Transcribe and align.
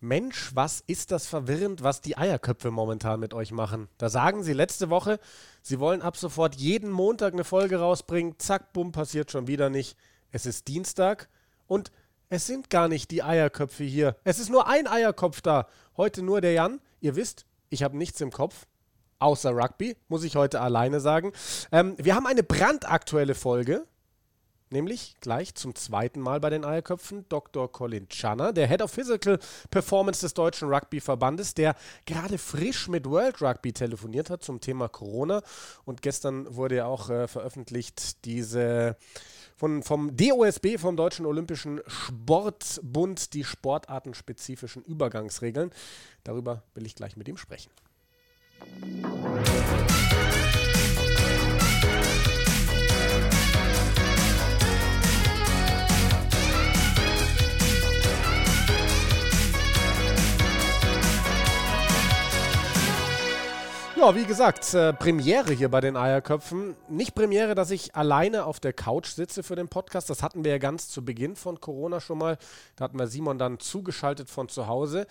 Mensch, 0.00 0.50
was 0.54 0.82
ist 0.86 1.10
das 1.10 1.26
verwirrend, 1.26 1.82
was 1.82 2.00
die 2.00 2.16
Eierköpfe 2.16 2.70
momentan 2.70 3.20
mit 3.20 3.34
euch 3.34 3.50
machen. 3.52 3.88
Da 3.98 4.08
sagen 4.08 4.42
sie 4.42 4.52
letzte 4.52 4.90
Woche, 4.90 5.18
sie 5.62 5.80
wollen 5.80 6.02
ab 6.02 6.16
sofort 6.16 6.54
jeden 6.54 6.90
Montag 6.90 7.32
eine 7.32 7.44
Folge 7.44 7.78
rausbringen. 7.78 8.38
Zack, 8.38 8.72
bumm, 8.72 8.92
passiert 8.92 9.30
schon 9.30 9.46
wieder 9.46 9.70
nicht. 9.70 9.96
Es 10.30 10.46
ist 10.46 10.68
Dienstag 10.68 11.28
und 11.66 11.90
es 12.28 12.46
sind 12.46 12.70
gar 12.70 12.88
nicht 12.88 13.10
die 13.10 13.22
Eierköpfe 13.22 13.84
hier. 13.84 14.16
Es 14.24 14.38
ist 14.38 14.50
nur 14.50 14.68
ein 14.68 14.86
Eierkopf 14.86 15.40
da. 15.40 15.66
Heute 15.96 16.22
nur 16.22 16.40
der 16.40 16.52
Jan. 16.52 16.80
Ihr 17.00 17.16
wisst, 17.16 17.46
ich 17.70 17.82
habe 17.82 17.96
nichts 17.96 18.20
im 18.20 18.30
Kopf. 18.30 18.66
Außer 19.18 19.50
Rugby, 19.50 19.96
muss 20.08 20.22
ich 20.22 20.36
heute 20.36 20.60
alleine 20.60 21.00
sagen. 21.00 21.32
Ähm, 21.72 21.96
wir 21.98 22.14
haben 22.14 22.26
eine 22.26 22.42
brandaktuelle 22.44 23.34
Folge 23.34 23.84
nämlich 24.70 25.16
gleich 25.20 25.54
zum 25.54 25.74
zweiten 25.74 26.20
Mal 26.20 26.40
bei 26.40 26.50
den 26.50 26.64
Eierköpfen 26.64 27.24
Dr. 27.28 27.70
Colin 27.70 28.08
Channer, 28.08 28.52
der 28.52 28.68
Head 28.68 28.82
of 28.82 28.90
Physical 28.90 29.38
Performance 29.70 30.20
des 30.20 30.34
Deutschen 30.34 30.68
Rugby-Verbandes, 30.68 31.54
der 31.54 31.74
gerade 32.06 32.38
frisch 32.38 32.88
mit 32.88 33.06
World 33.06 33.40
Rugby 33.42 33.72
telefoniert 33.72 34.30
hat 34.30 34.42
zum 34.42 34.60
Thema 34.60 34.88
Corona. 34.88 35.42
Und 35.84 36.02
gestern 36.02 36.54
wurde 36.54 36.76
ja 36.76 36.86
auch 36.86 37.10
äh, 37.10 37.28
veröffentlicht 37.28 38.24
diese 38.24 38.96
von, 39.56 39.82
vom 39.82 40.16
DOSB, 40.16 40.78
vom 40.78 40.96
Deutschen 40.96 41.26
Olympischen 41.26 41.80
Sportbund, 41.86 43.34
die 43.34 43.42
sportartenspezifischen 43.42 44.84
Übergangsregeln. 44.84 45.72
Darüber 46.22 46.62
will 46.74 46.86
ich 46.86 46.94
gleich 46.94 47.16
mit 47.16 47.26
ihm 47.28 47.36
sprechen. 47.36 47.70
Ja, 63.98 64.14
wie 64.14 64.26
gesagt, 64.26 64.74
äh, 64.74 64.92
Premiere 64.92 65.52
hier 65.52 65.68
bei 65.68 65.80
den 65.80 65.96
Eierköpfen. 65.96 66.76
Nicht 66.88 67.16
Premiere, 67.16 67.56
dass 67.56 67.72
ich 67.72 67.96
alleine 67.96 68.44
auf 68.44 68.60
der 68.60 68.72
Couch 68.72 69.08
sitze 69.08 69.42
für 69.42 69.56
den 69.56 69.66
Podcast. 69.66 70.08
Das 70.08 70.22
hatten 70.22 70.44
wir 70.44 70.52
ja 70.52 70.58
ganz 70.58 70.88
zu 70.88 71.04
Beginn 71.04 71.34
von 71.34 71.60
Corona 71.60 72.00
schon 72.00 72.18
mal. 72.18 72.38
Da 72.76 72.84
hatten 72.84 72.96
wir 72.96 73.08
Simon 73.08 73.40
dann 73.40 73.58
zugeschaltet 73.58 74.30
von 74.30 74.48
zu 74.48 74.68
Hause. 74.68 75.08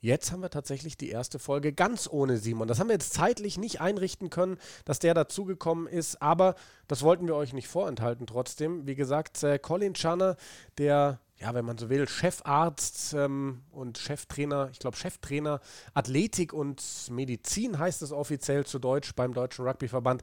Jetzt 0.00 0.30
haben 0.30 0.40
wir 0.40 0.50
tatsächlich 0.50 0.96
die 0.96 1.10
erste 1.10 1.40
Folge 1.40 1.72
ganz 1.72 2.08
ohne 2.08 2.38
Simon. 2.38 2.68
Das 2.68 2.78
haben 2.78 2.88
wir 2.88 2.94
jetzt 2.94 3.12
zeitlich 3.12 3.58
nicht 3.58 3.80
einrichten 3.80 4.30
können, 4.30 4.56
dass 4.84 5.00
der 5.00 5.14
dazugekommen 5.14 5.88
ist, 5.88 6.22
aber 6.22 6.54
das 6.86 7.02
wollten 7.02 7.26
wir 7.26 7.34
euch 7.34 7.52
nicht 7.52 7.66
vorenthalten 7.66 8.28
trotzdem. 8.28 8.86
Wie 8.86 8.94
gesagt, 8.94 9.42
äh, 9.42 9.58
Colin 9.58 9.94
Channer, 9.94 10.36
der 10.78 11.18
ja, 11.42 11.54
wenn 11.54 11.64
man 11.64 11.76
so 11.76 11.90
will, 11.90 12.08
Chefarzt 12.08 13.14
ähm, 13.14 13.62
und 13.72 13.98
Cheftrainer, 13.98 14.68
ich 14.70 14.78
glaube 14.78 14.96
Cheftrainer 14.96 15.60
Athletik 15.92 16.52
und 16.52 16.80
Medizin 17.10 17.80
heißt 17.80 18.00
es 18.02 18.12
offiziell 18.12 18.64
zu 18.64 18.78
Deutsch 18.78 19.12
beim 19.16 19.34
Deutschen 19.34 19.66
Rugbyverband, 19.66 20.22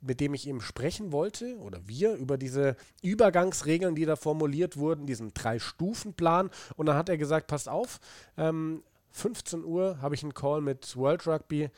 mit 0.00 0.20
dem 0.20 0.32
ich 0.32 0.48
eben 0.48 0.62
sprechen 0.62 1.12
wollte 1.12 1.58
oder 1.58 1.86
wir 1.86 2.14
über 2.14 2.38
diese 2.38 2.76
Übergangsregeln, 3.02 3.94
die 3.94 4.06
da 4.06 4.16
formuliert 4.16 4.78
wurden, 4.78 5.06
diesen 5.06 5.34
Drei-Stufen-Plan. 5.34 6.50
Und 6.76 6.86
dann 6.86 6.96
hat 6.96 7.10
er 7.10 7.18
gesagt, 7.18 7.46
passt 7.46 7.68
auf, 7.68 8.00
ähm, 8.38 8.82
15 9.10 9.64
Uhr 9.64 10.00
habe 10.00 10.14
ich 10.14 10.22
einen 10.22 10.34
Call 10.34 10.62
mit 10.62 10.96
World 10.96 11.26
Rugby, 11.26 11.68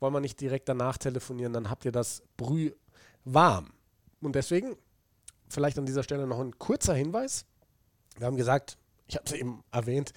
wollen 0.00 0.14
wir 0.14 0.20
nicht 0.20 0.40
direkt 0.40 0.70
danach 0.70 0.96
telefonieren, 0.96 1.52
dann 1.52 1.68
habt 1.68 1.84
ihr 1.84 1.92
das 1.92 2.22
Brüh 2.38 2.70
warm. 3.24 3.72
Und 4.22 4.36
deswegen 4.36 4.76
vielleicht 5.50 5.78
an 5.78 5.86
dieser 5.86 6.02
Stelle 6.02 6.26
noch 6.26 6.40
ein 6.40 6.58
kurzer 6.58 6.94
Hinweis. 6.94 7.44
Wir 8.18 8.26
haben 8.26 8.36
gesagt, 8.36 8.78
ich 9.08 9.16
habe 9.16 9.26
es 9.26 9.32
eben 9.32 9.62
erwähnt, 9.70 10.12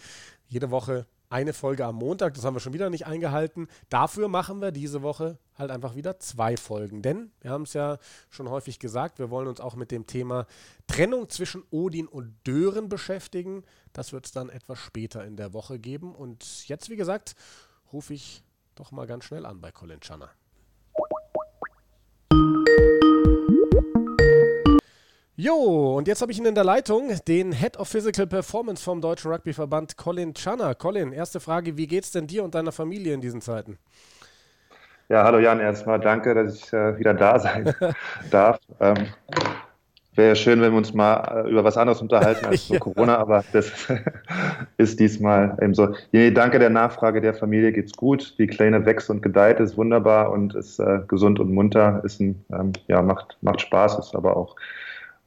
jede 0.47 0.71
Woche 0.71 1.05
eine 1.29 1.53
Folge 1.53 1.85
am 1.85 1.95
Montag. 1.95 2.33
Das 2.33 2.43
haben 2.43 2.55
wir 2.55 2.59
schon 2.59 2.73
wieder 2.73 2.89
nicht 2.89 3.05
eingehalten. 3.05 3.67
Dafür 3.89 4.27
machen 4.27 4.61
wir 4.61 4.71
diese 4.71 5.03
Woche 5.03 5.37
halt 5.55 5.69
einfach 5.69 5.95
wieder 5.95 6.19
zwei 6.19 6.57
Folgen. 6.57 7.01
Denn 7.01 7.31
wir 7.41 7.51
haben 7.51 7.63
es 7.63 7.73
ja 7.73 7.99
schon 8.29 8.49
häufig 8.49 8.79
gesagt, 8.79 9.19
wir 9.19 9.29
wollen 9.29 9.47
uns 9.47 9.59
auch 9.59 9.75
mit 9.75 9.91
dem 9.91 10.07
Thema 10.07 10.47
Trennung 10.87 11.29
zwischen 11.29 11.63
Odin 11.69 12.07
und 12.07 12.35
Dören 12.47 12.89
beschäftigen. 12.89 13.63
Das 13.93 14.11
wird 14.11 14.25
es 14.25 14.31
dann 14.31 14.49
etwas 14.49 14.79
später 14.79 15.23
in 15.23 15.37
der 15.37 15.53
Woche 15.53 15.77
geben. 15.77 16.15
Und 16.15 16.67
jetzt, 16.67 16.89
wie 16.89 16.95
gesagt, 16.95 17.35
rufe 17.93 18.13
ich 18.13 18.43
doch 18.73 18.91
mal 18.91 19.05
ganz 19.05 19.25
schnell 19.25 19.45
an 19.45 19.61
bei 19.61 19.71
Colin 19.71 19.99
Channer. 20.01 20.31
Jo, 25.41 25.95
und 25.95 26.09
jetzt 26.09 26.21
habe 26.21 26.33
ich 26.33 26.37
ihn 26.37 26.45
in 26.45 26.53
der 26.53 26.65
Leitung, 26.65 27.13
den 27.25 27.53
Head 27.53 27.79
of 27.79 27.87
Physical 27.87 28.27
Performance 28.27 28.83
vom 28.83 28.99
Deutschen 28.99 29.31
Rugbyverband, 29.31 29.95
Colin 29.95 30.33
Channer. 30.33 30.75
Colin, 30.75 31.13
erste 31.13 31.39
Frage, 31.39 31.77
wie 31.77 31.87
geht's 31.87 32.11
denn 32.11 32.27
dir 32.27 32.43
und 32.43 32.55
deiner 32.55 32.73
Familie 32.73 33.13
in 33.13 33.21
diesen 33.21 33.39
Zeiten? 33.39 33.77
Ja, 35.07 35.23
hallo 35.23 35.39
Jan, 35.39 35.61
erstmal 35.61 35.97
danke, 36.01 36.35
dass 36.35 36.55
ich 36.55 36.73
äh, 36.73 36.99
wieder 36.99 37.13
da 37.13 37.39
sein 37.39 37.73
darf. 38.31 38.59
Ähm, 38.81 38.97
Wäre 40.13 40.27
ja 40.27 40.35
schön, 40.35 40.59
wenn 40.59 40.73
wir 40.73 40.77
uns 40.77 40.93
mal 40.93 41.45
äh, 41.45 41.49
über 41.49 41.63
was 41.63 41.77
anderes 41.77 42.01
unterhalten 42.01 42.45
als 42.45 42.67
ja. 42.67 42.77
Corona, 42.77 43.17
aber 43.17 43.45
das 43.53 43.71
ist 44.77 44.99
diesmal 44.99 45.57
eben 45.61 45.73
so. 45.73 45.95
Nee, 46.11 46.31
danke 46.31 46.59
der 46.59 46.69
Nachfrage 46.69 47.21
der 47.21 47.33
Familie 47.33 47.71
geht's 47.71 47.93
gut. 47.93 48.37
Die 48.39 48.47
Kleine 48.47 48.85
wächst 48.85 49.09
und 49.09 49.21
gedeiht, 49.21 49.61
ist 49.61 49.77
wunderbar 49.77 50.31
und 50.31 50.53
ist 50.53 50.79
äh, 50.79 50.99
gesund 51.07 51.39
und 51.39 51.53
munter, 51.53 52.01
ist 52.03 52.19
ein, 52.19 52.43
ähm, 52.51 52.73
ja, 52.89 53.01
macht, 53.01 53.37
macht 53.39 53.61
Spaß, 53.61 53.99
ist 53.99 54.13
aber 54.13 54.35
auch 54.35 54.57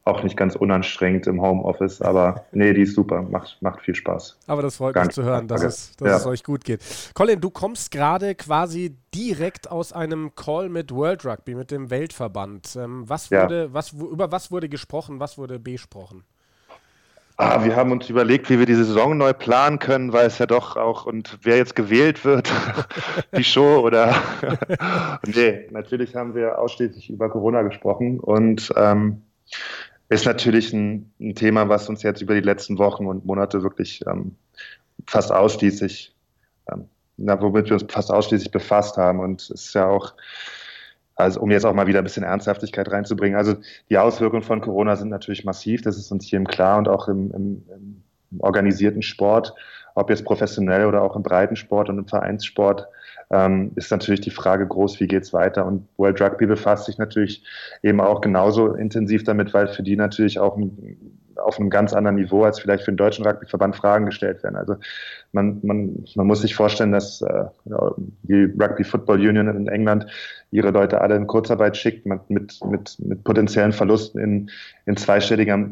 auch 0.05 0.23
nicht 0.23 0.37
ganz 0.37 0.57
unanstrengend 0.57 1.27
im 1.27 1.41
Homeoffice, 1.41 2.03
aber 2.03 2.45
nee, 2.51 2.73
die 2.73 2.83
ist 2.83 2.95
super, 2.95 3.23
macht, 3.23 3.59
macht 3.61 3.83
viel 3.83 3.95
Spaß. 3.95 4.39
Aber 4.49 4.63
das 4.63 4.77
freut 4.77 4.95
Gar 4.95 5.05
mich 5.05 5.15
zu 5.15 5.23
hören, 5.23 5.47
dass, 5.47 5.63
es, 5.63 5.97
dass 5.97 6.09
ja. 6.09 6.17
es 6.17 6.27
euch 6.27 6.43
gut 6.43 6.65
geht. 6.65 6.81
Colin, 7.15 7.41
du 7.41 7.51
kommst 7.51 7.93
gerade 7.93 8.35
quasi 8.35 8.97
direkt 9.15 9.71
aus 9.71 9.93
einem 9.93 10.35
Call 10.35 10.69
mit 10.69 10.93
World 10.93 11.25
Rugby, 11.25 11.55
mit 11.55 11.71
dem 11.71 11.91
Weltverband. 11.91 12.77
Ähm, 12.77 13.09
was 13.09 13.31
wurde, 13.31 13.65
ja. 13.65 13.73
was, 13.73 13.93
über 13.93 14.33
was 14.33 14.51
wurde 14.51 14.69
gesprochen, 14.69 15.21
was 15.21 15.39
wurde 15.39 15.61
besprochen? 15.61 16.25
Ah, 17.37 17.65
wir 17.65 17.77
haben 17.77 17.93
uns 17.93 18.11
überlegt, 18.11 18.51
wie 18.51 18.59
wir 18.59 18.67
die 18.67 18.75
Saison 18.75 19.17
neu 19.17 19.33
planen 19.33 19.79
können, 19.79 20.13
weil 20.13 20.27
es 20.27 20.39
ja 20.39 20.47
doch 20.47 20.77
auch, 20.77 21.07
und 21.07 21.39
wer 21.43 21.57
jetzt 21.57 21.75
gewählt 21.75 22.25
wird, 22.25 22.53
die 23.37 23.45
Show 23.45 23.81
oder. 23.81 24.15
nee, 25.27 25.67
natürlich 25.71 26.15
haben 26.15 26.35
wir 26.35 26.59
ausschließlich 26.59 27.09
über 27.09 27.31
Corona 27.31 27.63
gesprochen 27.63 28.21
und 28.21 28.73
ähm, 28.77 29.23
ist 30.09 30.27
natürlich 30.27 30.73
ein, 30.73 31.13
ein, 31.21 31.35
Thema, 31.35 31.69
was 31.69 31.89
uns 31.89 32.03
jetzt 32.03 32.21
über 32.21 32.35
die 32.35 32.41
letzten 32.41 32.79
Wochen 32.79 33.07
und 33.07 33.25
Monate 33.25 33.63
wirklich 33.63 34.05
ähm, 34.07 34.37
fast 35.07 35.33
ausschließlich, 35.33 36.15
ähm, 36.71 36.87
na, 37.17 37.41
womit 37.41 37.67
wir 37.67 37.75
uns 37.75 37.85
fast 37.89 38.11
ausschließlich 38.11 38.51
befasst 38.51 38.97
haben. 38.97 39.21
Und 39.21 39.43
es 39.43 39.51
ist 39.51 39.75
ja 39.75 39.87
auch, 39.87 40.15
also 41.15 41.41
um 41.41 41.51
jetzt 41.51 41.65
auch 41.65 41.75
mal 41.75 41.87
wieder 41.87 41.99
ein 42.01 42.05
bisschen 42.05 42.25
Ernsthaftigkeit 42.25 42.91
reinzubringen. 42.91 43.37
Also 43.37 43.57
die 43.89 43.99
Auswirkungen 43.99 44.43
von 44.43 44.61
Corona 44.61 44.97
sind 44.97 45.09
natürlich 45.09 45.45
massiv, 45.45 45.83
das 45.83 45.97
ist 45.97 46.11
uns 46.13 46.31
jedem 46.31 46.47
klar 46.47 46.79
und 46.79 46.89
auch 46.89 47.09
im, 47.09 47.31
im, 47.33 47.63
im 48.31 48.41
organisierten 48.41 49.03
Sport, 49.03 49.55
ob 49.95 50.11
jetzt 50.11 50.25
professionell 50.25 50.87
oder 50.87 51.03
auch 51.03 51.17
im 51.17 51.23
Breitensport 51.23 51.89
und 51.89 51.99
im 51.99 52.07
Vereinssport 52.07 52.87
ähm, 53.33 53.73
ist 53.77 53.91
natürlich 53.91 54.21
die 54.21 54.31
Frage 54.31 54.67
groß, 54.67 55.01
wie 55.01 55.07
geht 55.07 55.23
es 55.23 55.33
weiter? 55.33 55.67
Und 55.67 55.89
World 55.97 56.21
Rugby 56.21 56.47
befasst 56.47 56.85
sich 56.85 56.99
natürlich 56.99 57.43
eben 57.83 58.01
auch 58.01 58.21
genauso 58.21 58.75
intensiv 58.75 59.25
damit, 59.25 59.55
weil 59.55 59.69
für 59.69 59.83
die 59.83 59.97
natürlich 59.97 60.39
auch 60.39 60.57
ein, 60.57 60.97
auf 61.37 61.59
einem 61.59 61.71
ganz 61.71 61.95
anderen 61.95 62.17
Niveau 62.17 62.45
als 62.45 62.61
vielleicht 62.61 62.85
für 62.85 62.93
den 62.93 62.99
deutschen 62.99 63.27
Rugbyverband 63.27 63.75
Fragen 63.75 64.05
gestellt 64.05 64.43
werden. 64.43 64.57
Also 64.57 64.77
man, 65.33 65.61
man, 65.63 66.05
man 66.15 66.27
muss 66.27 66.43
sich 66.43 66.55
vorstellen, 66.55 66.93
dass 66.93 67.23
äh, 67.23 67.45
die 68.25 68.53
Rugby 68.61 68.85
Football 68.85 69.19
Union 69.19 69.49
in 69.49 69.67
England 69.67 70.07
ihre 70.51 70.71
Leute 70.71 71.01
alle 71.01 71.17
in 71.17 71.27
Kurzarbeit 71.27 71.77
schickt 71.79 72.05
mit, 72.05 72.29
mit, 72.29 72.61
mit, 72.67 72.97
mit 72.99 73.25
potenziellen 73.25 73.73
Verlusten 73.73 74.21
in, 74.21 74.51
in 74.85 74.97
zweistelliger 74.99 75.71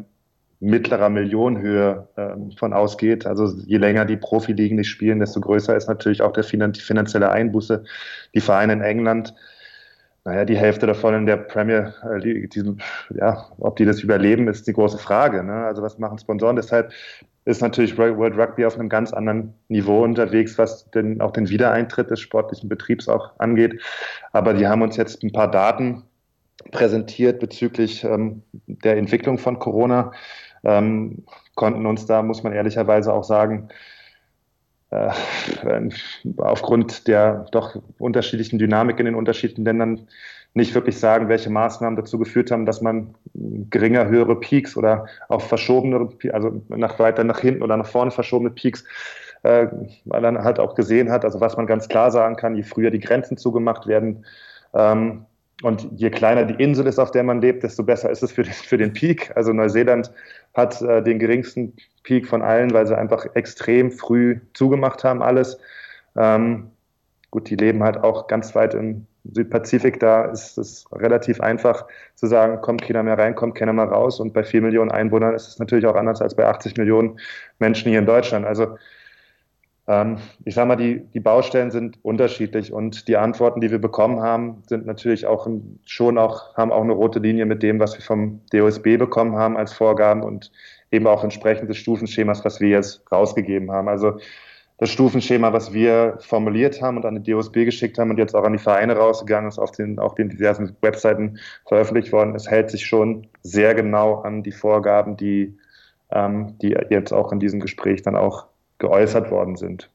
mittlerer 0.61 1.09
Millionenhöhe 1.09 2.07
ähm, 2.17 2.51
von 2.51 2.71
ausgeht. 2.71 3.25
Also 3.25 3.47
je 3.65 3.77
länger 3.77 4.05
die 4.05 4.15
Profiligen 4.15 4.77
nicht 4.77 4.89
spielen, 4.89 5.19
desto 5.19 5.41
größer 5.41 5.75
ist 5.75 5.89
natürlich 5.89 6.21
auch 6.21 6.31
der 6.33 6.43
finan 6.43 6.71
die 6.71 6.81
finanzielle 6.81 7.31
Einbuße. 7.31 7.83
Die 8.35 8.41
Vereine 8.41 8.73
in 8.73 8.81
England, 8.81 9.33
naja, 10.23 10.45
die 10.45 10.57
Hälfte 10.57 10.85
davon 10.85 11.15
in 11.15 11.25
der 11.25 11.37
Premier 11.37 11.95
League, 12.17 12.51
die, 12.51 12.63
ja, 13.15 13.47
ob 13.57 13.75
die 13.77 13.85
das 13.85 14.01
überleben, 14.01 14.47
ist 14.47 14.67
die 14.67 14.73
große 14.73 14.99
Frage. 14.99 15.43
Ne? 15.43 15.65
Also 15.65 15.81
was 15.81 15.97
machen 15.97 16.19
Sponsoren? 16.19 16.55
Deshalb 16.55 16.93
ist 17.45 17.63
natürlich 17.63 17.97
World 17.97 18.37
Rugby 18.37 18.63
auf 18.65 18.77
einem 18.77 18.87
ganz 18.87 19.13
anderen 19.13 19.55
Niveau 19.67 20.03
unterwegs, 20.03 20.59
was 20.59 20.91
denn 20.91 21.21
auch 21.21 21.31
den 21.31 21.49
Wiedereintritt 21.49 22.11
des 22.11 22.19
sportlichen 22.19 22.69
Betriebs 22.69 23.09
auch 23.09 23.31
angeht. 23.39 23.81
Aber 24.31 24.53
die 24.53 24.67
haben 24.67 24.83
uns 24.83 24.95
jetzt 24.95 25.23
ein 25.23 25.31
paar 25.31 25.49
Daten 25.49 26.03
präsentiert 26.69 27.39
bezüglich 27.39 28.03
ähm, 28.03 28.43
der 28.67 28.97
Entwicklung 28.97 29.39
von 29.39 29.57
Corona 29.57 30.11
ähm, 30.63 31.25
konnten 31.55 31.85
uns 31.85 32.05
da, 32.05 32.21
muss 32.21 32.43
man 32.43 32.53
ehrlicherweise 32.53 33.13
auch 33.13 33.23
sagen, 33.23 33.69
äh, 34.91 35.09
aufgrund 36.37 37.07
der 37.07 37.45
doch 37.51 37.81
unterschiedlichen 37.97 38.59
Dynamik 38.59 38.99
in 38.99 39.05
den 39.05 39.15
unterschiedlichen 39.15 39.65
Ländern 39.65 40.07
nicht 40.53 40.75
wirklich 40.75 40.99
sagen, 40.99 41.29
welche 41.29 41.49
Maßnahmen 41.49 41.95
dazu 41.95 42.19
geführt 42.19 42.51
haben, 42.51 42.65
dass 42.65 42.81
man 42.81 43.15
geringer 43.33 44.07
höhere 44.07 44.37
Peaks 44.37 44.75
oder 44.75 45.05
auch 45.29 45.41
verschobene, 45.41 46.09
also 46.33 46.61
nach 46.67 46.99
weiter 46.99 47.23
nach 47.23 47.39
hinten 47.39 47.63
oder 47.63 47.77
nach 47.77 47.87
vorne 47.87 48.11
verschobene 48.11 48.49
Peaks, 48.49 48.83
äh, 49.43 49.67
man 50.03 50.43
halt 50.43 50.59
auch 50.59 50.75
gesehen 50.75 51.09
hat, 51.09 51.23
also 51.23 51.39
was 51.39 51.55
man 51.55 51.67
ganz 51.67 51.87
klar 51.87 52.11
sagen 52.11 52.35
kann, 52.35 52.55
je 52.55 52.63
früher 52.63 52.91
die 52.91 52.99
Grenzen 52.99 53.37
zugemacht 53.37 53.87
werden, 53.87 54.25
ähm, 54.73 55.25
und 55.61 55.87
je 55.95 56.09
kleiner 56.09 56.45
die 56.45 56.61
Insel 56.61 56.87
ist, 56.87 56.99
auf 56.99 57.11
der 57.11 57.23
man 57.23 57.41
lebt, 57.41 57.63
desto 57.63 57.83
besser 57.83 58.09
ist 58.09 58.23
es 58.23 58.31
für 58.31 58.43
den, 58.43 58.53
für 58.53 58.77
den 58.77 58.93
Peak. 58.93 59.31
Also 59.35 59.53
Neuseeland 59.53 60.11
hat 60.53 60.81
äh, 60.81 61.03
den 61.03 61.19
geringsten 61.19 61.73
Peak 62.03 62.27
von 62.27 62.41
allen, 62.41 62.73
weil 62.73 62.87
sie 62.87 62.97
einfach 62.97 63.25
extrem 63.35 63.91
früh 63.91 64.39
zugemacht 64.53 65.03
haben, 65.03 65.21
alles. 65.21 65.59
Ähm, 66.15 66.71
gut, 67.29 67.49
die 67.49 67.55
leben 67.55 67.83
halt 67.83 67.97
auch 67.97 68.27
ganz 68.27 68.55
weit 68.55 68.73
im 68.73 69.05
Südpazifik, 69.23 69.99
da 69.99 70.25
ist 70.25 70.57
es 70.57 70.85
relativ 70.91 71.41
einfach 71.41 71.85
zu 72.15 72.25
sagen, 72.25 72.59
kommt 72.61 72.81
keiner 72.81 73.03
mehr 73.03 73.17
rein, 73.17 73.35
kommt 73.35 73.55
keiner 73.55 73.73
mehr 73.73 73.85
raus. 73.85 74.19
Und 74.19 74.33
bei 74.33 74.43
vier 74.43 74.61
Millionen 74.61 74.91
Einwohnern 74.91 75.35
ist 75.35 75.47
es 75.47 75.59
natürlich 75.59 75.85
auch 75.85 75.95
anders 75.95 76.21
als 76.21 76.35
bei 76.35 76.45
80 76.47 76.77
Millionen 76.77 77.19
Menschen 77.59 77.89
hier 77.89 77.99
in 77.99 78.07
Deutschland. 78.07 78.45
Also 78.45 78.77
ich 80.45 80.55
sage 80.55 80.67
mal, 80.67 80.75
die, 80.75 81.01
die 81.13 81.19
Baustellen 81.19 81.71
sind 81.71 81.97
unterschiedlich 82.03 82.71
und 82.71 83.07
die 83.07 83.17
Antworten, 83.17 83.61
die 83.61 83.71
wir 83.71 83.79
bekommen 83.79 84.21
haben, 84.21 84.63
sind 84.67 84.85
natürlich 84.85 85.25
auch 85.25 85.47
schon 85.85 86.17
auch, 86.17 86.55
haben 86.55 86.71
auch 86.71 86.83
eine 86.83 86.93
rote 86.93 87.19
Linie 87.19 87.45
mit 87.45 87.63
dem, 87.63 87.79
was 87.79 87.97
wir 87.97 88.03
vom 88.03 88.41
DOSB 88.51 88.97
bekommen 88.97 89.35
haben 89.35 89.57
als 89.57 89.73
Vorgaben 89.73 90.23
und 90.23 90.51
eben 90.91 91.07
auch 91.07 91.23
entsprechend 91.23 91.69
des 91.69 91.77
Stufenschemas, 91.77 92.45
was 92.45 92.59
wir 92.59 92.69
jetzt 92.69 93.03
rausgegeben 93.11 93.71
haben. 93.71 93.87
Also 93.87 94.19
das 94.77 94.89
Stufenschema, 94.89 95.53
was 95.53 95.73
wir 95.73 96.17
formuliert 96.21 96.81
haben 96.81 96.97
und 96.97 97.05
an 97.05 97.21
die 97.21 97.31
DOSB 97.31 97.65
geschickt 97.65 97.97
haben 97.99 98.09
und 98.09 98.17
jetzt 98.17 98.35
auch 98.35 98.43
an 98.43 98.53
die 98.53 98.59
Vereine 98.59 98.95
rausgegangen 98.95 99.47
ist, 99.47 99.59
auf 99.59 99.71
den, 99.71 99.99
auf 99.99 100.15
den 100.15 100.29
diversen 100.29 100.75
Webseiten 100.81 101.39
veröffentlicht 101.67 102.11
worden 102.11 102.35
ist, 102.35 102.49
hält 102.49 102.71
sich 102.71 102.85
schon 102.85 103.27
sehr 103.43 103.75
genau 103.75 104.21
an 104.21 104.43
die 104.43 104.51
Vorgaben, 104.51 105.17
die, 105.17 105.57
ähm, 106.11 106.57
die 106.61 106.75
jetzt 106.89 107.13
auch 107.13 107.31
in 107.31 107.39
diesem 107.39 107.59
Gespräch 107.59 108.01
dann 108.01 108.15
auch 108.15 108.47
geäußert 108.81 109.31
worden 109.31 109.55
sind. 109.55 109.89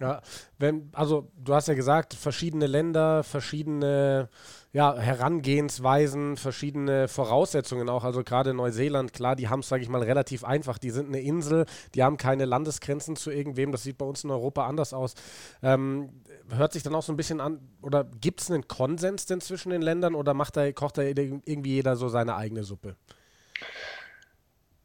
Ja, 0.00 0.20
wenn, 0.58 0.90
also 0.94 1.30
du 1.36 1.54
hast 1.54 1.68
ja 1.68 1.74
gesagt, 1.74 2.14
verschiedene 2.14 2.66
Länder, 2.66 3.22
verschiedene 3.22 4.28
ja, 4.72 4.96
Herangehensweisen, 4.96 6.36
verschiedene 6.36 7.06
Voraussetzungen 7.06 7.88
auch. 7.88 8.02
Also 8.02 8.24
gerade 8.24 8.54
Neuseeland, 8.54 9.12
klar, 9.12 9.36
die 9.36 9.48
haben 9.48 9.60
es, 9.60 9.68
sage 9.68 9.82
ich 9.82 9.88
mal, 9.88 10.02
relativ 10.02 10.44
einfach. 10.44 10.78
Die 10.78 10.90
sind 10.90 11.08
eine 11.08 11.20
Insel, 11.20 11.66
die 11.94 12.02
haben 12.02 12.16
keine 12.16 12.46
Landesgrenzen 12.46 13.16
zu 13.16 13.30
irgendwem. 13.30 13.70
Das 13.70 13.82
sieht 13.82 13.98
bei 13.98 14.06
uns 14.06 14.24
in 14.24 14.30
Europa 14.30 14.66
anders 14.66 14.94
aus. 14.94 15.14
Ähm, 15.62 16.08
hört 16.48 16.72
sich 16.72 16.82
dann 16.82 16.94
auch 16.94 17.02
so 17.02 17.12
ein 17.12 17.16
bisschen 17.16 17.40
an, 17.40 17.60
oder 17.82 18.04
gibt 18.04 18.40
es 18.40 18.50
einen 18.50 18.66
Konsens 18.66 19.26
denn 19.26 19.40
zwischen 19.40 19.70
den 19.70 19.82
Ländern 19.82 20.14
oder 20.14 20.32
macht 20.34 20.56
da, 20.56 20.72
kocht 20.72 20.98
da 20.98 21.02
irgendwie 21.02 21.74
jeder 21.74 21.96
so 21.96 22.08
seine 22.08 22.34
eigene 22.34 22.64
Suppe? 22.64 22.96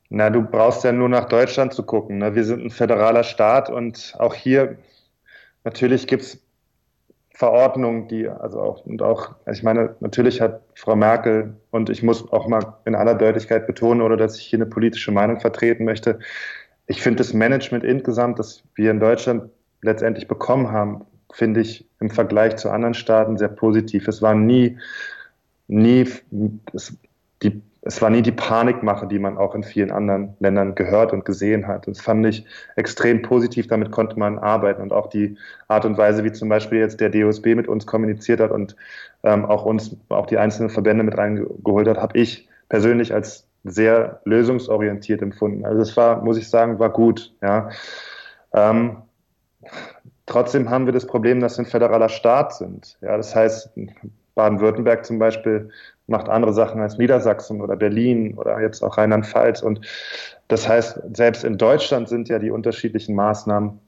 Na, 0.09 0.29
du 0.29 0.41
brauchst 0.41 0.83
ja 0.83 0.91
nur 0.91 1.09
nach 1.09 1.25
Deutschland 1.25 1.73
zu 1.73 1.83
gucken. 1.83 2.19
Ne? 2.19 2.33
Wir 2.35 2.45
sind 2.45 2.63
ein 2.63 2.69
föderaler 2.69 3.23
Staat 3.23 3.69
und 3.69 4.15
auch 4.19 4.33
hier 4.33 4.77
natürlich 5.63 6.07
gibt 6.07 6.23
es 6.23 6.41
Verordnungen, 7.37 8.07
die, 8.07 8.27
also 8.27 8.59
auch, 8.59 8.85
und 8.85 9.03
auch, 9.03 9.35
ich 9.51 9.61
meine, 9.61 9.95
natürlich 9.99 10.41
hat 10.41 10.61
Frau 10.73 10.95
Merkel, 10.95 11.55
und 11.69 11.87
ich 11.91 12.01
muss 12.01 12.31
auch 12.33 12.47
mal 12.47 12.77
in 12.85 12.95
aller 12.95 13.13
Deutlichkeit 13.13 13.67
betonen, 13.67 14.01
oder 14.01 14.17
dass 14.17 14.39
ich 14.39 14.47
hier 14.47 14.57
eine 14.57 14.65
politische 14.65 15.11
Meinung 15.11 15.39
vertreten 15.39 15.85
möchte, 15.85 16.17
ich 16.87 17.01
finde 17.01 17.17
das 17.17 17.33
Management 17.33 17.83
insgesamt, 17.83 18.39
das 18.39 18.63
wir 18.73 18.89
in 18.89 18.99
Deutschland 18.99 19.51
letztendlich 19.83 20.27
bekommen 20.27 20.71
haben, 20.71 21.05
finde 21.31 21.61
ich 21.61 21.87
im 21.99 22.09
Vergleich 22.09 22.55
zu 22.55 22.71
anderen 22.71 22.95
Staaten 22.95 23.37
sehr 23.37 23.49
positiv. 23.49 24.07
Es 24.07 24.21
war 24.23 24.33
nie, 24.33 24.79
nie, 25.67 26.09
es, 26.73 26.97
die 27.43 27.61
es 27.87 28.01
war 28.01 28.09
nie 28.09 28.21
die 28.21 28.33
Panikmache, 28.33 29.07
die 29.07 29.17
man 29.17 29.37
auch 29.37 29.55
in 29.55 29.63
vielen 29.63 29.91
anderen 29.91 30.35
Ländern 30.39 30.75
gehört 30.75 31.13
und 31.13 31.23
gesehen 31.23 31.67
hat. 31.67 31.87
Das 31.87 32.01
fand 32.01 32.25
ich 32.25 32.45
extrem 32.75 33.21
positiv, 33.21 33.67
damit 33.67 33.91
konnte 33.91 34.19
man 34.19 34.37
arbeiten 34.37 34.81
und 34.81 34.91
auch 34.91 35.07
die 35.07 35.37
Art 35.69 35.85
und 35.85 35.97
Weise, 35.97 36.25
wie 36.25 36.33
zum 36.33 36.49
Beispiel 36.49 36.79
jetzt 36.79 36.99
der 36.99 37.09
DOSB 37.09 37.55
mit 37.55 37.69
uns 37.69 37.87
kommuniziert 37.87 38.41
hat 38.41 38.51
und 38.51 38.75
ähm, 39.23 39.45
auch 39.45 39.63
uns, 39.63 39.95
auch 40.09 40.25
die 40.25 40.37
einzelnen 40.37 40.69
Verbände 40.69 41.03
mit 41.03 41.17
reingeholt 41.17 41.87
hat, 41.87 41.97
habe 41.97 42.17
ich 42.17 42.49
persönlich 42.67 43.13
als 43.13 43.47
sehr 43.63 44.19
lösungsorientiert 44.25 45.21
empfunden. 45.21 45.65
Also 45.65 45.81
es 45.81 45.95
war, 45.95 46.21
muss 46.21 46.37
ich 46.37 46.49
sagen, 46.49 46.79
war 46.79 46.89
gut. 46.89 47.33
Ja. 47.41 47.69
Ähm, 48.53 48.97
trotzdem 50.25 50.69
haben 50.69 50.85
wir 50.85 50.93
das 50.93 51.07
Problem, 51.07 51.39
dass 51.39 51.57
wir 51.57 51.63
ein 51.63 51.69
föderaler 51.69 52.09
Staat 52.09 52.53
sind. 52.53 52.97
Ja, 53.01 53.15
das 53.15 53.33
heißt, 53.33 53.71
Baden-Württemberg 54.35 55.05
zum 55.05 55.19
Beispiel 55.19 55.69
macht 56.07 56.29
andere 56.29 56.53
Sachen 56.53 56.81
als 56.81 56.97
Niedersachsen 56.97 57.61
oder 57.61 57.75
Berlin 57.75 58.37
oder 58.37 58.59
jetzt 58.61 58.83
auch 58.83 58.97
Rheinland-Pfalz. 58.97 59.61
Und 59.61 59.81
das 60.47 60.67
heißt, 60.67 61.01
selbst 61.13 61.43
in 61.43 61.57
Deutschland 61.57 62.09
sind 62.09 62.29
ja 62.29 62.39
die 62.39 62.51
unterschiedlichen 62.51 63.15
Maßnahmen 63.15 63.79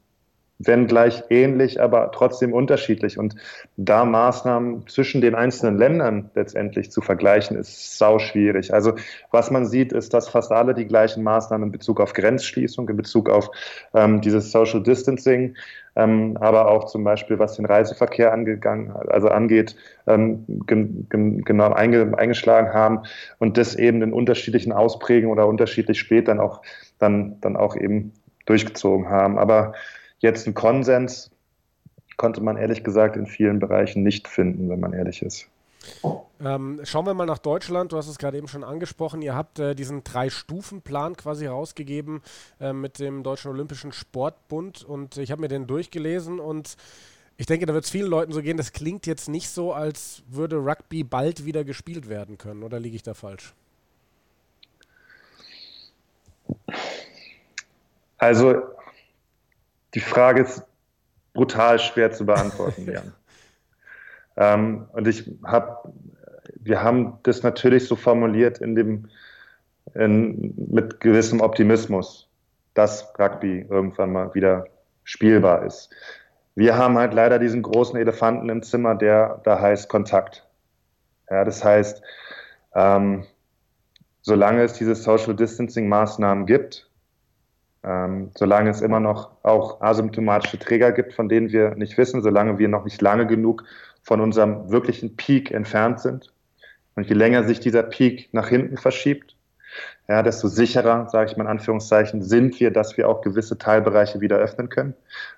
wenn 0.60 0.88
gleich 0.88 1.24
ähnlich, 1.30 1.82
aber 1.82 2.12
trotzdem 2.12 2.54
unterschiedlich. 2.54 3.18
Und 3.18 3.36
da 3.78 4.04
Maßnahmen 4.04 4.88
zwischen 4.88 5.22
den 5.22 5.34
einzelnen 5.34 5.78
Ländern 5.78 6.30
letztendlich 6.36 6.92
zu 6.92 7.00
vergleichen, 7.00 7.58
ist 7.58 7.98
sau 7.98 8.20
schwierig. 8.20 8.74
Also 8.74 8.94
was 9.32 9.52
man 9.52 9.66
sieht, 9.66 9.94
ist, 9.94 10.14
dass 10.14 10.28
fast 10.28 10.52
alle 10.52 10.74
die 10.74 10.86
gleichen 10.86 11.24
Maßnahmen 11.24 11.68
in 11.68 11.72
Bezug 11.72 12.02
auf 12.02 12.12
Grenzschließung, 12.12 12.90
in 12.90 12.98
Bezug 12.98 13.30
auf 13.30 13.50
ähm, 13.94 14.20
dieses 14.20 14.52
Social 14.52 14.84
Distancing, 14.84 15.56
ähm, 15.96 16.38
aber 16.42 16.70
auch 16.70 16.86
zum 16.86 17.06
Beispiel 17.06 17.40
was 17.40 17.56
den 17.56 17.66
Reiseverkehr 17.66 18.34
angegangen, 18.34 18.92
also 18.92 19.30
angeht, 19.30 19.78
ähm, 20.08 20.46
genau 20.68 21.72
einge 21.72 22.18
eingeschlagen 22.18 22.74
haben 22.74 23.04
und 23.38 23.58
das 23.58 23.76
eben 23.76 24.02
in 24.02 24.12
unterschiedlichen 24.12 24.74
Ausprägungen 24.74 25.32
oder 25.32 25.48
unterschiedlich 25.48 26.00
spät 26.00 26.28
dann 26.28 26.42
auch 26.42 26.62
dann, 27.00 27.40
dann 27.40 27.56
auch 27.56 27.78
eben 27.78 28.12
durchgezogen 28.46 29.10
haben. 29.10 29.40
Aber 29.40 29.74
Jetzt 30.20 30.46
einen 30.46 30.54
Konsens 30.54 31.32
konnte 32.18 32.42
man 32.42 32.58
ehrlich 32.58 32.84
gesagt 32.84 33.16
in 33.16 33.26
vielen 33.26 33.60
Bereichen 33.60 34.04
nicht 34.04 34.28
finden, 34.28 34.70
wenn 34.70 34.80
man 34.80 34.94
ehrlich 34.94 35.22
ist. 35.22 35.48
Ähm, 36.42 36.82
schauen 36.84 37.06
wir 37.06 37.14
mal 37.14 37.26
nach 37.26 37.38
Deutschland. 37.38 37.92
Du 37.92 37.98
hast 37.98 38.08
es 38.08 38.18
gerade 38.18 38.38
eben 38.38 38.48
schon 38.48 38.64
angesprochen. 38.64 39.22
Ihr 39.22 39.36
habt 39.36 39.60
äh, 39.60 39.76
diesen 39.76 40.04
Drei-Stufen-Plan 40.04 41.16
quasi 41.16 41.48
rausgegeben 41.48 42.22
äh, 42.60 42.74
mit 42.74 43.00
dem 43.00 43.24
Deutschen 43.24 43.52
Olympischen 43.52 43.94
Sportbund 43.94 44.84
und 44.84 45.18
ich 45.18 45.32
habe 45.32 45.42
mir 45.42 45.48
den 45.48 45.68
durchgelesen 45.68 46.40
und 46.40 46.76
ich 47.38 47.46
denke, 47.46 47.66
da 47.66 47.74
wird 47.74 47.86
es 47.86 47.90
vielen 47.90 48.10
Leuten 48.10 48.34
so 48.34 48.42
gehen. 48.42 48.58
Das 48.58 48.74
klingt 48.74 49.08
jetzt 49.08 49.30
nicht 49.30 49.50
so, 49.50 49.72
als 49.72 50.24
würde 50.28 50.58
Rugby 50.58 51.06
bald 51.06 51.46
wieder 51.46 51.64
gespielt 51.64 52.10
werden 52.10 52.38
können. 52.38 52.64
Oder 52.64 52.82
liege 52.82 52.98
ich 52.98 53.04
da 53.04 53.14
falsch? 53.14 53.54
Also 58.18 58.56
die 59.94 60.00
Frage 60.00 60.42
ist 60.42 60.64
brutal 61.34 61.80
schwer 61.80 62.12
zu 62.12 62.26
beantworten, 62.26 62.86
Jan. 62.92 63.14
ähm, 64.38 64.88
und 64.94 65.08
ich 65.08 65.30
habe, 65.44 65.94
wir 66.56 66.84
haben 66.84 67.20
das 67.24 67.44
natürlich 67.44 67.88
so 67.88 67.96
formuliert 67.96 68.60
in 68.60 68.76
dem, 68.76 69.10
in, 69.96 70.54
mit 70.70 71.00
gewissem 71.00 71.42
Optimismus, 71.42 72.30
dass 72.74 73.14
Rugby 73.18 73.66
irgendwann 73.70 74.12
mal 74.12 74.34
wieder 74.34 74.68
spielbar 75.04 75.66
ist. 75.66 75.90
Wir 76.56 76.78
haben 76.78 76.98
halt 76.98 77.14
leider 77.14 77.40
diesen 77.40 77.62
großen 77.62 77.98
Elefanten 77.98 78.50
im 78.50 78.62
Zimmer, 78.64 78.96
der 78.96 79.42
da 79.44 79.60
heißt 79.60 79.88
Kontakt. 79.88 80.46
Ja, 81.30 81.46
das 81.46 81.64
heißt, 81.64 82.02
ähm, 82.76 83.26
solange 84.22 84.64
es 84.64 84.74
diese 84.74 84.96
Social 84.96 85.36
Distancing 85.36 85.88
Maßnahmen 85.88 86.46
gibt, 86.46 86.89
ähm, 87.84 88.32
solange 88.36 88.70
es 88.70 88.82
immer 88.82 89.00
noch 89.00 89.32
auch 89.44 89.82
asymptomatische 89.82 90.60
Träger 90.60 90.92
gibt, 90.92 91.14
von 91.14 91.30
denen 91.30 91.52
wir 91.52 91.76
nicht 91.76 91.98
wissen, 91.98 92.22
solange 92.22 92.60
wir 92.60 92.68
noch 92.68 92.84
nicht 92.84 93.02
lange 93.02 93.26
genug 93.26 93.64
von 94.04 94.22
unserem 94.22 94.70
wirklichen 94.70 95.16
Peak 95.16 95.52
entfernt 95.52 96.00
sind. 96.00 96.34
Und 96.96 97.08
je 97.08 97.16
länger 97.16 97.44
sich 97.44 97.60
dieser 97.60 97.84
Peak 97.84 98.30
nach 98.34 98.50
hinten 98.50 98.78
verschiebt, 98.78 99.36
ja, 100.08 100.24
desto 100.24 100.48
sicherer, 100.48 101.08
sage 101.10 101.30
ich 101.30 101.38
mal 101.38 101.44
in 101.44 101.52
Anführungszeichen, 101.52 102.24
sind 102.24 102.60
wir, 102.60 102.72
dass 102.72 102.98
wir 102.98 103.08
auch 103.08 103.22
gewisse 103.22 103.58
Teilbereiche 103.58 104.22
wieder 104.22 104.38
öffnen 104.38 104.70
können. 104.70 104.96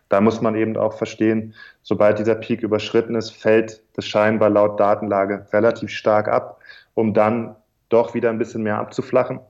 Da 0.07 0.21
muss 0.21 0.41
man 0.41 0.55
eben 0.55 0.77
auch 0.77 0.93
verstehen, 0.93 1.53
sobald 1.83 2.19
dieser 2.19 2.35
Peak 2.35 2.63
überschritten 2.63 3.15
ist, 3.15 3.31
fällt 3.31 3.83
das 3.95 4.05
scheinbar 4.05 4.49
laut 4.49 4.79
Datenlage 4.79 5.45
relativ 5.51 5.91
stark 5.91 6.29
ab, 6.29 6.61
um 6.93 7.13
dann 7.13 7.55
doch 7.89 8.13
wieder 8.13 8.29
ein 8.29 8.37
bisschen 8.37 8.63
mehr 8.63 8.77
abzuflachen. 8.77 9.41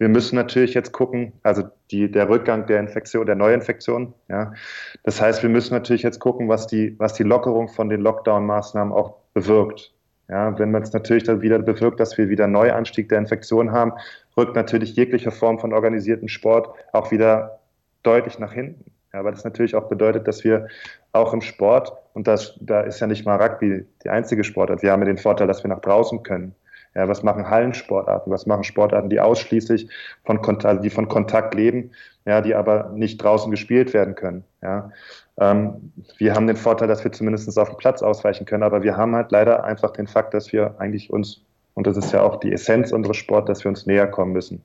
Wir 0.00 0.08
müssen 0.08 0.34
natürlich 0.34 0.72
jetzt 0.72 0.92
gucken, 0.92 1.34
also 1.42 1.64
die, 1.90 2.10
der 2.10 2.30
Rückgang 2.30 2.66
der 2.66 2.80
Infektion, 2.80 3.26
der 3.26 3.34
Neuinfektion. 3.34 4.14
Ja. 4.28 4.54
Das 5.02 5.20
heißt, 5.20 5.42
wir 5.42 5.50
müssen 5.50 5.74
natürlich 5.74 6.02
jetzt 6.02 6.20
gucken, 6.20 6.48
was 6.48 6.66
die, 6.66 6.98
was 6.98 7.12
die 7.12 7.22
Lockerung 7.22 7.68
von 7.68 7.90
den 7.90 8.00
Lockdown-Maßnahmen 8.00 8.94
auch 8.94 9.16
bewirkt. 9.34 9.92
Ja, 10.26 10.58
wenn 10.58 10.70
man 10.70 10.82
es 10.82 10.94
natürlich 10.94 11.24
dann 11.24 11.42
wieder 11.42 11.58
bewirkt, 11.58 12.00
dass 12.00 12.16
wir 12.16 12.30
wieder 12.30 12.44
einen 12.44 12.54
Neuanstieg 12.54 13.10
der 13.10 13.18
Infektion 13.18 13.72
haben, 13.72 13.92
rückt 14.38 14.56
natürlich 14.56 14.96
jegliche 14.96 15.32
Form 15.32 15.58
von 15.58 15.74
organisierten 15.74 16.30
Sport 16.30 16.70
auch 16.92 17.10
wieder 17.10 17.58
deutlich 18.02 18.38
nach 18.38 18.54
hinten. 18.54 18.92
Ja, 19.12 19.22
weil 19.22 19.32
das 19.32 19.44
natürlich 19.44 19.74
auch 19.74 19.90
bedeutet, 19.90 20.26
dass 20.26 20.44
wir 20.44 20.68
auch 21.12 21.34
im 21.34 21.42
Sport 21.42 21.92
und 22.14 22.26
das, 22.26 22.56
da 22.60 22.80
ist 22.80 23.00
ja 23.00 23.06
nicht 23.06 23.26
mal 23.26 23.36
Rugby 23.36 23.84
die 24.02 24.08
einzige 24.08 24.44
Sportart. 24.44 24.82
Wir 24.82 24.92
haben 24.92 25.00
ja 25.00 25.06
den 25.06 25.18
Vorteil, 25.18 25.46
dass 25.46 25.62
wir 25.62 25.68
nach 25.68 25.80
draußen 25.80 26.22
können. 26.22 26.54
Ja, 26.94 27.08
was 27.08 27.22
machen 27.22 27.48
Hallensportarten? 27.48 28.32
Was 28.32 28.46
machen 28.46 28.64
Sportarten, 28.64 29.10
die 29.10 29.20
ausschließlich 29.20 29.88
von 30.24 30.42
Kontakt, 30.42 30.84
die 30.84 30.90
von 30.90 31.08
Kontakt 31.08 31.54
leben, 31.54 31.92
ja, 32.24 32.40
die 32.40 32.54
aber 32.54 32.90
nicht 32.94 33.22
draußen 33.22 33.50
gespielt 33.50 33.94
werden 33.94 34.16
können? 34.16 34.44
Ja, 34.60 34.90
ähm, 35.38 35.92
wir 36.18 36.34
haben 36.34 36.46
den 36.46 36.56
Vorteil, 36.56 36.88
dass 36.88 37.04
wir 37.04 37.12
zumindest 37.12 37.56
auf 37.58 37.68
dem 37.70 37.78
Platz 37.78 38.02
ausweichen 38.02 38.44
können, 38.44 38.64
aber 38.64 38.82
wir 38.82 38.96
haben 38.96 39.14
halt 39.14 39.30
leider 39.30 39.64
einfach 39.64 39.92
den 39.92 40.08
Fakt, 40.08 40.34
dass 40.34 40.52
wir 40.52 40.74
eigentlich 40.78 41.10
uns, 41.10 41.42
und 41.74 41.86
das 41.86 41.96
ist 41.96 42.12
ja 42.12 42.22
auch 42.22 42.40
die 42.40 42.52
Essenz 42.52 42.92
unseres 42.92 43.16
Sports, 43.16 43.46
dass 43.46 43.64
wir 43.64 43.68
uns 43.68 43.86
näher 43.86 44.08
kommen 44.08 44.32
müssen. 44.32 44.62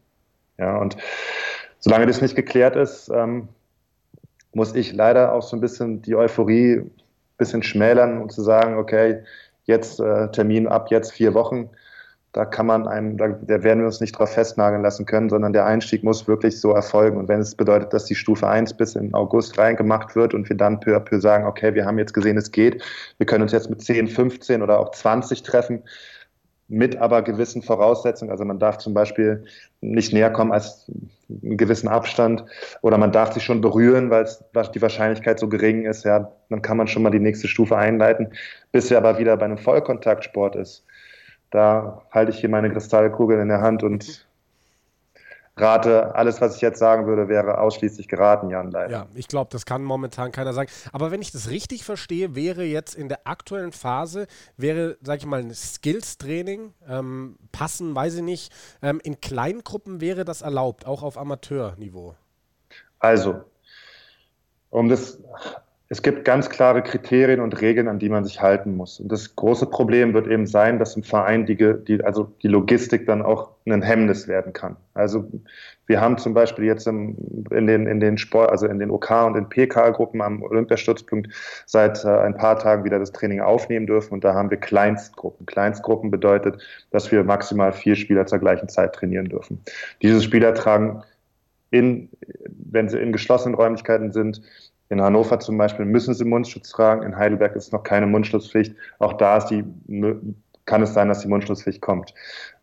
Ja, 0.57 0.77
und 0.77 0.97
solange 1.79 2.07
das 2.07 2.21
nicht 2.21 2.35
geklärt 2.35 2.75
ist, 2.75 3.09
ähm, 3.09 3.49
muss 4.53 4.73
ich 4.73 4.93
leider 4.93 5.33
auch 5.33 5.43
so 5.43 5.55
ein 5.55 5.61
bisschen 5.61 6.01
die 6.01 6.15
Euphorie 6.15 6.77
ein 6.77 6.91
bisschen 7.37 7.61
schmälern 7.61 8.21
und 8.21 8.31
zu 8.31 8.41
sagen, 8.41 8.77
okay, 8.77 9.21
jetzt 9.65 9.99
äh, 9.99 10.31
Termin 10.31 10.67
ab 10.67 10.89
jetzt 10.89 11.11
vier 11.11 11.33
Wochen, 11.33 11.69
da 12.35 12.43
kann 12.43 12.65
man 12.65 12.85
einem, 12.85 13.15
da, 13.15 13.37
werden 13.47 13.79
wir 13.79 13.85
uns 13.85 14.01
nicht 14.01 14.19
drauf 14.19 14.33
festnageln 14.33 14.81
lassen 14.81 15.05
können, 15.05 15.29
sondern 15.29 15.53
der 15.53 15.65
Einstieg 15.65 16.03
muss 16.03 16.27
wirklich 16.27 16.59
so 16.59 16.73
erfolgen. 16.73 17.15
Und 17.15 17.29
wenn 17.29 17.39
es 17.39 17.55
bedeutet, 17.55 17.93
dass 17.93 18.03
die 18.03 18.15
Stufe 18.15 18.45
1 18.45 18.73
bis 18.73 18.95
in 18.95 19.13
August 19.13 19.57
reingemacht 19.57 20.17
wird 20.17 20.33
und 20.33 20.49
wir 20.49 20.57
dann 20.57 20.81
peu 20.81 20.97
à 20.97 20.99
peu 20.99 21.21
sagen, 21.21 21.45
okay, 21.45 21.73
wir 21.75 21.85
haben 21.85 21.97
jetzt 21.97 22.13
gesehen, 22.13 22.35
es 22.37 22.51
geht, 22.51 22.83
wir 23.19 23.25
können 23.25 23.43
uns 23.43 23.53
jetzt 23.53 23.69
mit 23.69 23.81
10, 23.81 24.09
15 24.09 24.61
oder 24.61 24.81
auch 24.81 24.91
20 24.91 25.43
treffen, 25.43 25.83
mit 26.67 26.97
aber 26.97 27.21
gewissen 27.21 27.61
Voraussetzungen. 27.61 28.31
Also 28.31 28.43
man 28.43 28.59
darf 28.59 28.79
zum 28.79 28.93
Beispiel 28.93 29.45
nicht 29.79 30.11
näher 30.11 30.29
kommen 30.29 30.51
als 30.51 30.91
einen 31.29 31.55
gewissen 31.55 31.87
Abstand 31.87 32.43
oder 32.81 32.97
man 32.97 33.13
darf 33.13 33.31
sich 33.31 33.43
schon 33.43 33.61
berühren, 33.61 34.09
weil 34.09 34.27
die 34.73 34.81
Wahrscheinlichkeit 34.81 35.39
so 35.39 35.47
gering 35.47 35.85
ist. 35.85 36.03
Ja, 36.03 36.33
dann 36.49 36.61
kann 36.61 36.75
man 36.75 36.87
schon 36.87 37.03
mal 37.03 37.11
die 37.11 37.19
nächste 37.19 37.47
Stufe 37.47 37.77
einleiten, 37.77 38.33
bis 38.73 38.91
er 38.91 38.97
aber 38.97 39.19
wieder 39.19 39.37
bei 39.37 39.45
einem 39.45 39.57
Vollkontaktsport 39.57 40.57
ist. 40.57 40.85
Da 41.51 42.01
halte 42.11 42.31
ich 42.31 42.39
hier 42.39 42.49
meine 42.49 42.71
Kristallkugel 42.71 43.39
in 43.39 43.47
der 43.47 43.61
Hand 43.61 43.83
und 43.83 44.27
rate, 45.57 46.13
alles, 46.15 46.41
was 46.41 46.55
ich 46.55 46.61
jetzt 46.61 46.79
sagen 46.79 47.07
würde, 47.07 47.29
wäre 47.29 47.59
ausschließlich 47.59 48.07
geraten, 48.07 48.49
Jan, 48.49 48.71
leider. 48.71 48.91
Ja, 48.91 49.07
ich 49.13 49.27
glaube, 49.27 49.49
das 49.51 49.65
kann 49.65 49.83
momentan 49.83 50.31
keiner 50.31 50.53
sagen. 50.53 50.69
Aber 50.91 51.11
wenn 51.11 51.21
ich 51.21 51.31
das 51.31 51.49
richtig 51.49 51.85
verstehe, 51.85 52.35
wäre 52.35 52.63
jetzt 52.63 52.93
in 52.95 53.07
der 53.07 53.25
aktuellen 53.25 53.71
Phase, 53.71 54.27
wäre, 54.57 54.97
sag 55.01 55.19
ich 55.19 55.25
mal, 55.25 55.39
ein 55.39 55.53
Skills-Training, 55.53 56.73
ähm, 56.87 57.37
passen, 57.51 57.95
weiß 57.95 58.15
ich 58.15 58.23
nicht, 58.23 58.53
ähm, 58.81 58.99
in 59.03 59.21
Kleingruppen 59.21 60.01
wäre 60.01 60.25
das 60.25 60.41
erlaubt, 60.41 60.85
auch 60.85 61.03
auf 61.03 61.17
Amateurniveau? 61.17 62.15
Also, 62.99 63.41
um 64.69 64.89
das 64.89 65.19
es 65.87 66.01
gibt 66.01 66.25
ganz 66.25 66.49
klare 66.49 66.81
Kriterien 66.81 67.39
und 67.39 67.61
Regeln, 67.61 67.87
an 67.87 67.99
die 67.99 68.09
man 68.09 68.23
sich 68.23 68.41
halten 68.41 68.75
muss. 68.75 68.99
Und 68.99 69.11
das 69.11 69.35
große 69.35 69.67
Problem 69.67 70.15
wird 70.15 70.25
eben 70.25 70.47
sein, 70.47 70.79
dass 70.79 70.95
im 70.95 71.03
Verein 71.03 71.45
die, 71.45 71.55
die, 71.55 72.03
also 72.03 72.31
die 72.41 72.47
Logistik 72.47 73.05
dann 73.05 73.21
auch 73.21 73.51
ein 73.67 73.83
Hemmnis 73.83 74.27
werden 74.27 74.51
kann. 74.51 74.77
Also 74.95 75.29
wir 75.85 76.01
haben 76.01 76.17
zum 76.17 76.33
Beispiel 76.33 76.65
jetzt 76.65 76.87
im, 76.87 77.45
in 77.51 77.67
den, 77.67 77.85
in 77.85 77.99
den 77.99 78.17
Sport, 78.17 78.49
also 78.49 78.65
in 78.65 78.79
den 78.79 78.89
OK 78.89 79.11
und 79.27 79.35
den 79.35 79.47
PK-Gruppen 79.47 80.23
am 80.23 80.41
Olympiastützpunkt 80.41 81.31
seit 81.67 82.03
äh, 82.03 82.07
ein 82.07 82.35
paar 82.35 82.57
Tagen 82.57 82.83
wieder 82.83 82.97
das 82.97 83.11
Training 83.11 83.41
aufnehmen 83.41 83.85
dürfen 83.85 84.13
und 84.15 84.23
da 84.23 84.33
haben 84.33 84.49
wir 84.49 84.57
Kleinstgruppen. 84.57 85.45
Kleinstgruppen 85.45 86.09
bedeutet, 86.09 86.63
dass 86.89 87.11
wir 87.11 87.23
maximal 87.23 87.71
vier 87.71 87.95
Spieler 87.95 88.25
zur 88.25 88.39
gleichen 88.39 88.69
Zeit 88.69 88.93
trainieren 88.93 89.29
dürfen. 89.29 89.61
Diese 90.01 90.21
Spieler 90.23 90.55
tragen 90.55 91.03
in, 91.69 92.09
wenn 92.47 92.89
sie 92.89 92.99
in 92.99 93.11
geschlossenen 93.11 93.53
Räumlichkeiten 93.53 94.11
sind, 94.11 94.41
in 94.89 95.01
Hannover 95.01 95.39
zum 95.39 95.57
Beispiel 95.57 95.85
müssen 95.85 96.13
sie 96.13 96.25
Mundschutz 96.25 96.69
tragen, 96.69 97.03
in 97.03 97.15
Heidelberg 97.15 97.55
ist 97.55 97.73
noch 97.73 97.83
keine 97.83 98.07
Mundschutzpflicht. 98.07 98.75
Auch 98.99 99.13
da 99.13 99.39
die, 99.39 99.63
kann 100.65 100.81
es 100.83 100.93
sein, 100.93 101.07
dass 101.07 101.21
die 101.21 101.27
Mundschutzpflicht 101.27 101.81
kommt. 101.81 102.13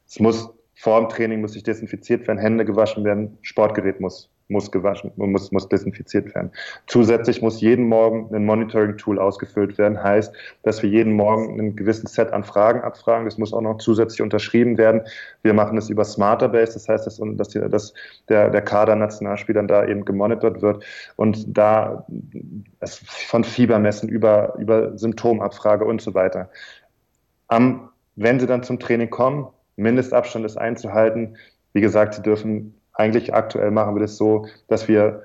Es 0.06 0.20
muss 0.20 0.50
vor 0.74 1.00
dem 1.00 1.08
Training 1.08 1.40
muss 1.40 1.52
sich 1.52 1.62
desinfiziert 1.62 2.26
werden, 2.26 2.38
Hände 2.38 2.64
gewaschen 2.64 3.04
werden, 3.04 3.38
Sportgerät 3.42 4.00
muss 4.00 4.31
muss 4.48 4.70
gewaschen, 4.70 5.12
muss, 5.16 5.50
muss 5.52 5.68
desinfiziert 5.68 6.34
werden. 6.34 6.50
Zusätzlich 6.86 7.42
muss 7.42 7.60
jeden 7.60 7.86
Morgen 7.86 8.34
ein 8.34 8.44
Monitoring-Tool 8.44 9.18
ausgefüllt 9.18 9.78
werden. 9.78 10.02
Heißt, 10.02 10.34
dass 10.62 10.82
wir 10.82 10.90
jeden 10.90 11.14
Morgen 11.14 11.58
einen 11.58 11.76
gewissen 11.76 12.06
Set 12.06 12.32
an 12.32 12.44
Fragen 12.44 12.80
abfragen. 12.80 13.24
Das 13.24 13.38
muss 13.38 13.52
auch 13.52 13.60
noch 13.60 13.78
zusätzlich 13.78 14.22
unterschrieben 14.22 14.78
werden. 14.78 15.02
Wir 15.42 15.54
machen 15.54 15.76
das 15.76 15.90
über 15.90 16.04
Smarterbase. 16.04 16.74
Das 16.74 16.88
heißt, 16.88 17.06
dass, 17.06 17.20
dass, 17.22 17.48
die, 17.48 17.60
dass 17.60 17.94
der, 18.28 18.50
der 18.50 18.62
Kader 18.62 18.96
Nationalspielern 18.96 19.68
da 19.68 19.86
eben 19.86 20.04
gemonitort 20.04 20.62
wird 20.62 20.84
und 21.16 21.44
da 21.56 22.06
von 22.80 23.44
Fiebermessen 23.44 24.08
über, 24.08 24.54
über 24.58 24.96
Symptomabfrage 24.98 25.84
und 25.84 26.02
so 26.02 26.14
weiter. 26.14 26.50
Am, 27.48 27.90
wenn 28.16 28.40
sie 28.40 28.46
dann 28.46 28.62
zum 28.62 28.78
Training 28.78 29.10
kommen, 29.10 29.48
Mindestabstand 29.76 30.44
ist 30.44 30.56
einzuhalten. 30.56 31.36
Wie 31.72 31.80
gesagt, 31.80 32.14
sie 32.14 32.22
dürfen 32.22 32.74
eigentlich 32.94 33.34
aktuell 33.34 33.70
machen 33.70 33.94
wir 33.94 34.00
das 34.00 34.16
so, 34.16 34.46
dass 34.68 34.88
wir 34.88 35.22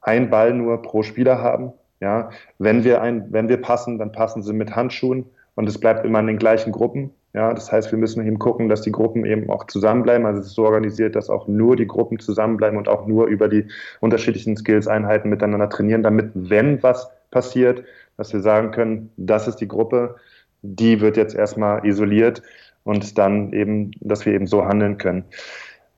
einen 0.00 0.30
Ball 0.30 0.54
nur 0.54 0.82
pro 0.82 1.02
Spieler 1.02 1.40
haben. 1.40 1.72
Ja, 2.00 2.30
wenn 2.58 2.82
wir 2.82 3.02
ein, 3.02 3.30
wenn 3.30 3.48
wir 3.48 3.60
passen, 3.60 3.98
dann 3.98 4.12
passen 4.12 4.42
sie 4.42 4.54
mit 4.54 4.74
Handschuhen 4.74 5.26
und 5.54 5.68
es 5.68 5.78
bleibt 5.78 6.06
immer 6.06 6.20
in 6.20 6.28
den 6.28 6.38
gleichen 6.38 6.72
Gruppen. 6.72 7.10
Ja, 7.34 7.52
das 7.52 7.70
heißt, 7.70 7.92
wir 7.92 7.98
müssen 7.98 8.26
eben 8.26 8.38
gucken, 8.38 8.68
dass 8.68 8.80
die 8.80 8.90
Gruppen 8.90 9.24
eben 9.24 9.50
auch 9.50 9.66
zusammenbleiben. 9.66 10.26
Also 10.26 10.40
es 10.40 10.46
ist 10.46 10.54
so 10.54 10.64
organisiert, 10.64 11.14
dass 11.14 11.28
auch 11.28 11.46
nur 11.46 11.76
die 11.76 11.86
Gruppen 11.86 12.18
zusammenbleiben 12.18 12.78
und 12.78 12.88
auch 12.88 13.06
nur 13.06 13.26
über 13.26 13.48
die 13.48 13.66
unterschiedlichen 14.00 14.56
Skills-Einheiten 14.56 15.28
miteinander 15.28 15.68
trainieren, 15.68 16.02
damit, 16.02 16.30
wenn 16.34 16.82
was 16.82 17.10
passiert, 17.30 17.84
dass 18.16 18.32
wir 18.32 18.40
sagen 18.40 18.72
können, 18.72 19.12
das 19.16 19.46
ist 19.46 19.56
die 19.56 19.68
Gruppe, 19.68 20.16
die 20.62 21.00
wird 21.00 21.16
jetzt 21.16 21.34
erstmal 21.34 21.86
isoliert 21.86 22.42
und 22.82 23.18
dann 23.18 23.52
eben, 23.52 23.92
dass 24.00 24.26
wir 24.26 24.32
eben 24.32 24.46
so 24.46 24.64
handeln 24.64 24.98
können 24.98 25.24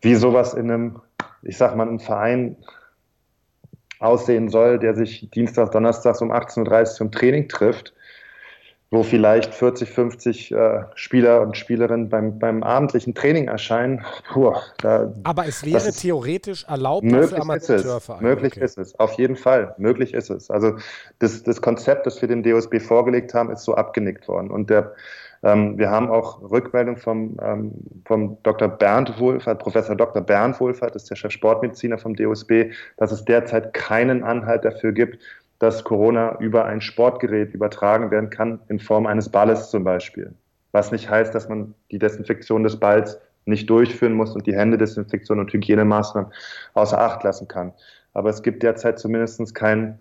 wie 0.03 0.15
sowas 0.17 0.53
in 0.55 0.71
einem, 0.71 1.01
ich 1.43 1.57
sag 1.57 1.77
mal, 1.77 1.89
einem 1.89 2.01
Verein 2.01 2.57
aussehen 4.01 4.49
soll, 4.49 4.79
der 4.79 4.95
sich 4.95 5.31
Dienstag, 5.31 5.71
Donnerstags 5.71 6.21
um 6.21 6.33
18.30 6.33 6.81
Uhr 6.81 6.85
zum 6.87 7.13
Training 7.13 7.49
trifft, 7.49 7.95
wo 8.91 9.05
vielleicht 9.05 9.55
40, 9.55 9.89
50 9.89 10.53
äh, 10.53 10.83
Spieler 10.97 11.41
und 11.41 11.57
Spielerinnen 11.57 12.09
beim, 12.09 12.39
beim 12.39 12.63
abendlichen 12.65 13.15
Training 13.15 13.47
erscheinen. 13.47 14.05
Puh, 14.31 14.55
da, 14.79 15.15
Aber 15.23 15.47
es 15.47 15.65
wäre 15.65 15.93
theoretisch 15.93 16.65
erlaubt 16.65 17.05
möglich 17.05 17.31
für 17.31 17.41
Amateurvereine. 17.41 18.23
Möglich 18.23 18.53
okay. 18.55 18.65
ist 18.65 18.77
es, 18.77 18.99
auf 18.99 19.13
jeden 19.15 19.37
Fall. 19.37 19.75
Möglich 19.79 20.13
ist 20.13 20.31
es. 20.31 20.51
Also 20.51 20.77
das, 21.21 21.45
das 21.45 21.63
Konzept, 21.63 22.07
das 22.07 22.21
wir 22.21 22.29
dem 22.29 22.43
DOSB 22.43 22.81
vorgelegt 22.81 23.35
haben, 23.35 23.51
ist 23.51 23.63
so 23.63 23.77
abgenickt 23.77 24.27
worden. 24.27 24.51
Und 24.51 24.69
der 24.69 24.95
ähm, 25.43 25.77
wir 25.77 25.91
haben 25.91 26.09
auch 26.09 26.41
Rückmeldung 26.51 26.97
vom, 26.97 27.37
ähm, 27.43 27.73
vom 28.05 28.39
Dr. 28.43 28.69
Bernd 28.69 29.19
Wohlfahrt, 29.19 29.59
Professor 29.59 29.97
Dr. 29.97 30.23
Bernd 30.23 30.61
Wohlfahrt, 30.61 30.95
ist 30.95 31.11
der 31.11 31.17
Chef 31.17 31.33
Sportmediziner 31.33 31.99
vom 31.99 32.15
DOSB, 32.15 32.71
dass 32.97 33.11
es 33.11 33.25
derzeit 33.25 33.75
keinen 33.75 34.23
Anhalt 34.23 34.65
dafür 34.65 34.93
gibt, 34.93 35.19
dass 35.59 35.85
Corona 35.85 36.39
über 36.39 36.65
ein 36.65 36.81
Sportgerät 36.81 37.55
übertragen 37.55 38.11
werden 38.11 38.31
kann, 38.31 38.61
in 38.69 38.79
Form 38.79 39.07
eines 39.07 39.29
Balles 39.29 39.71
zum 39.71 39.85
Beispiel. 39.85 40.35
Was 40.73 40.91
nicht 40.91 41.11
heißt, 41.11 41.35
dass 41.35 41.49
man 41.49 41.75
die 41.91 41.99
Desinfektion 41.99 42.63
des 42.63 42.79
Balls 42.79 43.21
nicht 43.45 43.69
durchführen 43.69 44.15
muss 44.15 44.35
und 44.35 44.47
die 44.47 44.55
Händedesinfektion 44.55 45.41
und 45.41 45.53
Hygienemaßnahmen 45.53 46.33
außer 46.75 46.99
Acht 47.01 47.25
lassen 47.25 47.49
kann. 47.49 47.73
Aber 48.15 48.31
es 48.31 48.43
gibt 48.43 48.63
derzeit 48.63 48.99
zumindest 48.99 49.55
kein 49.55 49.99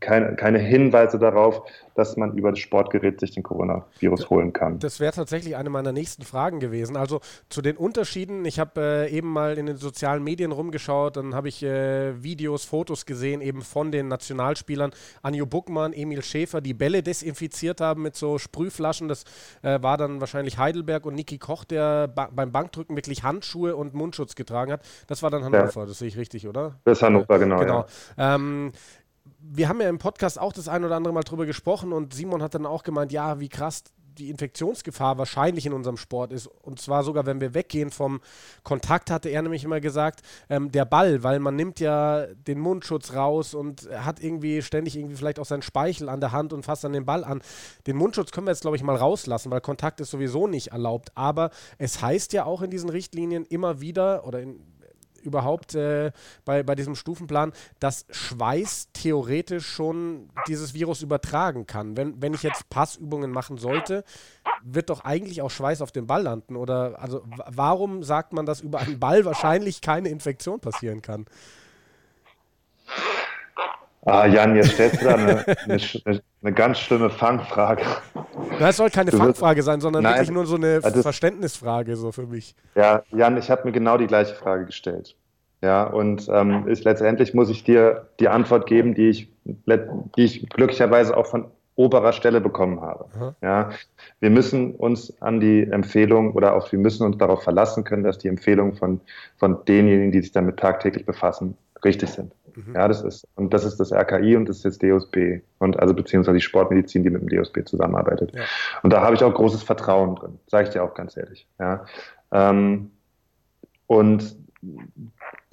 keine, 0.00 0.36
keine 0.36 0.58
Hinweise 0.58 1.18
darauf, 1.18 1.62
dass 1.94 2.16
man 2.16 2.36
über 2.36 2.50
das 2.50 2.58
Sportgerät 2.58 3.20
sich 3.20 3.32
den 3.32 3.42
Coronavirus 3.42 4.30
holen 4.30 4.52
kann. 4.52 4.78
Das 4.78 5.00
wäre 5.00 5.12
tatsächlich 5.12 5.56
eine 5.56 5.70
meiner 5.70 5.92
nächsten 5.92 6.22
Fragen 6.22 6.60
gewesen. 6.60 6.96
Also 6.96 7.20
zu 7.48 7.60
den 7.62 7.76
Unterschieden. 7.76 8.44
Ich 8.44 8.58
habe 8.58 8.80
äh, 8.80 9.10
eben 9.10 9.28
mal 9.28 9.58
in 9.58 9.66
den 9.66 9.76
sozialen 9.76 10.24
Medien 10.24 10.52
rumgeschaut, 10.52 11.16
dann 11.16 11.34
habe 11.34 11.48
ich 11.48 11.62
äh, 11.62 12.22
Videos, 12.22 12.64
Fotos 12.64 13.06
gesehen, 13.06 13.40
eben 13.40 13.62
von 13.62 13.92
den 13.92 14.08
Nationalspielern 14.08 14.92
Anjo 15.22 15.46
Buckmann, 15.46 15.92
Emil 15.92 16.22
Schäfer, 16.22 16.60
die 16.60 16.74
Bälle 16.74 17.02
desinfiziert 17.02 17.80
haben 17.80 18.02
mit 18.02 18.16
so 18.16 18.38
Sprühflaschen. 18.38 19.08
Das 19.08 19.24
äh, 19.62 19.82
war 19.82 19.96
dann 19.96 20.20
wahrscheinlich 20.20 20.58
Heidelberg 20.58 21.04
und 21.04 21.14
Niki 21.14 21.38
Koch, 21.38 21.64
der 21.64 22.08
ba 22.08 22.28
beim 22.32 22.52
Bankdrücken 22.52 22.96
wirklich 22.96 23.22
Handschuhe 23.22 23.76
und 23.76 23.94
Mundschutz 23.94 24.34
getragen 24.34 24.72
hat. 24.72 24.82
Das 25.06 25.22
war 25.22 25.30
dann 25.30 25.44
Hannover, 25.44 25.80
ja. 25.80 25.86
das 25.86 25.98
sehe 25.98 26.08
ich 26.08 26.16
richtig, 26.16 26.48
oder? 26.48 26.76
Das 26.84 26.98
ist 26.98 27.02
Hannover, 27.02 27.38
genau. 27.38 27.58
genau. 27.58 27.86
Ja. 28.16 28.34
Ähm, 28.36 28.72
wir 29.42 29.68
haben 29.68 29.80
ja 29.80 29.88
im 29.88 29.98
Podcast 29.98 30.38
auch 30.38 30.52
das 30.52 30.68
ein 30.68 30.84
oder 30.84 30.96
andere 30.96 31.12
Mal 31.12 31.22
drüber 31.22 31.46
gesprochen 31.46 31.92
und 31.92 32.14
Simon 32.14 32.42
hat 32.42 32.54
dann 32.54 32.66
auch 32.66 32.82
gemeint, 32.82 33.12
ja, 33.12 33.40
wie 33.40 33.48
krass 33.48 33.84
die 34.18 34.30
Infektionsgefahr 34.30 35.18
wahrscheinlich 35.18 35.66
in 35.66 35.72
unserem 35.72 35.96
Sport 35.96 36.32
ist. 36.32 36.46
Und 36.46 36.80
zwar 36.80 37.02
sogar, 37.04 37.26
wenn 37.26 37.40
wir 37.40 37.54
weggehen 37.54 37.90
vom 37.90 38.20
Kontakt, 38.62 39.10
hatte 39.10 39.28
er 39.28 39.42
nämlich 39.42 39.64
immer 39.64 39.80
gesagt, 39.80 40.20
ähm, 40.48 40.70
der 40.70 40.84
Ball, 40.84 41.22
weil 41.22 41.38
man 41.40 41.56
nimmt 41.56 41.80
ja 41.80 42.26
den 42.26 42.60
Mundschutz 42.60 43.14
raus 43.14 43.54
und 43.54 43.88
hat 43.90 44.22
irgendwie 44.22 44.62
ständig 44.62 44.96
irgendwie 44.96 45.16
vielleicht 45.16 45.38
auch 45.38 45.46
seinen 45.46 45.62
Speichel 45.62 46.08
an 46.08 46.20
der 46.20 46.32
Hand 46.32 46.52
und 46.52 46.64
fasst 46.64 46.84
dann 46.84 46.92
den 46.92 47.06
Ball 47.06 47.24
an. 47.24 47.42
Den 47.86 47.96
Mundschutz 47.96 48.32
können 48.32 48.46
wir 48.46 48.52
jetzt, 48.52 48.62
glaube 48.62 48.76
ich, 48.76 48.82
mal 48.82 48.96
rauslassen, 48.96 49.50
weil 49.50 49.60
Kontakt 49.60 50.00
ist 50.00 50.10
sowieso 50.10 50.46
nicht 50.46 50.68
erlaubt. 50.68 51.10
Aber 51.14 51.50
es 51.78 52.02
heißt 52.02 52.32
ja 52.32 52.44
auch 52.44 52.62
in 52.62 52.70
diesen 52.70 52.90
Richtlinien 52.90 53.44
immer 53.44 53.80
wieder 53.80 54.26
oder 54.26 54.40
in, 54.40 54.60
überhaupt 55.22 55.74
äh, 55.74 56.12
bei, 56.44 56.62
bei 56.62 56.74
diesem 56.74 56.94
Stufenplan, 56.94 57.52
dass 57.80 58.06
Schweiß 58.10 58.88
theoretisch 58.92 59.66
schon 59.66 60.28
dieses 60.48 60.74
Virus 60.74 61.02
übertragen 61.02 61.66
kann. 61.66 61.96
Wenn, 61.96 62.20
wenn 62.20 62.34
ich 62.34 62.42
jetzt 62.42 62.68
Passübungen 62.68 63.30
machen 63.30 63.58
sollte, 63.58 64.04
wird 64.62 64.90
doch 64.90 65.04
eigentlich 65.04 65.42
auch 65.42 65.50
Schweiß 65.50 65.82
auf 65.82 65.92
dem 65.92 66.06
Ball 66.06 66.22
landen. 66.22 66.56
Oder 66.56 67.00
also 67.00 67.22
warum 67.26 68.02
sagt 68.02 68.32
man, 68.32 68.46
dass 68.46 68.60
über 68.60 68.80
einen 68.80 68.98
Ball 68.98 69.24
wahrscheinlich 69.24 69.80
keine 69.80 70.08
Infektion 70.08 70.60
passieren 70.60 71.02
kann? 71.02 71.26
Ah, 74.04 74.26
Jan, 74.26 74.56
jetzt 74.56 74.72
stellst 74.72 75.00
du 75.00 75.04
da 75.04 75.14
eine, 75.14 75.44
eine, 75.64 76.20
eine 76.42 76.52
ganz 76.52 76.78
schlimme 76.80 77.08
Fangfrage. 77.08 77.82
Das 78.58 78.76
soll 78.76 78.90
keine 78.90 79.12
Fangfrage 79.12 79.62
sein, 79.62 79.80
sondern 79.80 80.02
Nein, 80.02 80.14
wirklich 80.14 80.30
nur 80.32 80.46
so 80.46 80.56
eine 80.56 80.80
Verständnisfrage 80.80 81.96
so 81.96 82.10
für 82.10 82.26
mich. 82.26 82.56
Ja, 82.74 83.02
Jan, 83.10 83.36
ich 83.36 83.50
habe 83.50 83.64
mir 83.64 83.72
genau 83.72 83.98
die 83.98 84.08
gleiche 84.08 84.34
Frage 84.34 84.66
gestellt. 84.66 85.14
Ja, 85.62 85.84
und 85.84 86.28
ähm, 86.28 86.66
ist, 86.66 86.82
letztendlich 86.82 87.34
muss 87.34 87.48
ich 87.48 87.62
dir 87.62 88.08
die 88.18 88.28
Antwort 88.28 88.66
geben, 88.66 88.94
die 88.94 89.08
ich, 89.08 89.28
die 89.44 90.24
ich 90.24 90.48
glücklicherweise 90.48 91.16
auch 91.16 91.26
von 91.26 91.46
oberer 91.76 92.12
Stelle 92.12 92.40
bekommen 92.40 92.80
habe. 92.80 93.06
Aha. 93.14 93.34
Ja, 93.40 93.70
wir 94.18 94.30
müssen 94.30 94.74
uns 94.74 95.22
an 95.22 95.38
die 95.38 95.62
Empfehlung 95.62 96.32
oder 96.32 96.54
auch 96.54 96.70
wir 96.72 96.78
müssen 96.78 97.06
uns 97.06 97.16
darauf 97.18 97.44
verlassen 97.44 97.84
können, 97.84 98.02
dass 98.02 98.18
die 98.18 98.28
Empfehlungen 98.28 98.74
von, 98.74 99.00
von 99.36 99.64
denjenigen, 99.64 100.10
die 100.10 100.20
sich 100.20 100.32
damit 100.32 100.58
tagtäglich 100.58 101.06
befassen, 101.06 101.56
richtig 101.84 102.10
sind. 102.10 102.32
Mhm. 102.54 102.74
Ja, 102.74 102.88
das 102.88 103.02
ist, 103.02 103.26
und 103.36 103.52
das 103.52 103.64
ist 103.64 103.78
das 103.78 103.92
RKI 103.92 104.36
und 104.36 104.48
das 104.48 104.56
ist 104.58 104.64
das 104.64 104.78
DOSB 104.78 105.40
und 105.58 105.78
also 105.80 105.94
beziehungsweise 105.94 106.36
die 106.36 106.42
Sportmedizin, 106.42 107.02
die 107.02 107.10
mit 107.10 107.22
dem 107.22 107.28
DOSB 107.28 107.64
zusammenarbeitet. 107.64 108.34
Ja. 108.34 108.42
Und 108.82 108.92
da 108.92 109.02
habe 109.02 109.14
ich 109.14 109.24
auch 109.24 109.32
großes 109.32 109.62
Vertrauen 109.62 110.16
drin, 110.16 110.38
sage 110.46 110.64
ich 110.64 110.70
dir 110.70 110.82
auch 110.82 110.94
ganz 110.94 111.16
ehrlich. 111.16 111.46
Ja. 111.58 111.84
Ähm, 112.30 112.90
und 113.86 114.36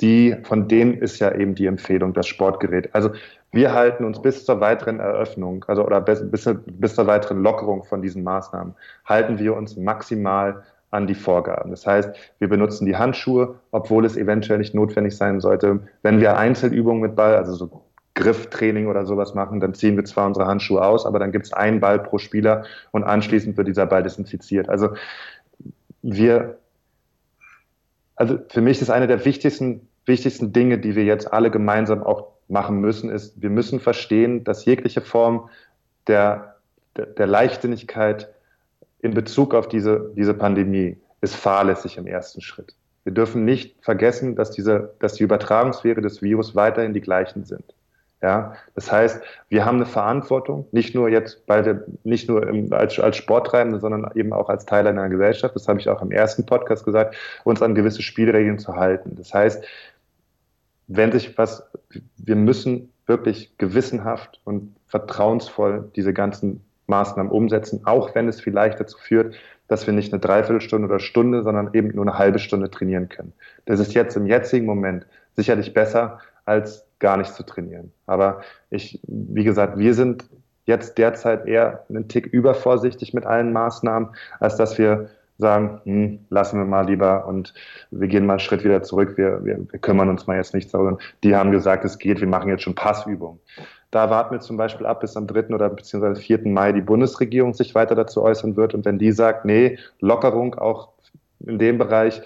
die, 0.02 0.38
von 0.44 0.68
denen 0.68 0.94
ist 0.94 1.20
ja 1.20 1.34
eben 1.34 1.56
die 1.56 1.66
Empfehlung, 1.66 2.14
das 2.14 2.28
Sportgerät. 2.28 2.94
Also 2.94 3.12
wir 3.52 3.74
halten 3.74 4.06
uns 4.06 4.22
bis 4.22 4.46
zur 4.46 4.60
weiteren 4.62 5.00
Eröffnung, 5.00 5.66
also 5.68 5.84
oder 5.86 6.00
bis, 6.02 6.30
bis, 6.30 6.50
bis 6.66 6.96
zur 6.96 7.08
weiteren 7.08 7.42
Lockerung 7.42 7.84
von 7.84 8.02
diesen 8.02 8.24
Maßnahmen, 8.24 8.76
halten 9.06 9.40
wir 9.40 9.56
uns 9.56 9.76
maximal 9.76 10.64
an 10.92 11.08
die 11.08 11.16
Vorgaben. 11.16 11.72
Das 11.72 11.86
heißt, 11.86 12.10
wir 12.40 12.50
benutzen 12.50 12.86
die 12.86 12.98
Handschuhe, 12.98 13.60
obwohl 13.72 14.06
es 14.06 14.18
eventuell 14.18 14.60
nicht 14.60 14.74
notwendig 14.74 15.16
sein 15.16 15.40
sollte. 15.40 15.82
Wenn 16.02 16.20
wir 16.20 16.38
Einzelübungen 16.38 17.02
mit 17.02 17.16
Ball, 17.16 17.36
also 17.36 17.54
so 17.54 17.84
Grifftraining 18.16 18.88
oder 18.88 19.06
sowas 19.06 19.34
machen, 19.34 19.60
dann 19.60 19.74
ziehen 19.74 19.96
wir 19.96 20.04
zwar 20.06 20.28
unsere 20.28 20.48
Handschuhe 20.48 20.84
aus, 20.84 21.06
aber 21.06 21.20
dann 21.20 21.32
gibt 21.32 21.46
es 21.46 21.54
einen 21.54 21.80
Ball 21.80 22.00
pro 22.00 22.18
Spieler 22.18 22.66
und 22.92 23.04
anschließend 23.04 23.56
wird 23.56 23.68
dieser 23.68 23.86
Ball 23.86 24.04
desinfiziert. 24.04 24.68
Also 24.68 24.90
wir, 26.02 26.58
also 28.16 28.40
für 28.50 28.62
mich 28.62 28.82
ist 28.82 28.90
eine 28.90 29.08
der 29.08 29.24
wichtigsten, 29.26 29.88
wichtigsten 30.06 30.52
Dinge, 30.52 30.80
die 30.80 30.96
wir 30.96 31.06
jetzt 31.06 31.32
alle 31.32 31.52
gemeinsam 31.52 32.04
auch 32.04 32.28
machen 32.48 32.82
müssen, 32.82 33.10
ist, 33.10 33.42
wir 33.42 33.52
müssen 33.52 33.80
verstehen, 33.80 34.44
dass 34.44 34.66
jegliche 34.66 35.02
Form 35.02 35.50
der, 36.08 36.56
der, 36.98 37.06
der 37.06 37.28
Leichtsinnigkeit 37.28 38.34
in 39.02 39.14
Bezug 39.14 39.54
auf 39.54 39.68
diese, 39.68 40.12
diese 40.16 40.34
Pandemie 40.34 40.98
ist 41.22 41.36
fahrlässig 41.36 41.98
im 41.98 42.08
ersten 42.08 42.42
Schritt. 42.42 42.76
Wir 43.04 43.14
dürfen 43.14 43.46
nicht 43.46 43.76
vergessen, 43.82 44.36
dass, 44.36 44.52
diese, 44.52 44.94
dass 45.00 45.14
die 45.14 45.24
Übertragungswege 45.24 46.02
des 46.02 46.22
Virus 46.22 46.56
weiterhin 46.56 46.94
die 46.94 47.02
gleichen 47.02 47.46
sind. 47.46 47.64
Ja, 48.22 48.56
das 48.76 48.92
heißt, 48.92 49.22
wir 49.48 49.64
haben 49.64 49.78
eine 49.78 49.86
Verantwortung, 49.86 50.68
nicht 50.74 50.94
nur 50.94 51.08
jetzt, 51.08 51.42
weil 51.48 51.66
wir 51.66 51.86
nicht 52.04 52.28
nur 52.28 52.46
im, 52.46 52.74
als, 52.74 53.00
als 53.00 53.16
Sporttreibende, 53.16 53.80
sondern 53.80 54.12
eben 54.16 54.34
auch 54.34 54.50
als 54.50 54.66
Teil 54.66 54.86
einer 54.88 55.08
Gesellschaft, 55.08 55.56
das 55.56 55.70
habe 55.70 55.80
ich 55.80 55.88
auch 55.88 56.02
im 56.02 56.12
ersten 56.12 56.46
Podcast 56.46 56.84
gesagt, 56.84 57.16
uns 57.46 57.62
an 57.62 57.76
gewisse 57.76 58.02
Spielregeln 58.02 58.60
zu 58.60 58.76
halten. 58.76 59.16
Das 59.16 59.34
heißt, 59.34 59.64
wenn 60.88 61.14
sich 61.14 61.38
was, 61.38 61.64
wir 62.18 62.36
müssen 62.36 62.92
wirklich 63.06 63.58
gewissenhaft 63.58 64.42
und 64.44 64.76
vertrauensvoll 64.88 65.90
diese 65.96 66.14
ganzen 66.14 66.66
Maßnahmen 66.90 67.32
umsetzen, 67.32 67.82
auch 67.86 68.16
wenn 68.16 68.28
es 68.28 68.42
vielleicht 68.42 68.80
dazu 68.80 68.98
führt, 68.98 69.36
dass 69.68 69.86
wir 69.86 69.94
nicht 69.94 70.12
eine 70.12 70.20
Dreiviertelstunde 70.20 70.88
oder 70.88 71.00
Stunde, 71.00 71.44
sondern 71.44 71.70
eben 71.74 71.90
nur 71.90 72.06
eine 72.06 72.18
halbe 72.18 72.40
Stunde 72.40 72.70
trainieren 72.70 73.08
können. 73.08 73.34
Das 73.66 73.80
ist 73.80 73.94
jetzt 73.94 74.18
im 74.18 74.26
jetzigen 74.26 74.66
Moment 74.66 75.06
sicherlich 75.36 75.74
besser, 75.74 76.20
als 76.46 76.86
gar 76.98 77.18
nicht 77.18 77.34
zu 77.34 77.44
trainieren. 77.44 77.92
Aber 78.08 78.42
ich, 78.72 79.00
wie 79.08 79.44
gesagt, 79.44 79.78
wir 79.78 79.94
sind 79.94 80.26
jetzt 80.66 80.98
derzeit 80.98 81.46
eher 81.46 81.86
einen 81.90 82.08
Tick 82.08 82.28
übervorsichtig 82.28 83.14
mit 83.14 83.26
allen 83.26 83.54
Maßnahmen, 83.54 84.10
als 84.40 84.58
dass 84.58 84.78
wir 84.78 85.10
sagen, 85.38 85.80
hm, 85.86 86.20
lassen 86.30 86.60
wir 86.60 86.66
mal 86.66 86.86
lieber 86.88 87.26
und 87.26 87.54
wir 87.92 88.08
gehen 88.08 88.26
mal 88.26 88.34
einen 88.34 88.40
Schritt 88.40 88.64
wieder 88.64 88.84
zurück, 88.84 89.18
wir, 89.18 89.44
wir, 89.46 89.58
wir 89.72 89.80
kümmern 89.80 90.10
uns 90.10 90.28
mal 90.28 90.36
jetzt 90.36 90.54
nicht 90.54 90.72
darum. 90.74 91.00
Die 91.24 91.36
haben 91.36 91.52
gesagt, 91.52 91.86
es 91.86 91.98
geht, 91.98 92.20
wir 92.20 92.28
machen 92.28 92.50
jetzt 92.50 92.64
schon 92.64 92.76
Passübungen. 92.76 93.40
Da 93.92 94.10
warten 94.10 94.36
wir 94.36 94.40
zum 94.40 94.58
Beispiel 94.58 94.86
ab, 94.86 95.00
bis 95.02 95.18
am 95.18 95.28
3. 95.28 95.48
oder 95.54 95.70
beziehungsweise 95.70 96.22
4. 96.22 96.48
Mai 96.48 96.72
die 96.72 96.82
Bundesregierung 96.82 97.54
sich 97.54 97.74
weiter 97.74 97.96
dazu 97.96 98.22
äußern 98.22 98.56
wird. 98.56 98.74
Und 98.74 98.86
wenn 98.86 99.00
die 99.00 99.12
sagt, 99.12 99.46
nee, 99.46 99.80
Lockerung 100.00 100.56
auch 100.56 100.90
in 101.40 101.58
dem 101.58 101.78
Bereich, 101.78 102.22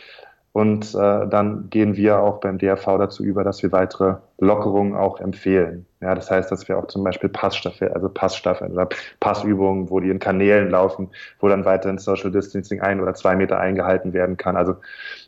und 0.53 0.93
äh, 0.93 1.27
dann 1.27 1.69
gehen 1.71 1.97
wir 1.97 2.19
auch 2.19 2.39
beim 2.39 2.59
DRV 2.59 2.85
dazu 2.99 3.23
über, 3.23 3.43
dass 3.43 3.63
wir 3.63 3.71
weitere 3.71 4.17
Lockerungen 4.37 4.95
auch 4.95 5.19
empfehlen. 5.19 5.87
Ja, 6.03 6.15
das 6.15 6.29
heißt, 6.29 6.51
dass 6.51 6.67
wir 6.67 6.77
auch 6.77 6.87
zum 6.87 7.03
Beispiel 7.03 7.29
Passstaffel, 7.29 7.87
also 7.89 8.09
Passstaffel 8.09 8.69
oder 8.69 8.89
Passübungen, 9.21 9.89
wo 9.89 10.01
die 10.01 10.09
in 10.09 10.19
Kanälen 10.19 10.69
laufen, 10.69 11.09
wo 11.39 11.47
dann 11.47 11.63
weiterhin 11.63 11.97
Social 11.97 12.29
Distancing 12.29 12.81
ein 12.81 12.99
oder 12.99 13.13
zwei 13.13 13.37
Meter 13.37 13.57
eingehalten 13.57 14.11
werden 14.11 14.35
kann. 14.35 14.57
Also 14.57 14.75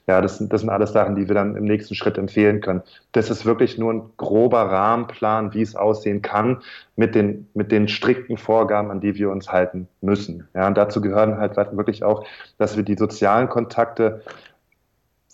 ja, 0.05 0.19
das, 0.19 0.45
das 0.49 0.61
sind 0.61 0.69
alles 0.69 0.91
Sachen, 0.91 1.15
die 1.15 1.29
wir 1.29 1.33
dann 1.33 1.55
im 1.55 1.63
nächsten 1.63 1.95
Schritt 1.95 2.17
empfehlen 2.17 2.59
können. 2.59 2.83
Das 3.13 3.29
ist 3.29 3.45
wirklich 3.45 3.77
nur 3.77 3.93
ein 3.93 4.01
grober 4.17 4.63
Rahmenplan, 4.63 5.53
wie 5.53 5.61
es 5.61 5.77
aussehen 5.77 6.21
kann, 6.21 6.61
mit 6.97 7.15
den, 7.15 7.47
mit 7.53 7.71
den 7.71 7.87
strikten 7.87 8.37
Vorgaben, 8.37 8.91
an 8.91 8.99
die 8.99 9.15
wir 9.15 9.29
uns 9.29 9.51
halten 9.51 9.87
müssen. 10.01 10.47
Ja, 10.53 10.67
und 10.67 10.77
dazu 10.77 10.99
gehören 10.99 11.37
halt 11.37 11.55
wirklich 11.55 12.03
auch, 12.03 12.25
dass 12.57 12.75
wir 12.75 12.83
die 12.83 12.97
sozialen 12.97 13.47
Kontakte 13.47 14.21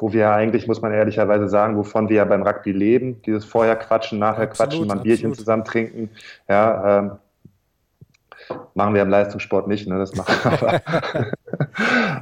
wo 0.01 0.11
wir 0.11 0.31
eigentlich, 0.31 0.67
muss 0.67 0.81
man 0.81 0.91
ehrlicherweise 0.91 1.47
sagen, 1.47 1.77
wovon 1.77 2.09
wir 2.09 2.17
ja 2.17 2.25
beim 2.25 2.41
Rugby 2.41 2.71
leben, 2.71 3.21
dieses 3.21 3.45
vorher 3.45 3.75
quatschen, 3.75 4.17
nachher 4.19 4.43
absolut, 4.43 4.71
quatschen, 4.71 4.87
mal 4.87 4.97
ein 4.97 5.03
Bierchen 5.03 5.33
zusammen 5.33 5.63
trinken, 5.63 6.09
ja, 6.49 6.99
ähm, 6.99 7.11
machen 8.73 8.95
wir 8.95 9.03
im 9.03 9.09
Leistungssport 9.09 9.67
nicht, 9.67 9.87
ne, 9.87 9.99
das 9.99 10.15
machen 10.15 10.33
wir 10.43 10.51
aber. 10.51 10.81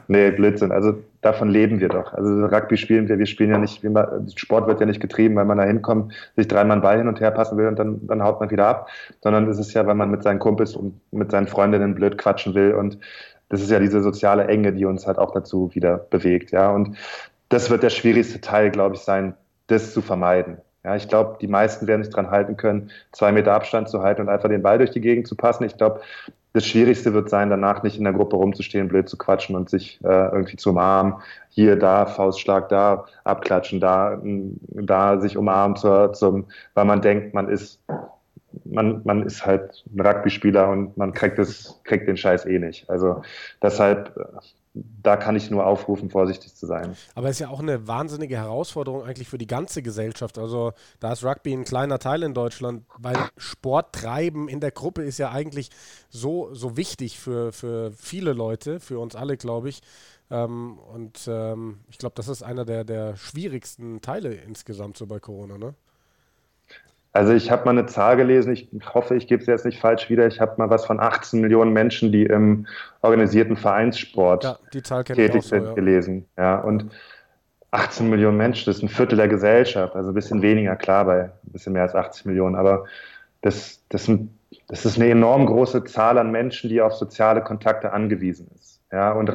nee, 0.10 0.32
Blödsinn, 0.32 0.74
also 0.74 0.96
davon 1.22 1.48
leben 1.48 1.80
wir 1.80 1.88
doch. 1.88 2.14
Also 2.14 2.46
Rugby 2.46 2.76
spielen 2.76 3.08
wir, 3.08 3.18
wir 3.18 3.26
spielen 3.26 3.52
ja 3.52 3.58
nicht, 3.58 3.82
man, 3.84 4.30
Sport 4.36 4.68
wird 4.68 4.82
ja 4.82 4.86
nicht 4.86 5.00
getrieben, 5.00 5.38
weil 5.38 5.46
man 5.46 5.58
da 5.58 5.64
hinkommt, 5.64 6.14
sich 6.36 6.50
dreimal 6.50 6.74
einen 6.74 6.82
Ball 6.82 6.98
hin 6.98 7.08
und 7.08 7.22
her 7.22 7.32
passen 7.32 7.58
will 7.58 7.68
und 7.68 7.80
dann, 7.80 8.06
dann 8.08 8.22
haut 8.22 8.42
man 8.42 8.52
wieder 8.52 8.68
ab, 8.68 8.90
sondern 9.22 9.48
es 9.48 9.58
ist 9.58 9.74
ja, 9.74 9.88
weil 9.88 9.96
man 9.96 10.12
mit 10.12 10.22
seinen 10.22 10.40
Kumpels 10.40 10.76
und 10.76 11.00
mit 11.12 11.32
seinen 11.32 11.48
Freundinnen 11.48 11.96
blöd 11.96 12.18
quatschen 12.18 12.54
will 12.56 12.74
und 12.74 12.98
das 13.48 13.62
ist 13.62 13.72
ja 13.72 13.80
diese 13.80 14.04
soziale 14.04 14.46
Enge, 14.48 14.74
die 14.74 14.86
uns 14.86 15.08
halt 15.08 15.18
auch 15.18 15.32
dazu 15.32 15.72
wieder 15.74 15.98
bewegt, 15.98 16.52
ja. 16.52 16.70
Und 16.70 16.96
das 17.50 17.70
wird 17.70 17.84
der 17.84 17.90
schwierigste 17.90 18.42
Teil, 18.42 18.72
glaube 18.72 18.96
ich, 18.96 19.02
sein, 19.02 19.36
das 19.68 19.94
zu 19.94 20.02
vermeiden. 20.02 20.58
Ja, 20.84 20.96
ich 20.96 21.10
glaube, 21.10 21.38
die 21.42 21.48
meisten 21.48 21.88
werden 21.88 22.04
sich 22.04 22.14
dran 22.14 22.32
halten 22.32 22.56
können, 22.56 22.90
zwei 23.12 23.32
Meter 23.32 23.54
Abstand 23.54 23.90
zu 23.90 24.02
halten 24.02 24.22
und 24.22 24.30
einfach 24.30 24.48
den 24.48 24.62
Ball 24.62 24.78
durch 24.78 24.92
die 24.92 25.02
Gegend 25.02 25.28
zu 25.28 25.36
passen. 25.36 25.66
Ich 25.66 25.76
glaube, 25.76 26.02
das 26.54 26.66
Schwierigste 26.66 27.14
wird 27.14 27.30
sein, 27.30 27.50
danach 27.50 27.84
nicht 27.84 27.98
in 27.98 28.06
der 28.06 28.14
Gruppe 28.14 28.38
rumzustehen, 28.38 28.88
blöd 28.88 29.10
zu 29.10 29.18
quatschen 29.18 29.56
und 29.56 29.70
sich 29.70 30.00
äh, 30.04 30.08
irgendwie 30.08 30.56
zu 30.56 30.72
umarmen. 30.72 31.16
Hier, 31.50 31.76
da, 31.76 32.06
Faustschlag, 32.06 32.70
da, 32.70 33.06
abklatschen, 33.24 33.80
da, 33.80 34.20
da 34.24 35.20
sich 35.20 35.38
umarmen, 35.38 35.76
zur, 35.76 36.14
zum, 36.14 36.48
weil 36.74 36.86
man 36.86 37.02
denkt, 37.02 37.34
man 37.34 37.50
ist, 37.50 37.84
man, 38.64 39.02
man 39.04 39.24
ist 39.26 39.46
halt 39.46 39.84
ein 39.94 40.00
Rugby-Spieler 40.00 40.70
und 40.70 40.98
man 40.98 41.14
kriegt, 41.14 41.38
das, 41.38 41.82
kriegt 41.84 42.08
den 42.08 42.18
Scheiß 42.18 42.46
eh 42.46 42.58
nicht. 42.58 42.90
Also 42.90 43.22
deshalb 43.62 44.12
da 44.74 45.18
kann 45.18 45.36
ich 45.36 45.50
nur 45.50 45.66
aufrufen, 45.66 46.10
vorsichtig 46.10 46.56
zu 46.56 46.68
sein. 46.68 46.96
Aber 47.16 47.28
es 47.28 47.38
ist 47.38 47.40
ja 47.40 47.50
auch 47.50 47.60
eine 47.60 47.88
wahnsinnige 47.88 48.38
Herausforderung 48.38 49.04
eigentlich 49.04 49.28
für 49.28 49.40
die 49.40 49.48
ganze 49.48 49.82
Gesellschaft. 49.82 50.38
Also 50.38 50.74
da 51.00 51.14
ist 51.14 51.24
Rugby 51.24 51.54
ein 51.54 51.64
kleiner 51.64 51.98
Teil 51.98 52.22
in 52.24 52.34
Deutschland, 52.34 52.86
weil 52.98 53.18
Sport 53.38 53.94
treiben 53.94 54.48
in 54.48 54.60
der 54.60 54.72
Gruppe 54.72 55.04
ist 55.04 55.18
ja 55.18 55.32
eigentlich 55.32 55.72
so, 56.10 56.54
so 56.54 56.78
wichtig 56.78 57.20
für, 57.20 57.52
für 57.52 57.92
viele 57.94 58.34
Leute, 58.34 58.80
für 58.80 59.00
uns 59.00 59.16
alle, 59.16 59.38
glaube 59.38 59.70
ich. 59.70 59.82
Ähm, 60.30 60.78
und 60.78 61.28
ähm, 61.28 61.80
ich 61.90 61.98
glaube, 61.98 62.14
das 62.16 62.28
ist 62.28 62.44
einer 62.44 62.66
der, 62.66 62.84
der 62.84 63.16
schwierigsten 63.16 64.02
Teile 64.02 64.36
insgesamt 64.36 64.98
so 64.98 65.08
bei 65.08 65.20
Corona, 65.20 65.58
ne? 65.58 65.74
Also 67.12 67.34
ich 67.34 67.50
habe 67.50 67.66
mal 67.66 67.72
eine 67.72 67.88
Zahl 67.88 68.18
gelesen, 68.18 68.54
ich 68.54 68.70
hoffe, 68.94 69.16
ich 69.16 69.28
gebe 69.28 69.42
es 69.42 69.48
jetzt 69.48 69.66
nicht 69.66 69.80
falsch 69.80 70.10
wieder. 70.10 70.28
Ich 70.28 70.40
habe 70.40 70.54
mal 70.58 70.70
was 70.70 70.86
von 70.86 71.00
18 71.00 71.42
Millionen 71.42 71.74
Menschen, 71.74 72.12
die 72.12 72.24
im 72.24 72.68
organisierten 73.02 73.58
Vereinssport 73.58 74.44
ja, 74.44 75.04
tätig 75.04 75.44
sind, 75.44 75.64
so, 75.64 75.70
ja. 75.70 75.74
gelesen. 75.74 76.26
Ja, 76.38 76.60
und 76.60 76.92
18 77.72 78.10
Millionen 78.10 78.38
Menschen, 78.38 78.66
das 78.66 78.78
ist 78.78 78.84
ein 78.84 78.90
Viertel 78.90 79.18
der 79.18 79.28
Gesellschaft, 79.28 79.96
also 79.96 80.12
ein 80.12 80.16
bisschen 80.16 80.42
weniger, 80.42 80.76
klar, 80.76 81.06
bei 81.06 81.24
ein 81.24 81.32
bisschen 81.52 81.74
mehr 81.74 81.84
als 81.84 81.96
80 81.96 82.26
Millionen, 82.26 82.56
aber 82.56 82.86
das, 83.42 83.84
das, 83.90 84.06
sind, 84.06 84.32
das 84.68 84.86
ist 84.86 84.98
eine 84.98 85.10
enorm 85.10 85.46
große 85.46 85.84
Zahl 85.86 86.18
an 86.18 86.32
Menschen, 86.32 86.70
die 86.70 86.82
auf 86.82 86.94
soziale 86.94 87.42
Kontakte 87.42 87.92
angewiesen 87.92 88.50
ist. 88.60 88.82
Ja, 88.92 89.12
und 89.12 89.32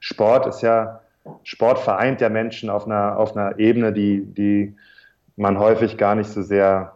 Sport 0.00 0.46
ist 0.46 0.62
ja 0.62 1.00
Sport 1.42 1.78
vereint 1.78 2.20
ja 2.20 2.28
Menschen 2.28 2.70
auf 2.70 2.86
einer, 2.86 3.16
auf 3.16 3.36
einer 3.36 3.58
Ebene, 3.58 3.92
die, 3.92 4.22
die 4.22 4.76
man 5.36 5.58
häufig 5.58 5.96
gar 5.96 6.14
nicht 6.14 6.28
so 6.28 6.42
sehr 6.42 6.93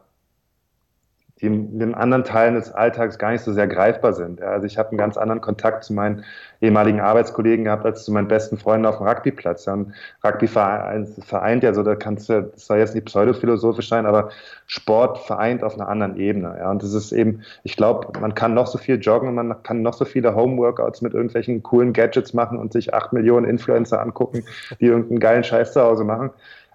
die 1.41 1.47
in 1.47 1.79
den 1.79 1.95
anderen 1.95 2.25
Teilen 2.25 2.55
des 2.55 2.73
Alltags 2.73 3.19
gar 3.19 3.33
nicht 3.33 3.43
so 3.43 3.53
sehr 3.53 3.69
greifbar 3.69 4.13
sind. 4.13 4.43
also 4.43 4.67
ich 4.67 4.79
habe 4.79 4.91
einen 4.91 4.99
ganz 4.99 5.17
anderen 5.17 5.41
Kontakt 5.41 5.85
zu 5.85 5.93
meinen 5.93 6.25
ehemaligen 6.61 7.01
Arbeitskollegen 7.01 7.65
gehabt 7.65 7.85
als 7.85 8.05
zu 8.05 8.13
meinen 8.13 8.29
besten 8.29 8.59
Freunden 8.59 8.87
auf 8.87 8.99
dem 8.99 9.07
Rugbyplatz. 9.07 9.67
Ja, 9.67 9.75
und 9.75 9.93
Rugby 10.25 10.49
vereint, 10.49 11.63
ja 11.63 11.73
so, 11.73 11.83
da 11.83 11.95
kannst 11.95 12.29
du, 12.29 12.43
das 12.43 12.67
soll 12.67 12.79
jetzt 12.79 12.95
nicht 12.95 13.07
pseudophilosophisch 13.07 13.89
sein, 13.89 14.07
aber 14.07 14.31
Sport 14.67 15.19
vereint 15.19 15.63
auf 15.63 15.75
einer 15.75 15.89
anderen 15.89 16.17
Ebene. 16.17 16.57
Ja, 16.59 16.71
und 16.71 16.83
das 16.83 16.93
ist 16.93 17.13
eben, 17.13 17.43
ich 17.63 17.77
glaube, 17.77 18.19
man 18.21 18.35
kann 18.35 18.55
noch 18.55 18.67
so 18.67 18.79
viel 18.79 18.99
joggen, 18.99 19.35
man 19.35 19.63
kann 19.63 19.83
noch 19.83 19.95
so 19.95 20.05
viele 20.05 20.35
Homeworkouts 20.35 21.01
mit 21.03 21.15
irgendwelchen 21.15 21.63
coolen 21.63 21.93
Gadgets 21.93 22.35
machen 22.35 22.59
und 22.59 22.73
sich 22.73 22.93
acht 22.93 23.13
Millionen 23.13 23.47
Influencer 23.49 24.01
angucken, 24.01 24.45
die 24.81 24.87
irgendeinen 24.87 25.21
geilen 25.21 25.45
Scheiß 25.45 25.73
zu 25.73 25.83
Hause 25.83 26.05
machen. 26.05 26.31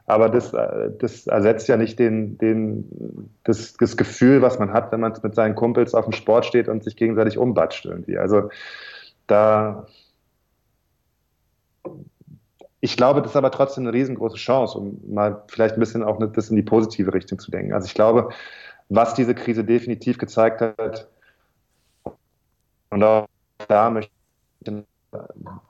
Aber 0.06 0.30
das, 0.30 0.54
äh, 0.54 0.92
das 1.00 1.28
ersetzt 1.28 1.68
ja 1.68 1.78
nicht 1.78 1.98
den, 1.98 2.38
den, 2.38 3.30
das, 3.44 3.74
das 3.74 3.96
Gefühl, 3.96 4.42
was 4.42 4.60
man 4.60 4.74
hat, 4.74 4.92
wenn 4.92 5.00
man 5.00 5.14
mit 5.22 5.36
seinen 5.36 5.56
Kumpels 5.56 5.94
auf 5.94 6.06
dem 6.06 6.14
Sport 6.14 6.46
steht 6.46 6.68
und 6.68 6.84
sich 6.84 6.96
gegenseitig 6.96 7.38
umbatscht 7.38 7.86
irgendwie. 7.86 8.18
Also 8.18 8.50
da, 9.28 9.88
ich 12.82 12.98
glaube, 12.98 13.22
das 13.22 13.32
ist 13.32 13.38
aber 13.38 13.52
trotzdem 13.52 13.86
eine 13.86 13.94
riesengroße 13.94 14.36
Chance, 14.36 14.78
um 14.78 15.00
mal 15.08 15.44
vielleicht 15.48 15.76
ein 15.76 15.80
bisschen 15.80 16.04
auch 16.04 16.20
das 16.34 16.50
in 16.50 16.58
die 16.58 16.64
positive 16.64 17.14
Richtung 17.14 17.40
zu 17.40 17.50
denken. 17.50 17.74
Also 17.74 17.86
ich 17.86 17.94
glaube, 17.94 18.30
was 18.90 19.14
diese 19.14 19.34
Krise 19.34 19.64
definitiv 19.64 20.18
gezeigt 20.18 20.60
hat, 20.60 21.08
und 22.90 23.04
auch 23.04 23.28
da 23.68 23.90
möchte 23.90 24.12
ich 24.60 24.84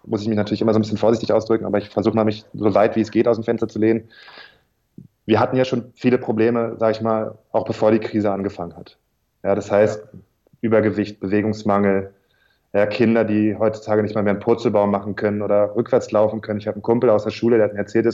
muss 0.06 0.22
ich 0.22 0.28
mich 0.28 0.38
natürlich 0.38 0.62
immer 0.62 0.74
so 0.74 0.80
ein 0.80 0.82
bisschen 0.82 0.98
vorsichtig 0.98 1.32
ausdrücken, 1.32 1.66
aber 1.66 1.78
ich 1.78 1.90
versuche 1.90 2.16
mal, 2.16 2.26
mich 2.26 2.46
so 2.54 2.74
weit 2.74 2.96
wie 2.96 3.02
es 3.02 3.12
geht 3.12 3.28
aus 3.28 3.38
dem 3.38 3.44
Fenster 3.44 3.68
zu 3.68 3.80
lehnen. 3.80 4.10
Wir 5.26 5.40
hatten 5.40 5.56
ja 5.56 5.66
schon 5.66 5.92
viele 5.96 6.18
Probleme, 6.18 6.76
sage 6.78 6.94
ich 6.94 7.02
mal, 7.02 7.38
auch 7.52 7.66
bevor 7.66 7.92
die 7.92 8.00
Krise 8.00 8.32
angefangen 8.32 8.76
hat. 8.76 8.98
Ja, 9.44 9.56
das 9.56 9.72
heißt, 9.72 10.04
ja. 10.12 10.20
Übergewicht, 10.62 11.20
Bewegungsmangel, 11.20 12.14
ja, 12.74 12.88
Kinder, 12.88 13.24
die 13.24 13.56
heutzutage 13.56 14.02
nicht 14.02 14.16
mal 14.16 14.24
mehr 14.24 14.32
einen 14.32 14.40
Purzelbaum 14.40 14.90
machen 14.90 15.16
können 15.16 15.44
oder 15.44 15.76
rückwärts 15.76 16.10
laufen 16.12 16.42
können. 16.42 16.60
Ich 16.60 16.68
habe 16.68 16.76
einen 16.76 16.82
Kumpel 16.82 17.10
aus 17.12 17.24
der 17.24 17.30
Schule, 17.30 17.58
der 17.58 17.66
hat 17.66 17.74
mir 17.74 17.80
erzählt, 17.80 18.06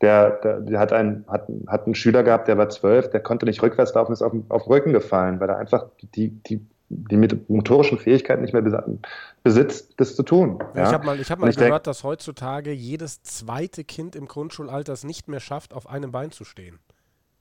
der, 0.00 0.30
der, 0.30 0.60
der, 0.60 0.78
hat, 0.78 0.92
einen, 0.92 1.24
hat, 1.26 1.48
hat 1.66 1.86
einen 1.86 1.96
Schüler 1.96 2.22
gehabt, 2.22 2.46
der 2.46 2.56
war 2.56 2.68
zwölf, 2.68 3.10
der 3.10 3.20
konnte 3.20 3.46
nicht 3.46 3.62
rückwärts 3.62 3.92
laufen, 3.94 4.12
ist 4.12 4.22
auf, 4.22 4.32
auf 4.48 4.64
den 4.64 4.72
Rücken 4.72 4.92
gefallen, 4.92 5.40
weil 5.40 5.48
er 5.48 5.58
einfach 5.58 5.86
die, 6.14 6.28
die 6.28 6.64
die 6.92 7.16
motorischen 7.48 7.98
Fähigkeiten 7.98 8.42
nicht 8.42 8.52
mehr 8.52 8.84
besitzt, 9.44 9.94
das 9.96 10.16
zu 10.16 10.24
tun. 10.24 10.58
Ja? 10.74 10.88
Ich 10.88 10.92
habe 10.92 11.06
mal, 11.06 11.20
ich 11.20 11.30
hab 11.30 11.38
mal 11.38 11.48
ich 11.48 11.56
gehört, 11.56 11.72
denk, 11.72 11.84
dass 11.84 12.02
heutzutage 12.02 12.72
jedes 12.72 13.22
zweite 13.22 13.84
Kind 13.84 14.16
im 14.16 14.26
Grundschulalter 14.26 14.92
es 14.92 15.04
nicht 15.04 15.28
mehr 15.28 15.38
schafft, 15.38 15.72
auf 15.72 15.88
einem 15.88 16.10
Bein 16.10 16.32
zu 16.32 16.44
stehen. 16.44 16.80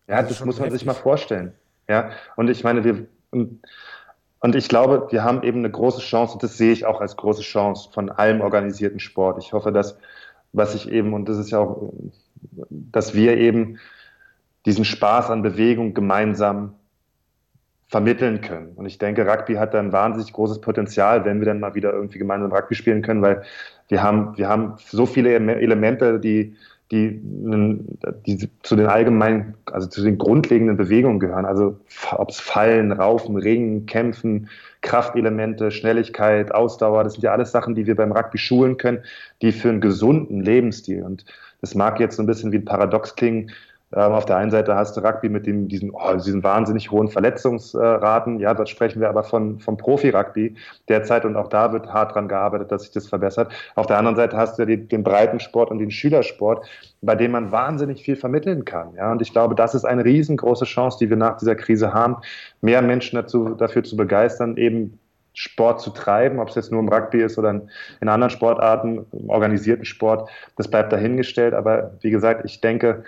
Ja, 0.07 0.21
das, 0.21 0.37
das 0.37 0.45
muss 0.45 0.57
man 0.57 0.65
heftig. 0.65 0.81
sich 0.81 0.85
mal 0.85 0.93
vorstellen. 0.93 1.53
Ja, 1.87 2.11
und 2.35 2.49
ich 2.49 2.63
meine, 2.63 2.83
wir, 2.83 3.07
und, 3.31 3.59
und 4.39 4.55
ich 4.55 4.69
glaube, 4.69 5.07
wir 5.09 5.23
haben 5.23 5.41
eben 5.41 5.59
eine 5.59 5.71
große 5.71 6.01
Chance, 6.01 6.33
und 6.33 6.43
das 6.43 6.55
sehe 6.55 6.71
ich 6.71 6.85
auch 6.85 7.01
als 7.01 7.17
große 7.17 7.41
Chance 7.41 7.89
von 7.91 8.11
allem 8.11 8.41
organisierten 8.41 8.99
Sport. 8.99 9.43
Ich 9.43 9.51
hoffe, 9.51 9.71
dass, 9.71 9.97
was 10.53 10.75
ich 10.75 10.89
eben, 10.91 11.13
und 11.13 11.27
das 11.27 11.37
ist 11.37 11.49
ja 11.49 11.57
auch, 11.57 11.91
dass 12.69 13.15
wir 13.15 13.37
eben 13.37 13.79
diesen 14.67 14.85
Spaß 14.85 15.31
an 15.31 15.41
Bewegung 15.41 15.95
gemeinsam 15.95 16.75
vermitteln 17.89 18.41
können. 18.41 18.73
Und 18.75 18.85
ich 18.85 18.99
denke, 18.99 19.27
Rugby 19.27 19.55
hat 19.55 19.73
da 19.73 19.79
ein 19.79 19.91
wahnsinnig 19.91 20.31
großes 20.31 20.61
Potenzial, 20.61 21.25
wenn 21.25 21.39
wir 21.39 21.45
dann 21.45 21.59
mal 21.59 21.73
wieder 21.73 21.91
irgendwie 21.91 22.19
gemeinsam 22.19 22.51
Rugby 22.51 22.75
spielen 22.75 23.01
können, 23.01 23.23
weil 23.23 23.41
wir 23.87 24.03
haben, 24.03 24.37
wir 24.37 24.47
haben 24.47 24.75
so 24.77 25.07
viele 25.07 25.33
Elemente, 25.33 26.19
die, 26.19 26.55
die, 26.91 27.19
die 28.27 28.49
zu 28.61 28.75
den 28.75 28.85
allgemeinen, 28.85 29.55
also 29.65 29.87
zu 29.87 30.03
den 30.03 30.19
grundlegenden 30.19 30.77
Bewegungen 30.77 31.19
gehören. 31.19 31.45
Also 31.45 31.79
ob 32.11 32.29
es 32.29 32.39
Fallen, 32.39 32.91
Raufen, 32.91 33.37
Ringen, 33.37 33.87
Kämpfen, 33.87 34.49
Kraftelemente, 34.81 35.71
Schnelligkeit, 35.71 36.53
Ausdauer, 36.53 37.03
das 37.03 37.13
sind 37.13 37.23
ja 37.23 37.31
alles 37.31 37.51
Sachen, 37.51 37.73
die 37.73 37.87
wir 37.87 37.95
beim 37.95 38.11
Rugby 38.11 38.37
schulen 38.37 38.77
können, 38.77 38.99
die 39.41 39.51
für 39.51 39.69
einen 39.69 39.81
gesunden 39.81 40.43
Lebensstil 40.43 41.01
und 41.03 41.25
das 41.61 41.75
mag 41.75 41.99
jetzt 41.99 42.15
so 42.15 42.23
ein 42.23 42.27
bisschen 42.27 42.51
wie 42.51 42.57
ein 42.57 42.65
Paradox 42.65 43.15
klingen, 43.15 43.51
ähm, 43.95 44.11
auf 44.11 44.25
der 44.25 44.37
einen 44.37 44.51
Seite 44.51 44.75
hast 44.75 44.95
du 44.95 45.01
Rugby 45.01 45.29
mit 45.29 45.47
dem, 45.47 45.67
diesen, 45.67 45.89
oh, 45.91 46.13
diesen 46.13 46.43
wahnsinnig 46.43 46.91
hohen 46.91 47.07
Verletzungsraten. 47.07 48.39
Ja, 48.39 48.53
dort 48.53 48.69
sprechen 48.69 49.01
wir 49.01 49.09
aber 49.09 49.23
von, 49.23 49.59
vom 49.59 49.77
Profi-Rugby 49.77 50.55
derzeit 50.87 51.25
und 51.25 51.35
auch 51.35 51.47
da 51.47 51.73
wird 51.73 51.91
hart 51.91 52.13
dran 52.13 52.27
gearbeitet, 52.27 52.71
dass 52.71 52.83
sich 52.83 52.91
das 52.91 53.07
verbessert. 53.07 53.51
Auf 53.75 53.87
der 53.87 53.97
anderen 53.97 54.15
Seite 54.15 54.37
hast 54.37 54.59
du 54.59 54.65
die, 54.65 54.77
den 54.77 55.03
Breitensport 55.03 55.71
und 55.71 55.79
den 55.79 55.89
Schülersport, 55.89 56.67
bei 57.01 57.15
dem 57.15 57.31
man 57.31 57.51
wahnsinnig 57.51 58.03
viel 58.03 58.15
vermitteln 58.15 58.63
kann. 58.63 58.93
Ja, 58.95 59.11
und 59.11 59.23
ich 59.23 59.31
glaube, 59.31 59.55
das 59.55 59.73
ist 59.73 59.85
eine 59.85 60.05
riesengroße 60.05 60.65
Chance, 60.65 60.99
die 60.99 61.09
wir 61.09 61.17
nach 61.17 61.37
dieser 61.37 61.55
Krise 61.55 61.91
haben, 61.91 62.17
mehr 62.61 62.83
Menschen 62.83 63.15
dazu, 63.15 63.55
dafür 63.55 63.83
zu 63.83 63.97
begeistern, 63.97 64.57
eben 64.57 64.99
Sport 65.33 65.81
zu 65.81 65.91
treiben, 65.91 66.39
ob 66.39 66.49
es 66.49 66.55
jetzt 66.55 66.71
nur 66.71 66.81
im 66.81 66.89
Rugby 66.89 67.21
ist 67.21 67.37
oder 67.37 67.61
in 68.01 68.09
anderen 68.09 68.29
Sportarten, 68.29 69.05
im 69.13 69.29
organisierten 69.29 69.85
Sport, 69.85 70.29
das 70.57 70.67
bleibt 70.67 70.91
dahingestellt. 70.91 71.53
Aber 71.53 71.91
wie 72.01 72.09
gesagt, 72.11 72.43
ich 72.45 72.61
denke, 72.61 73.03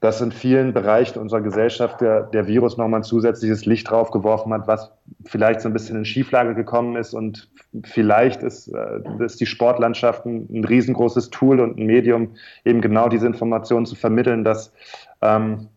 dass 0.00 0.20
in 0.20 0.30
vielen 0.30 0.72
Bereichen 0.72 1.18
unserer 1.18 1.40
Gesellschaft 1.40 2.00
der, 2.00 2.22
der 2.22 2.46
Virus 2.46 2.76
nochmal 2.76 3.00
ein 3.00 3.04
zusätzliches 3.04 3.66
Licht 3.66 3.90
drauf 3.90 4.12
geworfen 4.12 4.52
hat, 4.52 4.68
was 4.68 4.92
vielleicht 5.24 5.60
so 5.60 5.68
ein 5.68 5.72
bisschen 5.72 5.96
in 5.96 6.04
Schieflage 6.04 6.54
gekommen 6.54 6.94
ist. 6.94 7.14
Und 7.14 7.50
vielleicht 7.84 8.42
ist, 8.44 8.68
äh, 8.68 9.00
ist 9.18 9.40
die 9.40 9.46
Sportlandschaft 9.46 10.24
ein, 10.24 10.46
ein, 10.50 10.64
riesengroßes 10.64 11.30
Tool 11.30 11.58
und 11.58 11.78
ein 11.78 11.86
Medium, 11.86 12.36
eben 12.64 12.80
genau 12.80 13.08
diese 13.08 13.26
Informationen 13.26 13.86
zu 13.86 13.96
vermitteln, 13.96 14.44
dass 14.44 14.72
ähm, 15.20 15.68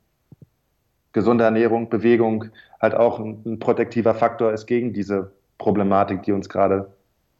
gesunde 1.13 1.43
Ernährung, 1.43 1.89
Bewegung 1.89 2.45
halt 2.79 2.93
auch 2.93 3.19
ein, 3.19 3.41
ein 3.45 3.59
protektiver 3.59 4.13
Faktor 4.13 4.53
ist 4.53 4.67
gegen 4.67 4.93
diese 4.93 5.31
Problematik, 5.57 6.21
die 6.23 6.31
uns 6.31 6.47
gerade 6.47 6.91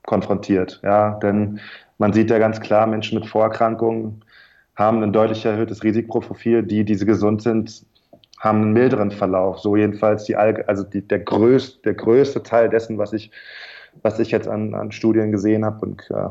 konfrontiert. 0.04 0.80
Ja, 0.84 1.12
denn 1.20 1.60
man 2.00 2.12
sieht 2.12 2.32
ja 2.32 2.39
ganz 2.39 2.60
klar, 2.60 2.88
Menschen 2.88 3.20
mit 3.20 3.28
Vorerkrankungen, 3.28 4.24
haben 4.75 5.03
ein 5.03 5.13
deutlich 5.13 5.45
erhöhtes 5.45 5.84
Risikoprofil. 5.84 6.63
Die, 6.63 6.84
die 6.84 6.97
gesund 6.97 7.41
sind, 7.41 7.86
haben 8.39 8.62
einen 8.62 8.73
milderen 8.73 9.12
Verlauf. 9.12 9.60
So 9.60 9.75
jedenfalls 9.75 10.23
die, 10.23 10.36
also 10.36 10.84
die, 10.84 11.07
der, 11.07 11.19
größte, 11.19 11.81
der 11.84 11.93
größte 11.93 12.43
Teil 12.43 12.69
dessen, 12.69 12.97
was 12.97 13.13
ich, 13.13 13.31
was 14.01 14.19
ich 14.19 14.31
jetzt 14.31 14.47
an, 14.47 14.73
an 14.73 14.91
Studien 14.91 15.31
gesehen 15.31 15.65
habe 15.65 15.86
und 15.86 16.10
äh, 16.12 16.29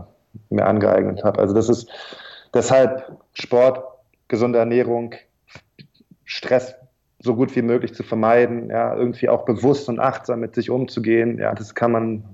mir 0.49 0.67
angeeignet 0.67 1.23
habe. 1.25 1.41
Also 1.41 1.55
das 1.55 1.69
ist 1.69 1.89
deshalb 2.53 3.17
Sport, 3.33 3.85
gesunde 4.29 4.59
Ernährung, 4.59 5.15
Stress 6.25 6.75
so 7.23 7.35
gut 7.37 7.55
wie 7.55 7.63
möglich 7.63 7.95
zu 7.95 8.03
vermeiden, 8.03 8.71
ja, 8.71 8.95
irgendwie 8.97 9.29
auch 9.29 9.45
bewusst 9.45 9.89
und 9.89 10.01
achtsam 10.01 10.41
mit 10.41 10.55
sich 10.55 10.71
umzugehen. 10.71 11.39
Ja, 11.39 11.55
das 11.55 11.75
kann 11.75 11.93
man 11.93 12.25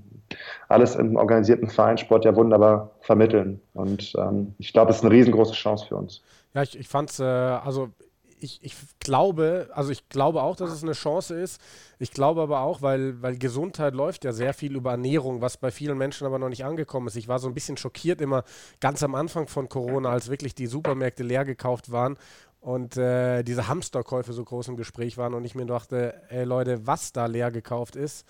alles 0.69 0.97
im 0.97 1.17
organisierten 1.17 1.69
Vereinssport 1.69 2.25
ja 2.25 2.35
wunderbar 2.35 2.91
vermitteln. 3.01 3.61
Und 3.75 4.15
ähm, 4.19 4.55
ich 4.59 4.73
glaube, 4.73 4.91
es 4.91 4.99
ist 4.99 5.05
eine 5.05 5.13
riesengroße 5.13 5.53
Chance 5.53 5.87
für 5.87 5.97
uns. 5.97 6.23
Ja, 6.55 6.63
ich, 6.63 6.79
ich 6.79 6.89
fand 6.89 7.11
es, 7.11 7.21
äh, 7.21 7.25
also 7.25 7.91
ich, 8.39 8.61
ich 8.63 8.75
glaube, 9.01 9.69
also 9.73 9.91
ich 9.91 10.09
glaube 10.09 10.43
auch, 10.43 10.57
dass 10.57 10.71
es 10.71 10.83
eine 10.83 10.93
Chance 10.93 11.35
ist. 11.39 11.61
Ich 11.99 12.11
glaube 12.11 12.43
aber 12.43 12.61
auch, 12.61 12.83
weil, 12.83 13.21
weil 13.23 13.37
Gesundheit 13.39 13.95
läuft 13.95 14.25
ja 14.25 14.33
sehr 14.33 14.53
viel 14.53 14.77
über 14.77 14.93
Ernährung, 14.93 15.41
was 15.41 15.57
bei 15.57 15.71
vielen 15.71 15.97
Menschen 15.99 16.27
aber 16.27 16.39
noch 16.39 16.49
nicht 16.49 16.65
angekommen 16.65 17.07
ist. 17.07 17.17
Ich 17.17 17.29
war 17.29 17.39
so 17.39 17.49
ein 17.49 17.55
bisschen 17.55 17.77
schockiert 17.77 18.21
immer 18.21 18.45
ganz 18.81 19.03
am 19.03 19.15
Anfang 19.15 19.49
von 19.49 19.69
Corona, 19.69 20.11
als 20.11 20.31
wirklich 20.31 20.55
die 20.55 20.67
Supermärkte 20.67 21.23
leer 21.23 21.45
gekauft 21.45 21.91
waren 21.91 22.19
und 22.61 22.97
äh, 22.97 23.43
diese 23.43 23.69
Hamsterkäufe 23.69 24.33
so 24.33 24.45
groß 24.45 24.69
im 24.69 24.77
Gespräch 24.77 25.17
waren 25.17 25.35
und 25.35 25.45
ich 25.45 25.55
mir 25.55 25.67
dachte, 25.67 26.21
ey 26.29 26.45
Leute, 26.45 26.87
was 26.87 27.13
da 27.13 27.27
leer 27.27 27.51
gekauft 27.51 27.97
ist, 27.97 28.27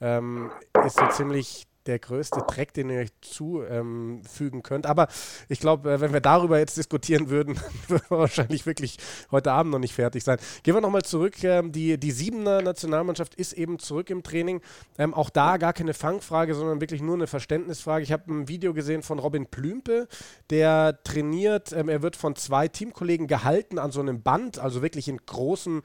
ähm, 0.00 0.50
ist 0.84 0.98
so 0.98 1.06
ziemlich 1.08 1.66
der 1.88 1.98
größte 1.98 2.44
Dreck, 2.46 2.72
den 2.74 2.90
ihr 2.90 3.00
euch 3.00 3.12
zufügen 3.22 4.22
ähm, 4.58 4.62
könnt. 4.62 4.86
Aber 4.86 5.08
ich 5.48 5.58
glaube, 5.58 5.90
äh, 5.90 6.00
wenn 6.00 6.12
wir 6.12 6.20
darüber 6.20 6.58
jetzt 6.58 6.76
diskutieren 6.76 7.30
würden, 7.30 7.58
würden 7.88 8.04
wir 8.08 8.18
wahrscheinlich 8.18 8.66
wirklich 8.66 8.98
heute 9.30 9.52
Abend 9.52 9.72
noch 9.72 9.78
nicht 9.78 9.94
fertig 9.94 10.22
sein. 10.22 10.38
Gehen 10.62 10.74
wir 10.74 10.80
nochmal 10.80 11.02
zurück. 11.02 11.42
Ähm, 11.42 11.72
die, 11.72 11.98
die 11.98 12.10
Siebener 12.10 12.62
Nationalmannschaft 12.62 13.34
ist 13.34 13.54
eben 13.54 13.78
zurück 13.78 14.10
im 14.10 14.22
Training. 14.22 14.60
Ähm, 14.98 15.14
auch 15.14 15.30
da 15.30 15.56
gar 15.56 15.72
keine 15.72 15.94
Fangfrage, 15.94 16.54
sondern 16.54 16.80
wirklich 16.80 17.02
nur 17.02 17.14
eine 17.14 17.26
Verständnisfrage. 17.26 18.04
Ich 18.04 18.12
habe 18.12 18.32
ein 18.32 18.48
Video 18.48 18.74
gesehen 18.74 19.02
von 19.02 19.18
Robin 19.18 19.46
Plümpe, 19.46 20.06
der 20.50 21.02
trainiert. 21.02 21.72
Er 21.72 22.02
wird 22.02 22.16
von 22.16 22.36
zwei 22.36 22.68
Teamkollegen 22.68 23.26
gehalten 23.26 23.78
an 23.78 23.90
so 23.90 24.00
einem 24.00 24.22
Band, 24.22 24.58
also 24.58 24.82
wirklich 24.82 25.08
in 25.08 25.18
großem 25.18 25.82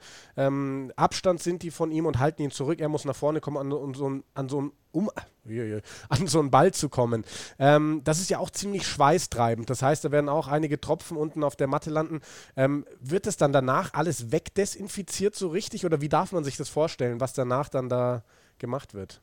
Abstand 0.96 1.42
sind 1.42 1.62
die 1.62 1.70
von 1.70 1.90
ihm 1.90 2.06
und 2.06 2.18
halten 2.18 2.42
ihn 2.42 2.50
zurück. 2.50 2.80
Er 2.80 2.88
muss 2.88 3.04
nach 3.04 3.16
vorne 3.16 3.40
kommen 3.40 3.56
an, 3.56 3.72
an 3.72 3.94
so, 3.94 4.20
an 4.34 4.48
so 4.48 4.72
um 4.94 5.10
an 6.08 6.26
so 6.26 6.40
einen 6.40 6.50
Ball 6.50 6.72
zu 6.72 6.88
kommen. 6.88 7.24
Ähm, 7.58 8.00
das 8.04 8.20
ist 8.20 8.30
ja 8.30 8.38
auch 8.38 8.50
ziemlich 8.50 8.86
schweißtreibend. 8.86 9.68
Das 9.68 9.82
heißt, 9.82 10.04
da 10.04 10.12
werden 10.12 10.28
auch 10.28 10.48
einige 10.48 10.80
Tropfen 10.80 11.16
unten 11.16 11.42
auf 11.42 11.56
der 11.56 11.66
Matte 11.66 11.90
landen. 11.90 12.20
Ähm, 12.56 12.84
wird 13.00 13.26
es 13.26 13.36
dann 13.36 13.52
danach 13.52 13.92
alles 13.94 14.32
wegdesinfiziert 14.32 15.34
so 15.34 15.48
richtig 15.48 15.84
oder 15.84 16.00
wie 16.00 16.08
darf 16.08 16.32
man 16.32 16.44
sich 16.44 16.56
das 16.56 16.68
vorstellen, 16.68 17.20
was 17.20 17.32
danach 17.32 17.68
dann 17.68 17.88
da 17.88 18.22
gemacht 18.58 18.94
wird? 18.94 19.20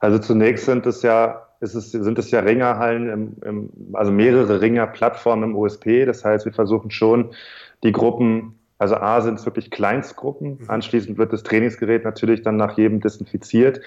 Also 0.00 0.18
zunächst 0.18 0.66
sind 0.66 0.86
es 0.86 1.02
ja, 1.02 1.48
es, 1.60 1.72
sind 1.72 2.18
es 2.18 2.30
ja 2.30 2.40
Ringerhallen, 2.40 3.08
im, 3.08 3.36
im, 3.42 3.94
also 3.94 4.12
mehrere 4.12 4.60
Ringerplattformen 4.60 5.50
im 5.50 5.56
OSP. 5.56 6.04
Das 6.04 6.24
heißt, 6.24 6.44
wir 6.44 6.52
versuchen 6.52 6.90
schon 6.90 7.34
die 7.82 7.92
Gruppen, 7.92 8.58
also 8.78 8.96
A 8.96 9.20
sind 9.22 9.40
es 9.40 9.44
wirklich 9.44 9.70
Kleinstgruppen. 9.70 10.58
Mhm. 10.60 10.70
Anschließend 10.70 11.18
wird 11.18 11.32
das 11.32 11.42
Trainingsgerät 11.42 12.04
natürlich 12.04 12.42
dann 12.42 12.56
nach 12.56 12.76
jedem 12.78 13.00
desinfiziert. 13.00 13.80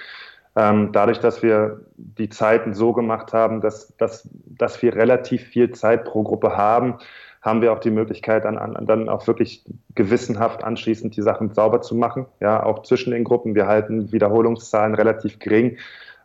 Ähm, 0.55 0.91
dadurch, 0.91 1.19
dass 1.19 1.41
wir 1.43 1.81
die 1.95 2.29
Zeiten 2.29 2.73
so 2.73 2.91
gemacht 2.93 3.31
haben, 3.33 3.61
dass, 3.61 3.95
dass, 3.97 4.27
dass 4.33 4.81
wir 4.81 4.95
relativ 4.95 5.43
viel 5.43 5.71
Zeit 5.71 6.03
pro 6.03 6.23
Gruppe 6.23 6.57
haben, 6.57 6.97
haben 7.41 7.61
wir 7.61 7.73
auch 7.73 7.79
die 7.79 7.89
Möglichkeit, 7.89 8.45
dann, 8.45 8.85
dann 8.85 9.09
auch 9.09 9.25
wirklich 9.27 9.63
gewissenhaft 9.95 10.63
anschließend 10.63 11.15
die 11.15 11.21
Sachen 11.21 11.53
sauber 11.53 11.81
zu 11.81 11.95
machen. 11.95 12.27
Ja, 12.39 12.63
auch 12.63 12.83
zwischen 12.83 13.11
den 13.11 13.23
Gruppen. 13.23 13.55
Wir 13.55 13.67
halten 13.67 14.11
Wiederholungszahlen 14.11 14.93
relativ 14.93 15.39
gering, 15.39 15.77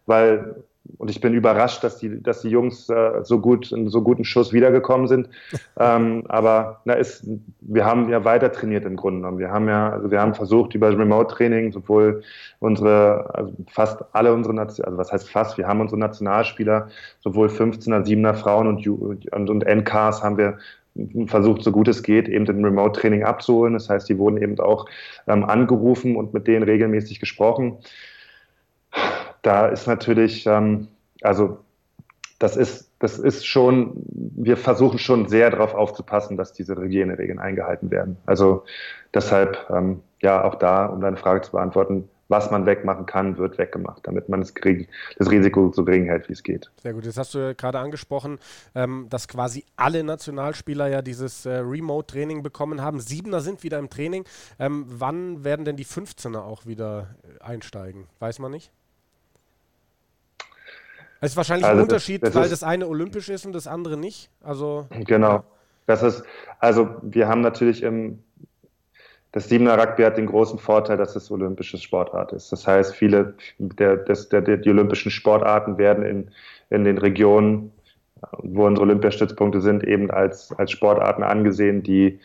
weil 0.05 0.57
und 0.99 1.11
ich 1.11 1.21
bin 1.21 1.35
überrascht, 1.35 1.83
dass 1.85 1.99
die, 1.99 2.23
dass 2.23 2.43
die 2.43 2.49
Jungs 2.49 2.89
äh, 2.89 3.23
so 3.23 3.41
gut, 3.41 3.73
in 3.73 3.89
so 3.89 4.03
guten 4.03 4.25
Schuss 4.25 4.53
wiedergekommen 4.53 5.09
sind. 5.09 5.29
ähm, 5.79 6.25
aber 6.29 6.81
na, 6.85 6.95
ist, 6.95 7.27
wir 7.61 7.85
haben 7.85 8.09
ja 8.09 8.25
weiter 8.25 8.53
trainiert 8.53 8.85
im 8.85 8.97
Grunde 8.97 9.21
genommen. 9.21 9.39
Wir 9.39 9.51
haben 9.51 9.69
ja, 9.69 9.91
also 9.91 10.11
wir 10.11 10.21
haben 10.21 10.35
versucht 10.35 10.75
über 10.75 10.91
Remote-Training 10.91 11.73
sowohl 11.73 12.23
unsere, 12.59 13.35
also 13.35 13.53
fast 13.69 14.05
alle 14.13 14.33
unsere, 14.33 14.59
also 14.59 14.97
was 14.99 15.13
heißt 15.13 15.29
fast, 15.31 15.59
wir 15.59 15.67
haben 15.67 15.81
unsere 15.81 15.99
Nationalspieler, 15.99 16.89
sowohl 17.21 17.49
15er, 17.49 18.05
7er 18.05 18.35
Frauen 18.35 18.67
und, 18.67 18.87
und, 18.87 19.51
und 19.51 19.65
NKs 19.65 20.23
haben 20.23 20.39
wir 20.39 20.59
versucht, 21.27 21.63
so 21.63 21.73
gut 21.73 21.89
es 21.89 22.03
geht, 22.03 22.27
eben 22.27 22.47
den 22.47 22.65
Remote-Training 22.65 23.23
abzuholen. 23.23 23.75
Das 23.75 23.91
heißt, 23.91 24.09
die 24.09 24.19
wurden 24.19 24.39
eben 24.39 24.59
auch 24.61 24.87
ähm, 25.27 25.45
angerufen 25.45 26.17
und 26.17 26.33
mit 26.33 26.47
denen 26.47 26.63
regelmäßig 26.63 27.21
gesprochen 27.21 27.79
da 29.47 29.69
ist 29.69 29.87
natürlich, 29.87 30.45
ähm, 30.47 30.89
also 31.23 31.59
das 32.39 32.57
ist, 32.57 32.91
das 32.99 33.19
ist 33.19 33.47
schon, 33.47 33.93
wir 34.37 34.57
versuchen 34.57 34.99
schon 34.99 35.29
sehr 35.29 35.51
darauf 35.51 35.75
aufzupassen, 35.75 36.37
dass 36.37 36.53
diese 36.53 36.77
Hygieneregeln 36.77 37.39
eingehalten 37.39 37.91
werden. 37.91 38.17
Also 38.27 38.65
deshalb, 39.15 39.59
ähm, 39.71 40.03
ja, 40.21 40.45
auch 40.45 40.57
da, 40.57 40.87
um 40.87 41.01
deine 41.01 41.17
Frage 41.17 41.43
zu 41.43 41.53
beantworten, 41.53 42.09
was 42.29 42.51
man 42.51 42.67
wegmachen 42.67 43.07
kann, 43.07 43.39
wird 43.39 43.57
weggemacht, 43.57 44.01
damit 44.03 44.29
man 44.29 44.41
das, 44.41 44.53
gering, 44.53 44.89
das 45.17 45.31
Risiko 45.31 45.71
so 45.73 45.85
gering 45.85 46.07
hält, 46.07 46.29
wie 46.29 46.33
es 46.33 46.43
geht. 46.43 46.73
Sehr 46.83 46.93
gut. 46.93 47.05
Jetzt 47.05 47.19
hast 47.19 47.35
du 47.35 47.55
gerade 47.55 47.79
angesprochen, 47.79 48.41
ähm, 48.75 49.07
dass 49.09 49.29
quasi 49.29 49.65
alle 49.77 50.03
Nationalspieler 50.03 50.89
ja 50.89 51.03
dieses 51.03 51.47
äh, 51.47 51.59
Remote-Training 51.59 52.43
bekommen 52.43 52.83
haben. 52.83 52.99
Siebener 52.99 53.41
sind 53.41 53.63
wieder 53.63 53.79
im 53.79 53.91
Training. 53.91 54.25
Ähm, 54.59 54.87
wann 54.89 55.45
werden 55.45 55.65
denn 55.65 55.77
die 55.77 55.87
15er 55.87 56.41
auch 56.41 56.67
wieder 56.67 57.15
äh, 57.23 57.45
einsteigen? 57.45 58.09
Weiß 58.19 58.41
man 58.41 58.51
nicht? 58.51 58.73
Es 61.21 61.33
ist 61.33 61.37
wahrscheinlich 61.37 61.67
also 61.67 61.79
ein 61.79 61.83
Unterschied, 61.83 62.23
das, 62.23 62.33
das 62.33 62.43
weil 62.43 62.51
das 62.51 62.63
eine 62.63 62.87
olympisch 62.87 63.29
ist 63.29 63.47
und 63.47 63.53
das 63.53 63.67
andere 63.67 63.97
nicht. 63.97 64.31
Also, 64.43 64.87
genau. 64.91 65.45
Das 65.87 66.03
ist, 66.03 66.25
also 66.59 66.97
wir 67.03 67.29
haben 67.29 67.41
natürlich 67.41 67.83
im, 67.83 68.19
das 69.33 69.49
Siebener 69.49 69.79
Rugby 69.79 70.03
hat 70.03 70.17
den 70.17 70.27
großen 70.27 70.59
Vorteil, 70.59 70.97
dass 70.97 71.15
es 71.15 71.31
olympische 71.31 71.79
Sportart 71.79 72.33
ist. 72.33 72.51
Das 72.53 72.67
heißt, 72.67 72.95
viele 72.95 73.35
der, 73.59 73.97
der, 73.97 74.41
der, 74.41 74.57
die 74.57 74.71
olympischen 74.71 75.11
Sportarten 75.11 75.79
werden 75.79 76.05
in, 76.05 76.31
in 76.71 76.85
den 76.85 76.99
Regionen, 76.99 77.73
wo 78.39 78.67
unsere 78.67 78.87
Olympiastützpunkte 78.87 79.61
sind, 79.61 79.85
eben 79.85 80.11
als, 80.11 80.53
als 80.53 80.71
Sportarten 80.71 81.23
angesehen, 81.23 81.83
die 81.83 82.19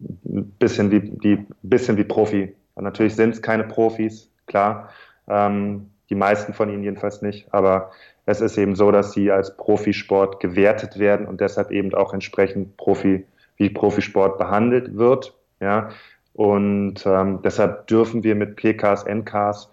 ein 0.00 0.50
bisschen 0.58 0.90
wie, 0.90 1.00
die, 1.00 1.46
bisschen 1.62 1.96
wie 1.96 2.04
Profi. 2.04 2.54
Und 2.74 2.84
natürlich 2.84 3.14
sind 3.14 3.34
es 3.34 3.42
keine 3.42 3.64
Profis, 3.64 4.30
klar. 4.46 4.90
Ähm, 5.28 5.90
die 6.10 6.14
meisten 6.14 6.52
von 6.52 6.68
ihnen 6.68 6.82
jedenfalls 6.82 7.22
nicht. 7.22 7.52
Aber 7.52 7.90
es 8.26 8.40
ist 8.40 8.58
eben 8.58 8.74
so, 8.74 8.90
dass 8.90 9.12
sie 9.12 9.30
als 9.30 9.56
Profisport 9.56 10.40
gewertet 10.40 10.98
werden 10.98 11.26
und 11.26 11.40
deshalb 11.40 11.70
eben 11.70 11.94
auch 11.94 12.12
entsprechend 12.12 12.76
Profi, 12.76 13.24
wie 13.56 13.70
Profisport 13.70 14.36
behandelt 14.36 14.96
wird. 14.96 15.32
Ja. 15.60 15.90
Und 16.34 17.06
ähm, 17.06 17.40
deshalb 17.42 17.86
dürfen 17.86 18.24
wir 18.24 18.34
mit 18.34 18.56
PKs, 18.56 19.04
NKs, 19.04 19.70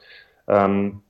ähm, 0.48 1.02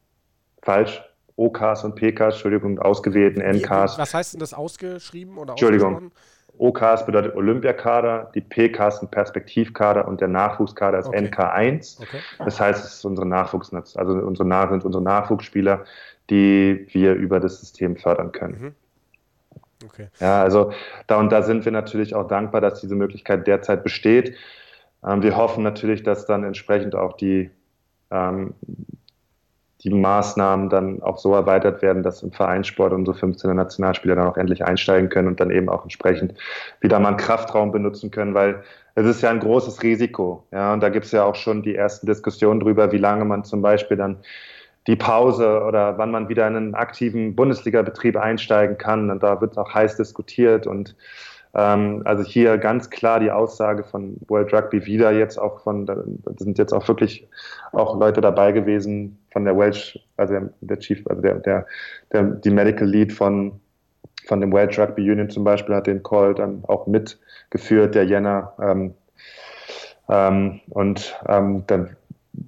falsch, 0.62 1.03
OKs 1.36 1.84
und 1.84 1.95
PKs, 1.95 2.36
Entschuldigung, 2.36 2.79
ausgewählten 2.79 3.41
NKs. 3.41 3.97
Was 3.97 4.13
heißt 4.13 4.34
denn 4.34 4.39
das 4.39 4.53
ausgeschrieben 4.53 5.38
oder 5.38 5.51
Entschuldigung. 5.51 6.12
OKs 6.57 7.05
bedeutet 7.05 7.35
Olympiakader, 7.35 8.31
die 8.35 8.41
PKs 8.41 8.99
sind 8.99 9.11
Perspektivkader 9.11 10.07
und 10.07 10.21
der 10.21 10.27
Nachwuchskader 10.27 10.99
ist 10.99 11.07
okay. 11.07 11.27
NK1. 11.27 12.01
Okay. 12.01 12.19
Das 12.39 12.59
heißt, 12.59 12.85
es 12.85 12.93
ist 12.95 13.05
unsere 13.05 13.27
Nachwuchs, 13.27 13.73
also 13.73 14.13
unsere, 14.13 14.69
sind 14.69 14.85
unsere 14.85 15.03
Nachwuchsspieler, 15.03 15.85
die 16.29 16.87
wir 16.91 17.13
über 17.13 17.39
das 17.39 17.59
System 17.59 17.97
fördern 17.97 18.31
können. 18.31 18.61
Mhm. 18.61 18.75
Okay. 19.85 20.07
Ja, 20.19 20.41
also 20.41 20.71
da 21.07 21.17
und 21.17 21.31
da 21.31 21.41
sind 21.41 21.65
wir 21.65 21.71
natürlich 21.71 22.15
auch 22.15 22.27
dankbar, 22.27 22.61
dass 22.61 22.79
diese 22.79 22.95
Möglichkeit 22.95 23.47
derzeit 23.47 23.83
besteht. 23.83 24.35
Ähm, 25.05 25.21
wir 25.23 25.35
hoffen 25.35 25.63
natürlich, 25.63 26.03
dass 26.03 26.25
dann 26.25 26.43
entsprechend 26.43 26.95
auch 26.95 27.17
die, 27.17 27.49
ähm, 28.11 28.53
die 29.84 29.89
Maßnahmen 29.89 30.69
dann 30.69 31.02
auch 31.02 31.17
so 31.17 31.34
erweitert 31.34 31.82
werden, 31.82 32.04
dass 32.04 32.24
im 32.24 32.32
Vereinssport 32.32 32.93
unsere 32.93 33.17
15er 33.17 33.54
Nationalspieler 33.54 34.15
dann 34.15 34.28
auch 34.28 34.38
endlich 34.38 34.63
einsteigen 34.63 35.10
können 35.10 35.28
und 35.28 35.39
dann 35.39 35.52
eben 35.52 35.69
auch 35.69 35.84
entsprechend 35.84 36.34
wieder 36.80 37.00
mal 37.00 37.10
einen 37.10 37.17
Kraftraum 37.17 37.72
benutzen 37.72 38.10
können, 38.10 38.34
weil 38.34 38.63
es 38.96 39.06
ist 39.06 39.22
ja 39.22 39.30
ein 39.30 39.39
großes 39.39 39.84
Risiko. 39.84 40.46
Ja, 40.52 40.74
und 40.74 40.82
da 40.82 40.89
gibt 40.89 41.06
es 41.06 41.12
ja 41.12 41.24
auch 41.24 41.36
schon 41.36 41.63
die 41.63 41.76
ersten 41.76 42.08
Diskussionen 42.08 42.60
darüber, 42.60 42.91
wie 42.91 42.98
lange 42.98 43.26
man 43.26 43.43
zum 43.43 43.62
Beispiel 43.62 43.98
dann 43.98 44.17
die 44.88 44.96
Pause 44.96 45.63
oder 45.63 45.98
wann 45.98 46.12
man 46.12 46.30
wieder 46.30 46.48
in 46.48 46.56
einen 46.56 46.76
aktiven 46.76 47.36
Bundesliga-Betrieb 47.36 48.17
einsteigen 48.17 48.78
kann. 48.78 49.10
Und 49.10 49.24
da 49.24 49.41
wird 49.41 49.58
auch 49.58 49.74
heiß 49.74 49.96
diskutiert. 49.98 50.67
Und 50.67 50.96
also 51.55 52.23
hier 52.23 52.57
ganz 52.57 52.89
klar 52.89 53.19
die 53.19 53.29
Aussage 53.29 53.83
von 53.83 54.17
World 54.27 54.51
Rugby 54.51 54.85
wieder 54.85 55.11
jetzt 55.11 55.37
auch 55.37 55.61
von, 55.61 55.85
da 55.85 56.03
sind 56.37 56.57
jetzt 56.57 56.73
auch 56.73 56.87
wirklich 56.87 57.27
auch 57.73 57.99
Leute 57.99 58.21
dabei 58.21 58.51
gewesen 58.51 59.19
von 59.31 59.45
der 59.45 59.55
Welsh, 59.55 59.99
also 60.17 60.49
der, 60.61 60.79
Chief, 60.79 61.05
also 61.07 61.21
der, 61.21 61.35
der, 61.35 61.67
der, 62.11 62.23
die 62.23 62.49
Medical 62.49 62.87
Lead 62.87 63.13
von, 63.13 63.59
von 64.25 64.41
dem 64.41 64.51
World 64.51 64.77
Rugby 64.79 65.11
Union 65.11 65.29
zum 65.29 65.43
Beispiel 65.43 65.75
hat 65.75 65.85
den 65.85 66.01
Call 66.01 66.33
dann 66.33 66.63
auch 66.67 66.87
mitgeführt, 66.87 67.93
der 67.93 68.05
Jänner. 68.05 68.53
Ähm, 68.59 68.95
ähm, 70.09 70.59
und 70.69 71.15
ähm, 71.27 71.63
dann 71.67 71.95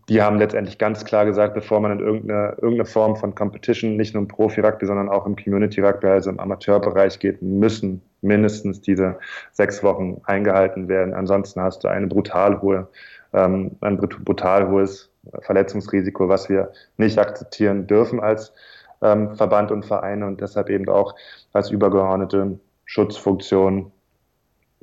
die 0.10 0.22
haben 0.22 0.38
letztendlich 0.38 0.78
ganz 0.78 1.04
klar 1.04 1.26
gesagt, 1.26 1.56
bevor 1.56 1.80
man 1.80 1.94
in 1.94 2.00
irgendeine, 2.00 2.50
irgendeine 2.62 2.86
Form 2.86 3.16
von 3.16 3.34
Competition, 3.34 3.96
nicht 3.98 4.14
nur 4.14 4.22
im 4.22 4.28
Profi-Rugby, 4.28 4.86
sondern 4.86 5.10
auch 5.10 5.26
im 5.26 5.36
Community-Rugby, 5.36 6.08
also 6.08 6.30
im 6.30 6.40
Amateurbereich 6.40 7.20
geht, 7.20 7.42
müssen 7.42 8.02
mindestens 8.22 8.82
diese 8.82 9.18
sechs 9.52 9.84
Wochen 9.84 10.22
eingehalten 10.26 10.88
werden. 10.88 11.14
Ansonsten 11.14 11.62
hast 11.62 11.84
du 11.84 11.88
eine 11.88 12.08
brutal 12.08 12.62
hohe, 12.62 12.88
ähm, 13.34 13.72
ein 13.82 13.98
brutal 13.98 14.70
hohes 14.70 15.12
Verletzungsrisiko, 15.42 16.30
was 16.30 16.50
wir 16.50 16.72
nicht 16.98 17.18
akzeptieren 17.18 17.88
dürfen 17.88 18.20
als 18.20 18.54
ähm, 19.02 19.36
Verband 19.36 19.72
und 19.72 19.86
Vereine 19.86 20.28
und 20.28 20.40
deshalb 20.40 20.70
eben 20.70 20.88
auch 20.88 21.16
als 21.54 21.72
übergeordnete 21.72 22.60
Schutzfunktion 22.86 23.92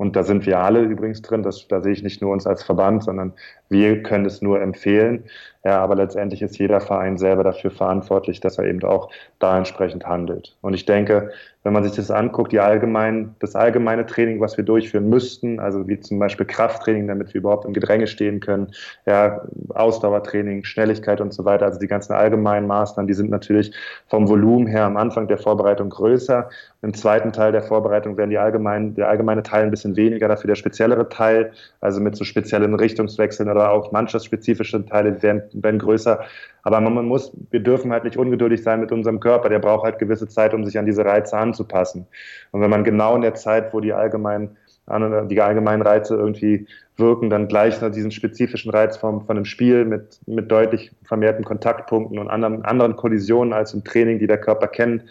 und 0.03 0.17
da 0.17 0.23
sind 0.23 0.45
wir 0.45 0.59
alle 0.59 0.81
übrigens 0.81 1.21
drin. 1.21 1.43
Das, 1.43 1.65
da 1.69 1.79
sehe 1.79 1.93
ich 1.93 2.03
nicht 2.03 2.21
nur 2.21 2.33
uns 2.33 2.45
als 2.45 2.61
Verband, 2.61 3.05
sondern 3.05 3.31
wir 3.69 4.03
können 4.03 4.25
es 4.25 4.41
nur 4.41 4.61
empfehlen. 4.61 5.23
Ja, 5.63 5.79
aber 5.79 5.95
letztendlich 5.95 6.41
ist 6.41 6.57
jeder 6.57 6.81
Verein 6.81 7.17
selber 7.17 7.45
dafür 7.45 7.71
verantwortlich, 7.71 8.41
dass 8.41 8.57
er 8.57 8.65
eben 8.65 8.83
auch 8.83 9.09
da 9.39 9.57
entsprechend 9.57 10.05
handelt. 10.05 10.57
Und 10.59 10.73
ich 10.73 10.85
denke, 10.85 11.31
wenn 11.63 11.73
man 11.73 11.83
sich 11.83 11.93
das 11.93 12.11
anguckt, 12.11 12.51
die 12.51 12.59
allgemein, 12.59 13.35
das 13.39 13.55
allgemeine 13.55 14.05
Training, 14.05 14.41
was 14.41 14.57
wir 14.57 14.65
durchführen 14.65 15.09
müssten, 15.09 15.59
also 15.59 15.87
wie 15.87 15.99
zum 15.99 16.19
Beispiel 16.19 16.45
Krafttraining, 16.45 17.07
damit 17.07 17.33
wir 17.33 17.39
überhaupt 17.39 17.65
im 17.65 17.73
Gedränge 17.73 18.07
stehen 18.07 18.39
können, 18.39 18.71
ja, 19.05 19.41
Ausdauertraining, 19.69 20.63
Schnelligkeit 20.65 21.21
und 21.21 21.33
so 21.33 21.45
weiter, 21.45 21.65
also 21.65 21.79
die 21.79 21.87
ganzen 21.87 22.13
allgemeinen 22.13 22.67
Maßnahmen, 22.67 23.07
die 23.07 23.13
sind 23.13 23.29
natürlich 23.29 23.73
vom 24.07 24.27
Volumen 24.27 24.67
her 24.67 24.83
am 24.83 24.97
Anfang 24.97 25.27
der 25.27 25.37
Vorbereitung 25.37 25.89
größer. 25.89 26.49
Im 26.81 26.93
zweiten 26.93 27.31
Teil 27.31 27.53
der 27.53 27.63
Vorbereitung 27.63 28.17
werden 28.17 28.29
die 28.29 28.37
allgemeinen, 28.37 28.95
der 28.95 29.07
allgemeine 29.07 29.43
Teil 29.43 29.63
ein 29.63 29.71
bisschen 29.71 29.95
weniger, 29.95 30.27
dafür 30.27 30.49
der 30.49 30.55
speziellere 30.55 31.07
Teil, 31.07 31.51
also 31.79 32.01
mit 32.01 32.15
so 32.15 32.25
speziellen 32.25 32.75
Richtungswechseln 32.75 33.49
oder 33.49 33.71
auch 33.71 33.91
mannschaftsspezifischen 33.91 34.85
Teile 34.87 35.21
werden 35.23 35.43
werden 35.53 35.79
größer. 35.79 36.19
Aber 36.63 36.79
man 36.79 37.05
muss, 37.05 37.31
wir 37.51 37.59
dürfen 37.59 37.91
halt 37.91 38.05
nicht 38.05 38.17
ungeduldig 38.17 38.63
sein 38.63 38.79
mit 38.79 38.91
unserem 38.91 39.19
Körper. 39.19 39.49
Der 39.49 39.59
braucht 39.59 39.83
halt 39.83 39.99
gewisse 39.99 40.27
Zeit, 40.27 40.53
um 40.53 40.63
sich 40.63 40.79
an 40.79 40.85
diese 40.85 41.03
Reize 41.03 41.37
anzupassen. 41.37 42.07
Und 42.51 42.61
wenn 42.61 42.69
man 42.69 42.85
genau 42.85 43.15
in 43.15 43.21
der 43.21 43.35
Zeit, 43.35 43.73
wo 43.73 43.81
die 43.81 43.93
allgemeinen, 43.93 44.57
die 44.87 45.41
allgemeinen 45.41 45.81
Reize 45.81 46.15
irgendwie 46.15 46.67
wirken, 46.97 47.29
dann 47.29 47.47
gleich 47.47 47.81
nach 47.81 47.91
diesen 47.91 48.11
spezifischen 48.11 48.71
Reiz 48.71 48.97
von, 48.97 49.25
von 49.25 49.35
einem 49.35 49.45
Spiel 49.45 49.85
mit, 49.85 50.19
mit 50.25 50.51
deutlich 50.51 50.91
vermehrten 51.03 51.43
Kontaktpunkten 51.43 52.17
und 52.17 52.29
anderen, 52.29 52.63
anderen 52.63 52.95
Kollisionen 52.95 53.53
als 53.53 53.73
im 53.73 53.83
Training, 53.83 54.19
die 54.19 54.27
der 54.27 54.39
Körper 54.39 54.67
kennt, 54.67 55.03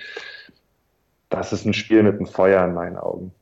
das 1.29 1.53
ist 1.53 1.65
ein 1.65 1.73
Spiel 1.75 2.03
mit 2.03 2.17
einem 2.17 2.27
Feuer 2.27 2.65
in 2.65 2.75
meinen 2.75 2.97
Augen. 2.97 3.33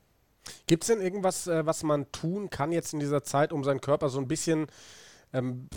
Gibt 0.67 0.85
es 0.85 0.89
denn 0.89 1.01
irgendwas, 1.01 1.47
äh, 1.49 1.67
was 1.67 1.83
man 1.83 2.11
tun 2.13 2.49
kann 2.51 2.73
jetzt 2.73 2.93
in 2.93 3.01
dieser 3.01 3.25
Zeit, 3.25 3.53
um 3.53 3.65
seinen 3.65 3.81
Körper 3.81 4.09
so 4.09 4.21
ein 4.21 4.29
bisschen 4.29 4.69
ähm, 5.33 5.69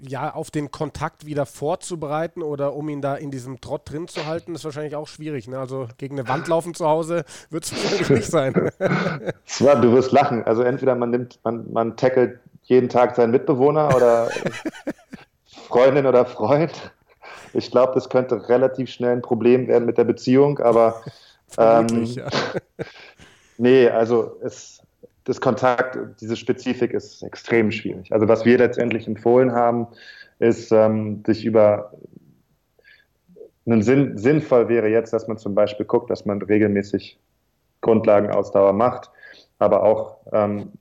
ja, 0.00 0.34
auf 0.34 0.50
den 0.50 0.70
Kontakt 0.70 1.26
wieder 1.26 1.46
vorzubereiten 1.46 2.42
oder 2.42 2.74
um 2.74 2.88
ihn 2.88 3.00
da 3.00 3.14
in 3.14 3.30
diesem 3.30 3.60
Trott 3.60 3.90
drin 3.90 4.08
zu 4.08 4.26
halten, 4.26 4.54
ist 4.54 4.64
wahrscheinlich 4.64 4.96
auch 4.96 5.08
schwierig. 5.08 5.48
Ne? 5.48 5.58
Also 5.58 5.88
gegen 5.96 6.18
eine 6.18 6.28
Wand 6.28 6.48
laufen 6.48 6.74
zu 6.74 6.86
Hause 6.86 7.24
wird 7.50 7.64
es 7.64 7.72
wahrscheinlich 7.72 8.10
nicht 8.10 8.30
sein. 8.30 8.52
du 9.58 9.92
wirst 9.92 10.12
lachen. 10.12 10.44
Also 10.44 10.62
entweder 10.62 10.94
man 10.94 11.10
nimmt, 11.10 11.38
man, 11.44 11.70
man 11.72 11.96
tackelt 11.96 12.40
jeden 12.64 12.88
Tag 12.88 13.16
seinen 13.16 13.30
Mitbewohner 13.30 13.94
oder 13.94 14.28
Freundin 15.68 16.06
oder 16.06 16.26
Freund. 16.26 16.92
Ich 17.54 17.70
glaube, 17.70 17.94
das 17.94 18.08
könnte 18.08 18.48
relativ 18.48 18.90
schnell 18.90 19.12
ein 19.12 19.22
Problem 19.22 19.68
werden 19.68 19.86
mit 19.86 19.98
der 19.98 20.04
Beziehung, 20.04 20.58
aber 20.58 21.02
ähm, 21.56 22.04
ja. 22.04 22.28
nee, 23.56 23.88
also 23.88 24.36
es, 24.42 24.82
das 25.28 25.42
Kontakt, 25.42 25.98
diese 26.22 26.36
Spezifik 26.36 26.94
ist 26.94 27.22
extrem 27.22 27.70
schwierig. 27.70 28.14
Also 28.14 28.28
was 28.28 28.46
wir 28.46 28.56
letztendlich 28.56 29.06
empfohlen 29.06 29.52
haben, 29.52 29.86
ist, 30.38 30.72
ähm, 30.72 31.22
sich 31.26 31.44
über 31.44 31.92
einen 33.66 33.82
Sinn, 33.82 34.16
sinnvoll 34.16 34.70
wäre 34.70 34.88
jetzt, 34.88 35.12
dass 35.12 35.28
man 35.28 35.36
zum 35.36 35.54
Beispiel 35.54 35.84
guckt, 35.84 36.08
dass 36.08 36.24
man 36.24 36.40
regelmäßig 36.40 37.20
Grundlagenausdauer 37.82 38.72
macht, 38.72 39.10
aber 39.58 39.82
auch 39.82 40.16
ähm, 40.32 40.72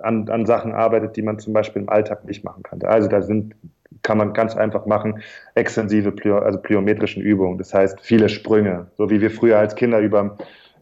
an, 0.00 0.30
an 0.30 0.46
Sachen 0.46 0.72
arbeitet, 0.72 1.16
die 1.16 1.22
man 1.22 1.38
zum 1.38 1.52
Beispiel 1.52 1.82
im 1.82 1.90
Alltag 1.90 2.24
nicht 2.24 2.42
machen 2.42 2.62
kann. 2.62 2.80
Also 2.84 3.08
da 3.08 3.20
sind 3.20 3.54
kann 4.02 4.18
man 4.18 4.32
ganz 4.32 4.56
einfach 4.56 4.86
machen, 4.86 5.22
extensive, 5.54 6.12
also 6.42 6.58
plyometrischen 6.58 7.22
Übungen. 7.22 7.58
Das 7.58 7.72
heißt, 7.72 8.00
viele 8.00 8.28
Sprünge, 8.28 8.88
so 8.96 9.08
wie 9.08 9.20
wir 9.20 9.30
früher 9.30 9.58
als 9.58 9.76
Kinder 9.76 9.98
über, 10.00 10.36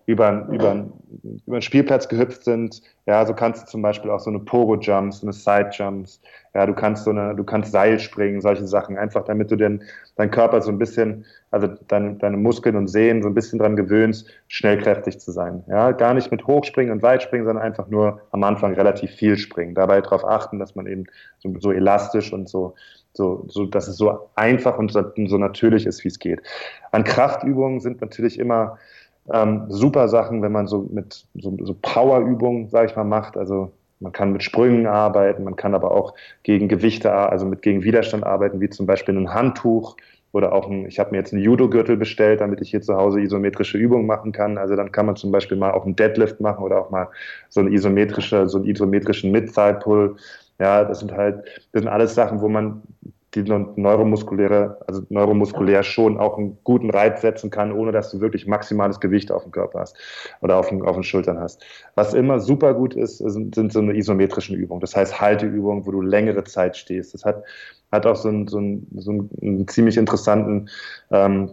über, 0.06 0.48
über, 0.50 0.86
über 1.46 1.56
den 1.56 1.62
Spielplatz 1.62 2.08
gehüpft 2.08 2.44
sind. 2.44 2.82
Ja, 3.06 3.24
so 3.26 3.34
kannst 3.34 3.62
du 3.62 3.66
zum 3.66 3.82
Beispiel 3.82 4.10
auch 4.10 4.20
so 4.20 4.30
eine 4.30 4.40
Pogo-Jumps, 4.40 5.22
eine 5.22 5.32
Side-Jumps. 5.32 6.20
Ja, 6.54 6.66
du 6.66 6.74
kannst 6.74 7.04
so 7.04 7.10
eine, 7.10 7.34
du 7.34 7.44
kannst 7.44 7.72
Seil 7.72 7.98
springen, 7.98 8.40
solche 8.40 8.66
Sachen, 8.66 8.98
einfach 8.98 9.24
damit 9.24 9.50
du 9.50 9.56
den, 9.56 9.82
deinen 10.16 10.30
Körper 10.30 10.60
so 10.60 10.70
ein 10.70 10.78
bisschen, 10.78 11.24
also 11.50 11.68
deine, 11.88 12.14
deine 12.14 12.36
Muskeln 12.36 12.76
und 12.76 12.88
Sehnen 12.88 13.22
so 13.22 13.28
ein 13.28 13.34
bisschen 13.34 13.58
dran 13.58 13.76
gewöhnst, 13.76 14.28
schnellkräftig 14.48 15.18
zu 15.18 15.32
sein. 15.32 15.64
Ja, 15.68 15.92
gar 15.92 16.14
nicht 16.14 16.30
mit 16.30 16.46
Hochspringen 16.46 16.92
und 16.92 17.02
Weitspringen, 17.02 17.46
sondern 17.46 17.64
einfach 17.64 17.88
nur 17.88 18.20
am 18.32 18.42
Anfang 18.42 18.74
relativ 18.74 19.10
viel 19.12 19.38
springen. 19.38 19.74
Dabei 19.74 20.00
darauf 20.00 20.24
achten, 20.24 20.58
dass 20.58 20.74
man 20.74 20.86
eben 20.86 21.04
so, 21.38 21.54
so 21.58 21.72
elastisch 21.72 22.32
und 22.32 22.48
so, 22.48 22.74
so, 23.14 23.44
so, 23.48 23.66
dass 23.66 23.88
es 23.88 23.96
so 23.96 24.30
einfach 24.34 24.78
und 24.78 24.92
so, 24.92 25.02
so 25.26 25.38
natürlich 25.38 25.86
ist, 25.86 26.02
wie 26.04 26.08
es 26.08 26.18
geht. 26.18 26.42
An 26.92 27.04
Kraftübungen 27.04 27.80
sind 27.80 28.00
natürlich 28.00 28.38
immer 28.38 28.78
ähm, 29.30 29.66
super 29.68 30.08
Sachen, 30.08 30.42
wenn 30.42 30.52
man 30.52 30.66
so 30.66 30.88
mit 30.90 31.26
so, 31.34 31.56
so 31.60 31.74
Powerübungen, 31.80 32.68
sage 32.70 32.90
ich 32.90 32.96
mal, 32.96 33.04
macht. 33.04 33.36
Also 33.36 33.72
man 34.00 34.12
kann 34.12 34.32
mit 34.32 34.42
Sprüngen 34.42 34.86
arbeiten, 34.86 35.44
man 35.44 35.56
kann 35.56 35.74
aber 35.74 35.92
auch 35.92 36.14
gegen 36.42 36.68
Gewichte, 36.68 37.12
also 37.12 37.46
mit 37.46 37.62
gegen 37.62 37.84
Widerstand 37.84 38.24
arbeiten, 38.24 38.60
wie 38.60 38.68
zum 38.68 38.86
Beispiel 38.86 39.16
ein 39.16 39.32
Handtuch 39.32 39.96
oder 40.32 40.52
auch 40.52 40.68
ein, 40.68 40.86
ich 40.86 40.98
habe 40.98 41.10
mir 41.12 41.18
jetzt 41.18 41.32
einen 41.32 41.42
Judo-Gürtel 41.42 41.96
bestellt, 41.96 42.40
damit 42.40 42.60
ich 42.60 42.70
hier 42.70 42.80
zu 42.80 42.96
Hause 42.96 43.20
isometrische 43.20 43.78
Übungen 43.78 44.06
machen 44.06 44.32
kann. 44.32 44.58
Also 44.58 44.76
dann 44.76 44.90
kann 44.90 45.06
man 45.06 45.16
zum 45.16 45.30
Beispiel 45.30 45.56
mal 45.56 45.72
auch 45.72 45.84
einen 45.84 45.94
Deadlift 45.94 46.40
machen 46.40 46.64
oder 46.64 46.80
auch 46.80 46.90
mal 46.90 47.08
so 47.48 47.60
eine 47.60 47.70
isometrische, 47.70 48.48
so 48.48 48.58
einen 48.58 48.66
isometrischen 48.66 49.30
Mid-Thigh-Pull. 49.30 50.16
Ja, 50.58 50.84
das 50.84 51.00
sind 51.00 51.12
halt, 51.12 51.44
das 51.72 51.82
sind 51.82 51.88
alles 51.88 52.14
Sachen, 52.14 52.40
wo 52.40 52.48
man 52.48 52.82
die 53.34 53.42
neuromuskuläre, 53.42 54.78
also 54.86 55.02
neuromuskulär 55.08 55.82
schon 55.82 56.18
auch 56.18 56.36
einen 56.36 56.58
guten 56.64 56.90
Reiz 56.90 57.22
setzen 57.22 57.50
kann, 57.50 57.72
ohne 57.72 57.90
dass 57.90 58.10
du 58.10 58.20
wirklich 58.20 58.46
maximales 58.46 59.00
Gewicht 59.00 59.32
auf 59.32 59.44
dem 59.44 59.52
Körper 59.52 59.80
hast 59.80 59.96
oder 60.42 60.56
auf 60.56 60.68
den, 60.68 60.82
auf 60.82 60.94
den 60.94 61.02
Schultern 61.02 61.40
hast. 61.40 61.64
Was 61.94 62.12
immer 62.12 62.40
super 62.40 62.74
gut 62.74 62.94
ist, 62.94 63.18
sind, 63.18 63.54
sind 63.54 63.72
so 63.72 63.80
eine 63.80 63.96
isometrischen 63.96 64.54
Übungen. 64.54 64.80
Das 64.80 64.94
heißt 64.94 65.20
Halteübungen, 65.20 65.86
wo 65.86 65.92
du 65.92 66.02
längere 66.02 66.44
Zeit 66.44 66.76
stehst. 66.76 67.14
Das 67.14 67.24
hat, 67.24 67.42
hat 67.90 68.04
auch 68.04 68.16
so 68.16 68.28
einen, 68.28 68.48
so 68.48 68.58
einen, 68.58 68.86
so 68.98 69.10
einen 69.10 69.66
ziemlich 69.66 69.96
interessanten 69.96 70.68
ähm, 71.10 71.52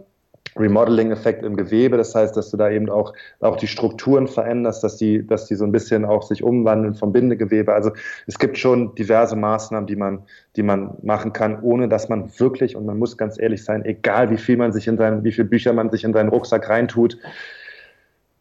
Remodeling-Effekt 0.56 1.44
im 1.44 1.56
Gewebe. 1.56 1.96
Das 1.96 2.14
heißt, 2.14 2.36
dass 2.36 2.50
du 2.50 2.56
da 2.56 2.70
eben 2.70 2.90
auch, 2.90 3.12
auch 3.40 3.56
die 3.56 3.66
Strukturen 3.66 4.26
veränderst, 4.26 4.82
dass 4.82 4.96
die, 4.96 5.26
dass 5.26 5.46
die 5.46 5.54
so 5.54 5.64
ein 5.64 5.72
bisschen 5.72 6.04
auch 6.04 6.22
sich 6.22 6.42
umwandeln 6.42 6.94
vom 6.94 7.12
Bindegewebe. 7.12 7.72
Also 7.72 7.92
es 8.26 8.38
gibt 8.38 8.58
schon 8.58 8.94
diverse 8.94 9.36
Maßnahmen, 9.36 9.86
die 9.86 9.96
man, 9.96 10.24
die 10.56 10.62
man 10.62 10.96
machen 11.02 11.32
kann, 11.32 11.60
ohne 11.62 11.88
dass 11.88 12.08
man 12.08 12.30
wirklich, 12.38 12.76
und 12.76 12.86
man 12.86 12.98
muss 12.98 13.16
ganz 13.16 13.38
ehrlich 13.40 13.64
sein, 13.64 13.84
egal 13.84 14.30
wie 14.30 14.38
viel 14.38 14.56
man 14.56 14.72
sich 14.72 14.88
in 14.88 14.96
seinen, 14.96 15.24
wie 15.24 15.32
viele 15.32 15.48
Bücher 15.48 15.72
man 15.72 15.90
sich 15.90 16.04
in 16.04 16.12
seinen 16.12 16.28
Rucksack 16.28 16.68
reintut, 16.68 17.18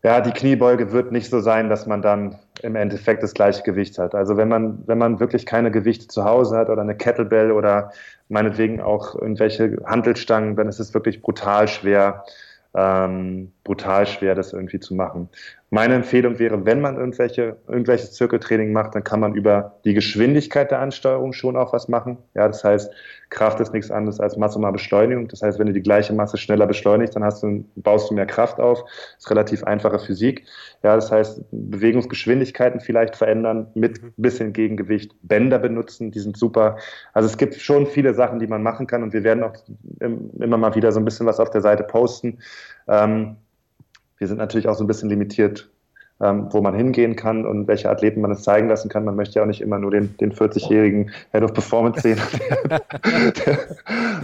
ja, 0.03 0.21
die 0.21 0.31
Kniebeuge 0.31 0.93
wird 0.93 1.11
nicht 1.11 1.29
so 1.29 1.41
sein, 1.41 1.69
dass 1.69 1.85
man 1.85 2.01
dann 2.01 2.39
im 2.61 2.75
Endeffekt 2.75 3.23
das 3.23 3.33
gleiche 3.33 3.63
Gewicht 3.63 3.97
hat. 3.97 4.15
Also 4.15 4.37
wenn 4.37 4.47
man, 4.47 4.83
wenn 4.85 4.97
man 4.97 5.19
wirklich 5.19 5.45
keine 5.45 5.71
Gewichte 5.71 6.07
zu 6.07 6.23
Hause 6.23 6.57
hat 6.57 6.69
oder 6.69 6.81
eine 6.81 6.95
Kettlebell 6.95 7.51
oder 7.51 7.91
meinetwegen 8.27 8.81
auch 8.81 9.15
irgendwelche 9.15 9.77
Handelstangen, 9.85 10.55
dann 10.55 10.67
ist 10.67 10.79
es 10.79 10.93
wirklich 10.93 11.21
brutal 11.21 11.67
schwer, 11.67 12.23
ähm, 12.75 13.51
brutal 13.63 14.05
schwer, 14.05 14.35
das 14.35 14.53
irgendwie 14.53 14.79
zu 14.79 14.93
machen. 14.93 15.29
Meine 15.71 15.95
Empfehlung 15.95 16.39
wäre, 16.39 16.65
wenn 16.65 16.81
man 16.81 16.97
irgendwelche, 16.97 17.57
irgendwelches 17.67 18.13
Zirkeltraining 18.13 18.71
macht, 18.71 18.95
dann 18.95 19.03
kann 19.03 19.19
man 19.19 19.35
über 19.35 19.79
die 19.85 19.93
Geschwindigkeit 19.93 20.69
der 20.71 20.79
Ansteuerung 20.79 21.33
schon 21.33 21.57
auch 21.57 21.73
was 21.73 21.87
machen. 21.87 22.17
Ja, 22.35 22.47
das 22.47 22.63
heißt, 22.63 22.91
Kraft 23.29 23.59
ist 23.59 23.73
nichts 23.73 23.91
anderes 23.91 24.19
als 24.19 24.37
Masse 24.37 24.59
mal 24.59 24.71
Beschleunigung. 24.71 25.27
Das 25.27 25.41
heißt, 25.41 25.59
wenn 25.59 25.67
du 25.67 25.73
die 25.73 25.83
gleiche 25.83 26.13
Masse 26.13 26.37
schneller 26.37 26.65
beschleunigst, 26.65 27.15
dann 27.15 27.23
hast 27.23 27.43
du, 27.43 27.63
baust 27.75 28.09
du 28.09 28.15
mehr 28.15 28.25
Kraft 28.25 28.59
auf. 28.59 28.83
Das 28.83 29.25
ist 29.25 29.29
relativ 29.29 29.63
einfache 29.63 29.99
Physik. 29.99 30.45
Ja, 30.81 30.95
das 30.95 31.11
heißt, 31.11 31.43
Bewegungsgeschwindigkeiten 31.51 32.79
vielleicht 32.79 33.15
verändern 33.15 33.67
mit 33.75 34.01
mhm. 34.01 34.13
bisschen 34.17 34.53
Gegengewicht, 34.53 35.15
Bänder 35.21 35.59
benutzen, 35.59 36.11
die 36.11 36.19
sind 36.19 36.37
super. 36.37 36.77
Also 37.13 37.27
es 37.27 37.37
gibt 37.37 37.55
schon 37.55 37.85
viele 37.85 38.15
Sachen, 38.15 38.39
die 38.39 38.47
man 38.47 38.63
machen 38.63 38.87
kann 38.87 39.03
und 39.03 39.13
wir 39.13 39.23
werden 39.23 39.43
auch 39.43 39.53
immer 39.99 40.57
mal 40.57 40.73
wieder 40.75 40.91
so 40.91 40.99
ein 40.99 41.05
bisschen 41.05 41.27
was 41.27 41.39
auf 41.39 41.51
der 41.51 41.61
Seite 41.61 41.83
posten. 41.83 42.39
Ähm, 42.87 43.35
wir 44.17 44.27
sind 44.27 44.37
natürlich 44.37 44.67
auch 44.67 44.75
so 44.75 44.83
ein 44.83 44.87
bisschen 44.87 45.09
limitiert, 45.09 45.69
ähm, 46.21 46.47
wo 46.51 46.61
man 46.61 46.75
hingehen 46.75 47.15
kann 47.15 47.45
und 47.45 47.67
welche 47.67 47.89
Athleten 47.89 48.21
man 48.21 48.31
es 48.31 48.43
zeigen 48.43 48.67
lassen 48.67 48.89
kann. 48.89 49.05
Man 49.05 49.15
möchte 49.15 49.35
ja 49.35 49.43
auch 49.43 49.47
nicht 49.47 49.61
immer 49.61 49.79
nur 49.79 49.91
den, 49.91 50.15
den 50.17 50.33
40-jährigen 50.33 51.11
Head 51.31 51.43
of 51.43 51.53
Performance 51.53 52.01
sehen, 52.01 52.17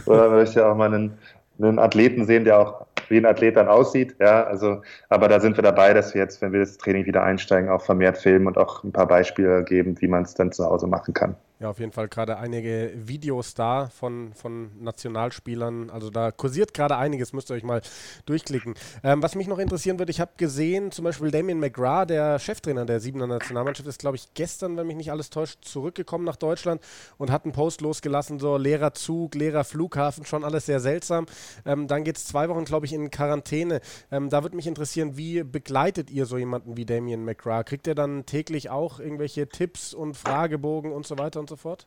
sondern 0.06 0.30
man 0.30 0.40
möchte 0.40 0.60
ja 0.60 0.72
auch 0.72 0.76
mal 0.76 0.94
einen, 0.94 1.14
einen 1.60 1.80
Athleten 1.80 2.26
sehen, 2.26 2.44
der 2.44 2.60
auch 2.60 2.86
wie 3.10 3.18
ein 3.18 3.26
Athlet 3.26 3.56
dann 3.56 3.68
aussieht. 3.68 4.16
Ja, 4.20 4.44
also, 4.44 4.82
aber 5.10 5.28
da 5.28 5.40
sind 5.40 5.58
wir 5.58 5.64
dabei, 5.64 5.94
dass 5.94 6.14
wir 6.14 6.22
jetzt, 6.22 6.42
wenn 6.42 6.52
wir 6.52 6.60
das 6.60 6.78
Training 6.78 7.06
wieder 7.06 7.24
einsteigen, 7.24 7.70
auch 7.70 7.82
vermehrt 7.82 8.18
filmen 8.18 8.48
und 8.48 8.58
auch 8.58 8.84
ein 8.84 8.92
paar 8.92 9.08
Beispiele 9.08 9.64
geben, 9.64 10.00
wie 10.02 10.08
man 10.08 10.24
es 10.24 10.34
dann 10.34 10.52
zu 10.52 10.66
Hause 10.66 10.88
machen 10.88 11.14
kann. 11.14 11.36
Ja, 11.58 11.70
auf 11.70 11.80
jeden 11.80 11.94
Fall 11.94 12.10
gerade 12.10 12.38
einige 12.38 12.92
Videos 12.96 13.54
da 13.54 13.88
von, 13.88 14.34
von 14.34 14.72
Nationalspielern. 14.84 15.90
Also 15.90 16.10
da 16.10 16.32
kursiert 16.32 16.74
gerade 16.74 16.98
einiges, 16.98 17.32
müsst 17.32 17.50
ihr 17.50 17.54
euch 17.54 17.64
mal 17.64 17.82
durchklicken. 18.26 18.74
Ähm, 19.06 19.24
was 19.24 19.36
mich 19.36 19.48
noch 19.48 19.58
interessieren 19.58 19.98
würde, 19.98 20.12
ich 20.12 20.20
habe 20.20 20.32
gesehen, 20.36 20.92
zum 20.92 21.06
Beispiel 21.06 21.32
Damien 21.32 21.62
McGrath, 21.62 22.10
der 22.10 22.40
Cheftrainer 22.40 22.86
der 22.86 23.00
Siebener 23.00 23.28
Nationalmannschaft, 23.28 23.88
ist, 23.88 24.00
glaube 24.00 24.18
ich, 24.18 24.34
gestern, 24.34 24.76
wenn 24.76 24.86
mich 24.86 24.98
nicht 24.98 25.12
alles 25.12 25.30
täuscht, 25.30 25.64
zurückgekommen 25.64 26.26
nach 26.26 26.36
Deutschland 26.36 26.82
und 27.18 27.32
hat 27.32 27.46
einen 27.46 27.54
Post 27.54 27.80
losgelassen, 27.80 28.38
so 28.38 28.58
leerer 28.58 28.94
Zug, 28.94 29.34
leerer 29.34 29.64
Flughafen, 29.64 30.26
schon 30.26 30.44
alles 30.44 30.66
sehr 30.66 30.82
seltsam. 30.82 31.26
Ähm, 31.66 31.88
dann 31.88 32.04
geht 32.04 32.18
es 32.18 32.26
zwei 32.26 32.50
Wochen, 32.50 32.66
glaube 32.66 32.86
ich, 32.86 32.92
in 32.92 33.10
Quarantäne. 33.12 33.80
Ähm, 34.12 34.30
da 34.30 34.44
würde 34.44 34.58
mich 34.58 34.68
interessieren, 34.68 35.16
wie 35.16 35.44
begleitet 35.44 36.10
ihr 36.10 36.26
so 36.26 36.38
jemanden 36.38 36.76
wie 36.76 36.86
Damien 36.86 37.24
McGrath? 37.24 37.68
Kriegt 37.68 37.88
ihr 37.88 37.96
dann 37.96 38.26
täglich 38.26 38.70
auch 38.70 39.00
irgendwelche 39.00 39.48
Tipps 39.48 39.94
und 39.94 40.18
Fragebogen 40.18 40.92
und 40.92 41.08
so 41.08 41.18
weiter 41.18 41.45
und 41.46 41.50
so 41.50 41.56
fort? 41.56 41.86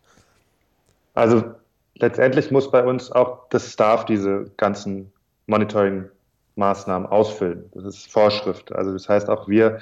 Also 1.15 1.43
letztendlich 1.97 2.51
muss 2.51 2.71
bei 2.71 2.85
uns 2.85 3.11
auch 3.11 3.49
das 3.51 3.73
Staff 3.73 4.05
diese 4.05 4.51
ganzen 4.57 5.13
Monitoring-Maßnahmen 5.47 7.09
ausfüllen. 7.09 7.69
Das 7.75 7.85
ist 7.85 8.11
Vorschrift. 8.11 8.73
Also 8.73 8.93
das 8.93 9.09
heißt 9.09 9.29
auch 9.29 9.49
wir 9.49 9.81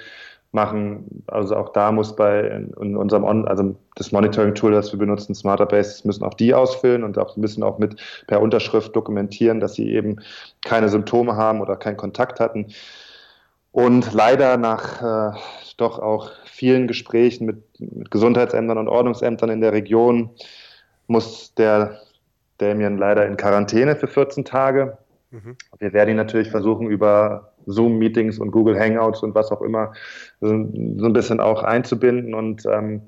machen, 0.52 1.24
also 1.26 1.54
auch 1.56 1.70
da 1.70 1.92
muss 1.92 2.16
bei 2.16 2.40
in 2.40 2.96
unserem 2.96 3.24
On, 3.24 3.46
also 3.46 3.76
das 3.96 4.12
Monitoring-Tool, 4.12 4.72
das 4.72 4.92
wir 4.92 4.98
benutzen, 4.98 5.34
Smarterbase, 5.34 6.06
müssen 6.06 6.24
auch 6.24 6.32
die 6.32 6.54
ausfüllen 6.54 7.04
und 7.04 7.18
auch 7.18 7.36
müssen 7.36 7.62
auch 7.62 7.78
mit 7.78 8.00
per 8.26 8.40
Unterschrift 8.40 8.96
dokumentieren, 8.96 9.60
dass 9.60 9.74
sie 9.74 9.92
eben 9.92 10.16
keine 10.64 10.88
Symptome 10.88 11.36
haben 11.36 11.60
oder 11.60 11.76
keinen 11.76 11.98
Kontakt 11.98 12.40
hatten. 12.40 12.68
Und 13.72 14.14
leider 14.14 14.56
nach 14.56 15.34
äh, 15.34 15.38
doch 15.76 15.98
auch 15.98 16.30
vielen 16.56 16.86
Gesprächen 16.86 17.46
mit, 17.46 17.62
mit 17.78 18.10
Gesundheitsämtern 18.10 18.78
und 18.78 18.88
Ordnungsämtern 18.88 19.50
in 19.50 19.60
der 19.60 19.72
Region 19.72 20.30
muss 21.06 21.54
der 21.54 22.00
Damien 22.58 22.96
leider 22.96 23.26
in 23.26 23.36
Quarantäne 23.36 23.94
für 23.96 24.08
14 24.08 24.44
Tage. 24.44 24.96
Mhm. 25.30 25.56
Wir 25.78 25.92
werden 25.92 26.10
ihn 26.10 26.16
natürlich 26.16 26.50
versuchen, 26.50 26.88
über 26.88 27.52
Zoom-Meetings 27.66 28.38
und 28.38 28.52
Google 28.52 28.78
Hangouts 28.78 29.22
und 29.22 29.34
was 29.34 29.50
auch 29.50 29.60
immer 29.60 29.92
so, 30.40 30.52
ein 30.52 31.12
bisschen 31.12 31.40
auch 31.40 31.62
einzubinden. 31.62 32.34
Und 32.34 32.64
ähm, 32.66 33.02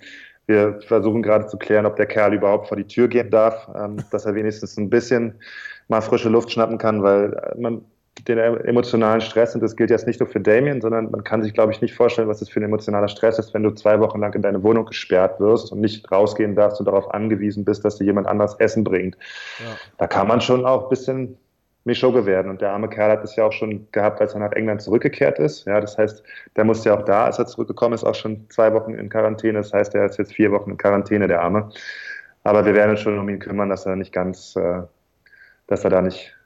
wir 0.47 0.81
versuchen 0.87 1.23
gerade 1.23 1.47
zu 1.47 1.57
klären, 1.57 1.87
ob 1.87 1.97
der 1.97 2.07
Kerl 2.07 2.35
überhaupt 2.35 2.69
vor 2.69 2.77
die 2.77 2.87
Tür 2.87 3.09
gehen 3.09 3.31
darf, 3.31 3.69
ähm, 3.75 3.97
dass 4.11 4.27
er 4.27 4.35
wenigstens 4.35 4.77
ein 4.77 4.91
bisschen 4.91 5.35
mal 5.89 6.03
frische 6.03 6.29
Luft 6.29 6.51
schnappen 6.51 6.77
kann, 6.77 7.03
weil 7.03 7.33
äh, 7.33 7.59
man 7.59 7.83
den 8.27 8.39
emotionalen 8.39 9.21
Stress, 9.21 9.55
und 9.55 9.63
das 9.63 9.77
gilt 9.77 9.91
jetzt 9.91 10.07
nicht 10.07 10.21
nur 10.21 10.29
für 10.29 10.41
Damien, 10.41 10.81
sondern 10.81 11.11
man 11.11 11.25
kann 11.25 11.43
sich, 11.43 11.55
glaube 11.55 11.73
ich, 11.73 11.81
nicht 11.81 11.95
vorstellen, 11.95 12.29
was 12.29 12.41
das 12.41 12.49
für 12.49 12.61
ein 12.61 12.65
emotionaler 12.65 13.09
Stress 13.09 13.39
ist, 13.39 13.55
wenn 13.55 13.63
du 13.63 13.71
zwei 13.71 14.01
Wochen 14.01 14.21
lang 14.21 14.35
in 14.35 14.43
deine 14.43 14.63
Wohnung 14.63 14.87
gesperrt 14.87 15.39
wirst 15.41 15.73
und 15.73 15.81
nicht 15.81 16.11
rausgehen 16.11 16.55
darfst 16.55 16.81
und 16.81 16.87
darauf 16.87 17.13
angewiesen 17.15 17.65
bist, 17.65 17.85
dass 17.85 17.97
dir 17.97 18.05
jemand 18.05 18.27
anders 18.27 18.55
Essen 18.59 18.85
bringt. 18.85 19.17
Ja. 19.59 19.77
Da 19.99 20.07
kann 20.07 20.27
man 20.27 20.41
schon 20.41 20.67
auch 20.67 20.85
ein 20.85 20.89
bisschen 20.89 21.39
Mischugge 21.85 22.27
werden. 22.27 22.51
Und 22.51 22.61
der 22.61 22.73
arme 22.73 22.89
Kerl 22.89 23.11
hat 23.11 23.25
es 23.25 23.35
ja 23.35 23.45
auch 23.45 23.53
schon 23.53 23.89
gehabt, 23.93 24.21
als 24.21 24.35
er 24.35 24.41
nach 24.41 24.53
England 24.53 24.83
zurückgekehrt 24.83 25.39
ist. 25.39 25.65
Ja, 25.65 25.81
das 25.81 25.99
heißt, 25.99 26.23
der 26.57 26.65
musste 26.65 26.91
ja 26.91 26.99
auch 26.99 27.05
da, 27.05 27.25
als 27.25 27.39
er 27.39 27.47
zurückgekommen 27.47 27.95
ist, 27.95 28.05
auch 28.05 28.15
schon 28.15 28.49
zwei 28.51 28.73
Wochen 28.73 28.95
in 28.95 29.09
Quarantäne. 29.09 29.59
Das 29.59 29.73
heißt, 29.73 29.95
er 29.95 30.07
ist 30.07 30.19
jetzt 30.19 30.35
vier 30.35 30.53
Wochen 30.53 30.71
in 30.71 30.77
Quarantäne, 30.77 31.27
der 31.27 31.43
Arme. 31.43 31.71
Aber 32.45 32.65
wir 32.65 32.75
werden 32.75 32.93
uns 32.93 33.01
schon 33.01 33.19
um 33.19 33.29
ihn 33.29 33.41
kümmern, 33.41 33.69
dass 33.69 33.87
er 33.87 33.97
nicht 33.97 34.13
ganz, 34.13 34.55
äh, 34.55 34.83
dass 35.67 35.83
er 35.85 35.91
da 35.91 36.03
nicht 36.03 36.38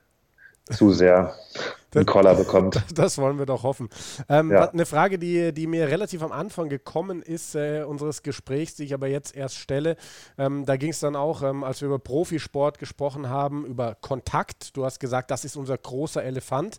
zu 0.71 0.93
sehr 0.93 1.35
einen 1.95 2.07
Koller 2.07 2.35
bekommt. 2.35 2.83
Das 2.95 3.19
wollen 3.19 3.39
wir 3.39 3.47
doch 3.47 3.63
hoffen. 3.63 3.89
Ähm, 4.29 4.51
ja. 4.51 4.69
Eine 4.69 4.87
Frage, 4.87 5.19
die, 5.19 5.53
die 5.53 5.67
mir 5.67 5.89
relativ 5.89 6.23
am 6.23 6.33
Anfang 6.33 6.69
gekommen 6.69 7.23
ist, 7.23 7.55
äh, 7.55 7.85
unseres 7.87 8.23
Gesprächs, 8.23 8.75
die 8.75 8.85
ich 8.85 8.95
aber 8.95 9.09
jetzt 9.09 9.35
erst 9.35 9.57
stelle. 9.57 9.97
Ähm, 10.39 10.65
da 10.65 10.77
ging 10.77 10.91
es 10.91 11.01
dann 11.01 11.17
auch, 11.17 11.43
ähm, 11.43 11.65
als 11.65 11.81
wir 11.81 11.89
über 11.89 11.99
Profisport 11.99 12.79
gesprochen 12.79 13.29
haben, 13.29 13.67
über 13.67 13.97
Kontakt. 14.01 14.77
Du 14.77 14.85
hast 14.85 15.01
gesagt, 15.01 15.31
das 15.31 15.45
ist 15.45 15.57
unser 15.57 15.77
großer 15.77 16.23
Elefant. 16.23 16.79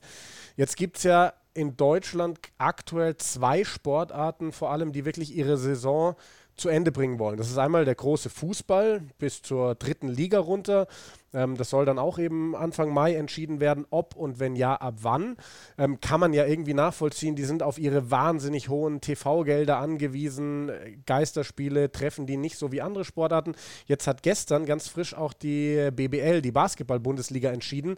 Jetzt 0.55 0.77
gibt 0.77 0.97
es 0.97 1.03
ja 1.03 1.33
in 1.53 1.77
Deutschland 1.77 2.39
aktuell 2.57 3.17
zwei 3.17 3.63
Sportarten, 3.63 4.51
vor 4.51 4.71
allem, 4.71 4.91
die 4.91 5.05
wirklich 5.05 5.35
ihre 5.35 5.57
Saison 5.57 6.15
zu 6.55 6.69
Ende 6.69 6.91
bringen 6.91 7.19
wollen. 7.19 7.37
Das 7.37 7.49
ist 7.49 7.57
einmal 7.57 7.85
der 7.85 7.95
große 7.95 8.29
Fußball 8.29 9.01
bis 9.17 9.41
zur 9.41 9.75
dritten 9.75 10.07
Liga 10.07 10.39
runter. 10.39 10.87
Ähm, 11.33 11.57
das 11.57 11.69
soll 11.69 11.85
dann 11.85 11.99
auch 11.99 12.19
eben 12.19 12.55
Anfang 12.55 12.93
Mai 12.93 13.15
entschieden 13.15 13.59
werden, 13.59 13.85
ob 13.89 14.15
und 14.15 14.39
wenn 14.39 14.55
ja, 14.55 14.75
ab 14.75 14.95
wann. 15.01 15.35
Ähm, 15.77 15.99
kann 15.99 16.19
man 16.19 16.33
ja 16.33 16.45
irgendwie 16.45 16.73
nachvollziehen. 16.73 17.35
Die 17.35 17.43
sind 17.43 17.63
auf 17.63 17.77
ihre 17.77 18.11
wahnsinnig 18.11 18.69
hohen 18.69 19.01
TV-Gelder 19.01 19.77
angewiesen. 19.77 20.71
Geisterspiele 21.05 21.91
treffen 21.91 22.25
die 22.25 22.37
nicht 22.37 22.57
so 22.57 22.71
wie 22.71 22.81
andere 22.81 23.05
Sportarten. 23.05 23.55
Jetzt 23.85 24.07
hat 24.07 24.23
gestern 24.23 24.65
ganz 24.65 24.87
frisch 24.87 25.13
auch 25.13 25.33
die 25.33 25.89
BBL, 25.91 26.41
die 26.41 26.51
Basketball-Bundesliga, 26.51 27.51
entschieden, 27.51 27.95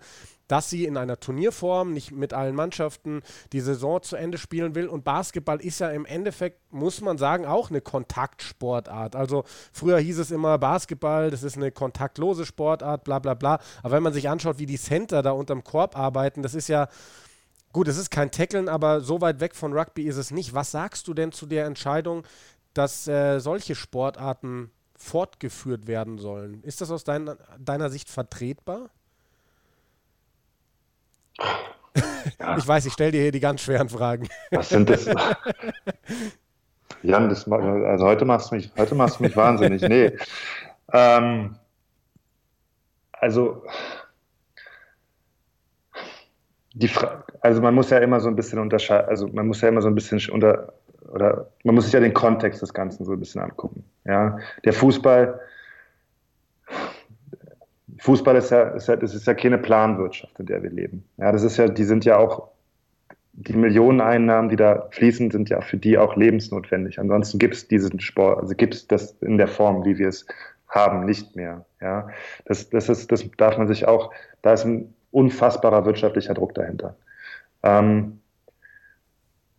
dass 0.47 0.69
sie 0.69 0.85
in 0.85 0.97
einer 0.97 1.19
Turnierform, 1.19 1.91
nicht 1.91 2.11
mit 2.11 2.33
allen 2.33 2.55
Mannschaften, 2.55 3.21
die 3.51 3.61
Saison 3.61 4.01
zu 4.01 4.15
Ende 4.15 4.37
spielen 4.37 4.75
will. 4.75 4.87
Und 4.87 5.03
Basketball 5.03 5.59
ist 5.59 5.79
ja 5.79 5.89
im 5.89 6.05
Endeffekt, 6.05 6.71
muss 6.71 7.01
man 7.01 7.17
sagen, 7.17 7.45
auch 7.45 7.69
eine 7.69 7.81
Kontaktsportart. 7.81 9.15
Also 9.15 9.43
früher 9.71 9.97
hieß 9.97 10.19
es 10.19 10.31
immer 10.31 10.57
Basketball, 10.57 11.31
das 11.31 11.43
ist 11.43 11.57
eine 11.57 11.71
kontaktlose 11.71 12.45
Sportart, 12.45 13.03
bla 13.03 13.19
bla 13.19 13.24
bla. 13.33 13.59
Aber 13.81 13.95
wenn 13.95 14.03
man 14.03 14.13
sich 14.13 14.29
anschaut, 14.29 14.59
wie 14.59 14.65
die 14.65 14.77
Center 14.77 15.21
da 15.23 15.31
unterm 15.31 15.63
Korb 15.63 15.97
arbeiten, 15.97 16.43
das 16.43 16.53
ist 16.53 16.67
ja, 16.67 16.87
gut, 17.73 17.87
es 17.87 17.97
ist 17.97 18.11
kein 18.11 18.31
Tacklen, 18.31 18.69
aber 18.69 19.01
so 19.01 19.21
weit 19.21 19.39
weg 19.39 19.55
von 19.55 19.73
Rugby 19.73 20.03
ist 20.03 20.17
es 20.17 20.31
nicht. 20.31 20.53
Was 20.53 20.71
sagst 20.71 21.07
du 21.07 21.13
denn 21.13 21.31
zu 21.31 21.45
der 21.45 21.65
Entscheidung, 21.65 22.23
dass 22.73 23.07
äh, 23.07 23.39
solche 23.39 23.75
Sportarten 23.75 24.71
fortgeführt 24.95 25.87
werden 25.87 26.17
sollen? 26.17 26.63
Ist 26.63 26.81
das 26.81 26.91
aus 26.91 27.03
dein, 27.03 27.31
deiner 27.59 27.89
Sicht 27.89 28.09
vertretbar? 28.09 28.89
Ja. 32.39 32.57
Ich 32.57 32.67
weiß, 32.67 32.85
ich 32.85 32.93
stelle 32.93 33.11
dir 33.11 33.21
hier 33.21 33.31
die 33.31 33.39
ganz 33.39 33.61
schweren 33.61 33.89
Fragen. 33.89 34.27
Was 34.51 34.69
sind 34.69 34.89
das? 34.89 35.05
Jan, 37.03 37.29
das, 37.29 37.47
also 37.47 38.05
heute 38.05 38.25
machst 38.25 38.51
du 38.51 38.55
mich, 38.55 38.71
heute 38.77 38.95
machst 38.95 39.19
du 39.19 39.23
mich 39.23 39.35
wahnsinnig. 39.35 39.81
Nee. 39.81 40.17
Ähm, 40.91 41.55
also, 43.19 43.63
die 46.73 46.89
also 47.41 47.61
man 47.61 47.73
muss 47.75 47.89
ja 47.89 47.99
immer 47.99 48.19
so 48.19 48.27
ein 48.27 48.35
bisschen 48.35 48.59
unterscheiden, 48.59 49.07
also 49.09 49.27
man 49.27 49.47
muss 49.47 49.61
ja 49.61 49.69
immer 49.69 49.81
so 49.81 49.87
ein 49.87 49.95
bisschen 49.95 50.19
unter, 50.31 50.73
oder 51.13 51.51
man 51.63 51.75
muss 51.75 51.85
sich 51.85 51.93
ja 51.93 51.99
den 51.99 52.13
Kontext 52.13 52.61
des 52.61 52.73
Ganzen 52.73 53.05
so 53.05 53.13
ein 53.13 53.19
bisschen 53.19 53.41
angucken. 53.41 53.83
Ja, 54.03 54.37
der 54.63 54.73
Fußball 54.73 55.39
Fußball 58.05 58.35
ist 58.35 58.51
ja, 58.51 58.63
ist 58.69 58.87
ja, 58.87 58.95
das 58.95 59.15
ist 59.15 59.25
ja 59.25 59.33
keine 59.33 59.57
Planwirtschaft, 59.57 60.39
in 60.39 60.45
der 60.45 60.61
wir 60.61 60.69
leben. 60.69 61.03
Ja, 61.17 61.31
das 61.31 61.43
ist 61.43 61.57
ja, 61.57 61.67
die 61.67 61.83
sind 61.83 62.05
ja 62.05 62.17
auch, 62.17 62.49
die 63.33 63.53
Millioneneinnahmen, 63.53 64.49
die 64.49 64.55
da 64.55 64.87
fließen, 64.91 65.31
sind 65.31 65.49
ja 65.49 65.61
für 65.61 65.77
die 65.77 65.97
auch 65.97 66.15
lebensnotwendig. 66.15 66.99
Ansonsten 66.99 67.39
gibt 67.39 67.55
es 67.55 67.67
diesen 67.67 67.99
Sport, 67.99 68.39
also 68.39 68.53
gibt 68.53 68.75
es 68.75 68.87
das 68.87 69.11
in 69.21 69.37
der 69.37 69.47
Form, 69.47 69.83
wie 69.85 69.97
wir 69.97 70.09
es 70.09 70.25
haben, 70.67 71.05
nicht 71.05 71.35
mehr. 71.35 71.65
Ja, 71.81 72.09
das, 72.45 72.69
das 72.69 72.89
ist, 72.89 73.11
das 73.11 73.29
darf 73.37 73.57
man 73.57 73.67
sich 73.67 73.87
auch, 73.87 74.13
da 74.41 74.53
ist 74.53 74.65
ein 74.65 74.93
unfassbarer 75.11 75.85
wirtschaftlicher 75.85 76.33
Druck 76.33 76.53
dahinter. 76.53 76.95
Ähm, 77.63 78.19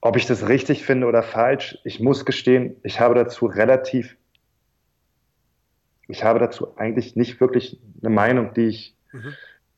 ob 0.01 0.17
ich 0.17 0.27
das 0.27 0.49
richtig 0.49 0.85
finde 0.85 1.07
oder 1.07 1.23
falsch, 1.23 1.79
ich 1.85 2.01
muss 2.01 2.25
gestehen, 2.25 2.77
ich 2.83 3.01
habe 3.01 3.15
dazu 3.15 3.47
relativ 3.47 4.17
ich 6.09 6.25
habe 6.25 6.39
dazu 6.39 6.77
eigentlich 6.77 7.17
nicht 7.17 7.41
wirklich 7.41 7.79
eine 8.01 8.11
Meinung, 8.11 8.55
die 8.55 8.67
ich 8.67 8.97
mhm. 9.13 9.35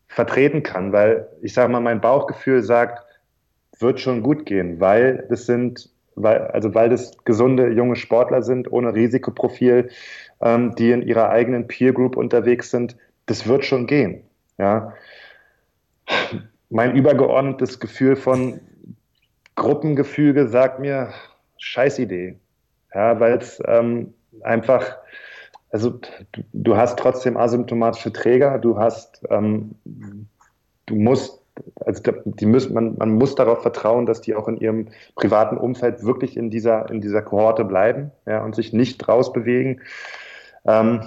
vertreten 0.07 0.63
kann, 0.63 0.93
weil 0.93 1.29
ich 1.43 1.55
sage 1.55 1.73
mal, 1.73 1.81
mein 1.81 2.01
Bauchgefühl 2.01 2.63
sagt, 2.63 3.05
wird 3.79 4.01
schon 4.01 4.23
gut 4.23 4.45
gehen, 4.47 4.81
weil 4.81 5.27
das 5.29 5.47
sind, 5.47 5.91
weil, 6.23 6.49
also 6.49 6.75
weil 6.75 6.89
das 6.89 7.17
gesunde 7.25 7.71
junge 7.71 7.97
Sportler 7.97 8.43
sind, 8.43 8.71
ohne 8.71 8.95
Risikoprofil, 8.95 9.91
ähm, 10.41 10.75
die 10.77 10.91
in 10.91 11.03
ihrer 11.03 11.31
eigenen 11.31 11.67
Peer 11.67 11.93
Group 11.93 12.17
unterwegs 12.17 12.71
sind. 12.71 12.97
Das 13.27 13.47
wird 13.47 13.65
schon 13.65 13.87
gehen. 13.87 14.23
Ja. 14.59 14.95
Mein 16.71 16.97
übergeordnetes 16.97 17.81
Gefühl 17.81 18.17
von 18.17 18.61
Gruppengefüge 19.55 20.49
sagt 20.49 20.81
mir, 20.81 21.13
Scheißidee. 21.59 22.37
Ja, 22.95 23.21
weil 23.21 23.39
es 23.39 23.61
ähm, 23.67 24.15
einfach 24.43 24.99
also 25.71 25.91
du, 26.33 26.43
du, 26.53 26.77
hast 26.77 26.99
trotzdem 26.99 27.37
asymptomatische 27.37 28.13
Träger, 28.13 28.59
du 28.59 28.79
hast, 28.79 29.23
ähm, 29.31 29.75
du 30.87 30.95
musst, 30.95 31.38
also 31.85 32.03
die 32.25 32.47
müssen, 32.47 32.75
man, 32.75 32.97
man 32.97 33.15
muss 33.15 33.35
darauf 33.35 33.63
vertrauen, 33.63 34.07
dass 34.07 34.21
die 34.21 34.35
auch 34.35 34.49
in 34.49 34.57
ihrem 34.57 34.89
privaten 35.15 35.57
Umfeld 35.57 36.05
wirklich 36.05 36.37
in 36.37 36.51
dieser, 36.51 36.91
in 36.91 37.01
dieser 37.01 37.23
Kohorte 37.23 37.65
bleiben 37.65 38.11
ja, 38.27 38.45
und 38.45 38.55
sich 38.55 38.73
nicht 38.73 39.07
rausbewegen. 39.09 39.81
Ähm, 40.67 41.01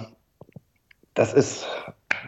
das 1.14 1.34
ist, 1.34 1.66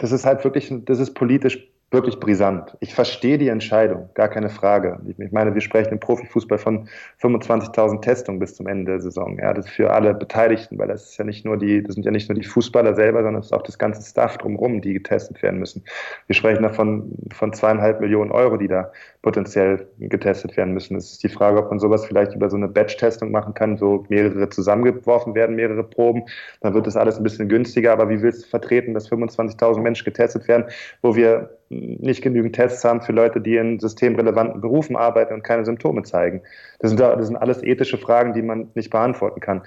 das 0.01 0.13
ist 0.13 0.27
halt 0.27 0.45
wirklich, 0.45 0.73
das 0.85 0.99
ist 0.99 1.15
politisch 1.15 1.71
wirklich 1.95 2.21
brisant. 2.21 2.77
Ich 2.81 2.95
verstehe 2.95 3.39
die 3.39 3.49
Entscheidung, 3.49 4.11
gar 4.13 4.29
keine 4.29 4.51
Frage. 4.51 5.01
Ich 5.17 5.33
meine, 5.33 5.55
wir 5.55 5.63
sprechen 5.63 5.93
im 5.93 6.01
Profifußball 6.01 6.59
von 6.59 6.89
25.000 7.23 8.03
Testungen 8.03 8.39
bis 8.39 8.55
zum 8.55 8.67
Ende 8.67 8.93
der 8.93 9.01
Saison. 9.01 9.39
Ja, 9.39 9.55
das 9.55 9.65
ist 9.67 9.73
für 9.73 9.91
alle 9.91 10.13
Beteiligten, 10.13 10.79
weil 10.79 10.89
das 10.89 11.11
ist 11.11 11.17
ja 11.17 11.25
nicht 11.25 11.47
nur 11.47 11.57
die, 11.57 11.83
das 11.83 11.95
sind 11.95 12.05
ja 12.05 12.11
nicht 12.11 12.29
nur 12.29 12.39
die 12.39 12.47
Fußballer 12.47 12.95
selber, 12.95 13.23
sondern 13.23 13.41
es 13.41 13.47
ist 13.47 13.53
auch 13.53 13.63
das 13.63 13.79
ganze 13.79 14.03
Staff 14.03 14.37
drumherum, 14.37 14.83
die 14.83 14.93
getestet 14.93 15.43
werden 15.43 15.59
müssen. 15.59 15.83
Wir 16.27 16.35
sprechen 16.35 16.63
davon 16.63 17.17
von 17.33 17.53
zweieinhalb 17.55 18.01
Millionen 18.01 18.31
Euro, 18.31 18.59
die 18.59 18.69
da 18.69 18.93
potenziell 19.23 19.87
getestet 19.99 20.57
werden 20.57 20.75
müssen. 20.75 20.97
Es 20.97 21.13
ist 21.13 21.23
die 21.23 21.31
Frage, 21.31 21.59
ob 21.59 21.71
man 21.71 21.79
sowas 21.79 22.05
vielleicht 22.05 22.35
über 22.35 22.51
so 22.51 22.57
eine 22.57 22.69
Batch-Testung 22.69 23.31
machen 23.31 23.55
kann, 23.55 23.79
so 23.79 24.05
mehrere 24.11 24.51
zusammengeworfen 24.51 25.35
werden, 25.35 25.57
mehrere 25.57 25.83
Proben. 25.83 26.25
Dann 26.61 26.75
wird 26.75 26.87
das 26.87 26.97
alles 26.97 27.17
ein 27.17 27.23
bisschen 27.23 27.49
günstiger. 27.49 27.93
Aber 27.93 28.11
wie 28.11 28.21
willst 28.21 28.45
du 28.45 28.49
vertreten, 28.49 28.93
dass 28.93 29.11
25.000 29.11 29.81
Menschen 29.81 30.05
getestet 30.05 30.47
werden, 30.47 30.67
wo 31.01 31.17
wir 31.17 31.57
nicht 31.75 32.23
genügend 32.23 32.55
Tests 32.55 32.85
haben 32.85 33.03
für 33.03 33.13
Leute, 33.13 33.41
die 33.41 33.57
in 33.57 33.81
systemrelevanten 33.81 34.61
Berufen 34.61 34.97
arbeiten 34.97 35.35
und 35.35 35.43
keine 35.43 35.65
Symptome 35.65 36.03
zeigen. 36.03 36.43
Das 36.79 36.91
sind, 36.91 37.01
das 37.01 37.27
sind 37.27 37.37
alles 37.37 37.63
ethische 37.63 37.99
Fragen, 37.99 38.33
die 38.33 38.43
man 38.43 38.71
nicht 38.75 38.91
beantworten 38.91 39.41
kann. 39.41 39.63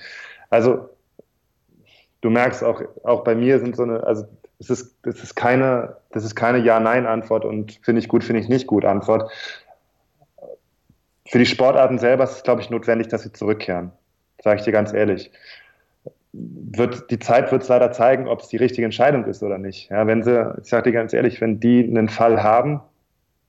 Also 0.50 0.90
du 2.22 2.30
merkst 2.30 2.64
auch, 2.64 2.82
auch 3.04 3.24
bei 3.24 3.36
mir 3.36 3.60
sind 3.60 3.76
so 3.76 3.84
eine, 3.84 4.04
also 4.04 4.26
es 4.60 4.70
ist, 4.70 4.98
das 5.04 5.22
ist 5.22 5.36
keine, 5.36 5.98
das 6.12 6.24
ist 6.24 6.36
keine 6.36 6.60
Ja-Nein-Antwort 6.60 7.46
und 7.46 7.80
finde 7.84 8.00
ich 8.00 8.08
gut, 8.08 8.24
finde 8.24 8.42
ich 8.42 8.50
nicht 8.50 8.68
gut 8.68 8.86
Antwort. 8.86 9.32
Für 11.28 11.40
die 11.40 11.46
Sportarten 11.46 12.00
selber 12.00 12.24
ist 12.24 12.32
es, 12.32 12.44
glaube 12.44 12.62
ich, 12.62 12.70
notwendig, 12.70 13.10
dass 13.10 13.24
sie 13.24 13.34
zurückkehren. 13.34 13.92
Sage 14.42 14.60
ich 14.60 14.66
dir 14.66 14.72
ganz 14.72 14.94
ehrlich 14.94 15.32
wird, 16.34 17.10
die 17.10 17.20
Zeit 17.20 17.52
wird 17.52 17.64
es 17.64 17.70
leider 17.70 17.92
zeigen, 17.92 18.28
ob 18.28 18.42
es 18.42 18.48
die 18.48 18.58
richtige 18.58 18.86
Entscheidung 18.86 19.26
ist 19.26 19.44
oder 19.44 19.58
nicht. 19.58 19.90
Ja, 19.90 20.06
wenn 20.08 20.24
sie, 20.24 20.56
ich 20.62 20.70
sage 20.70 20.84
dir 20.84 20.94
ganz 20.94 21.14
ehrlich, 21.14 21.42
wenn 21.42 21.60
die 21.60 21.84
einen 21.84 22.10
Fall 22.10 22.44
haben, 22.44 22.82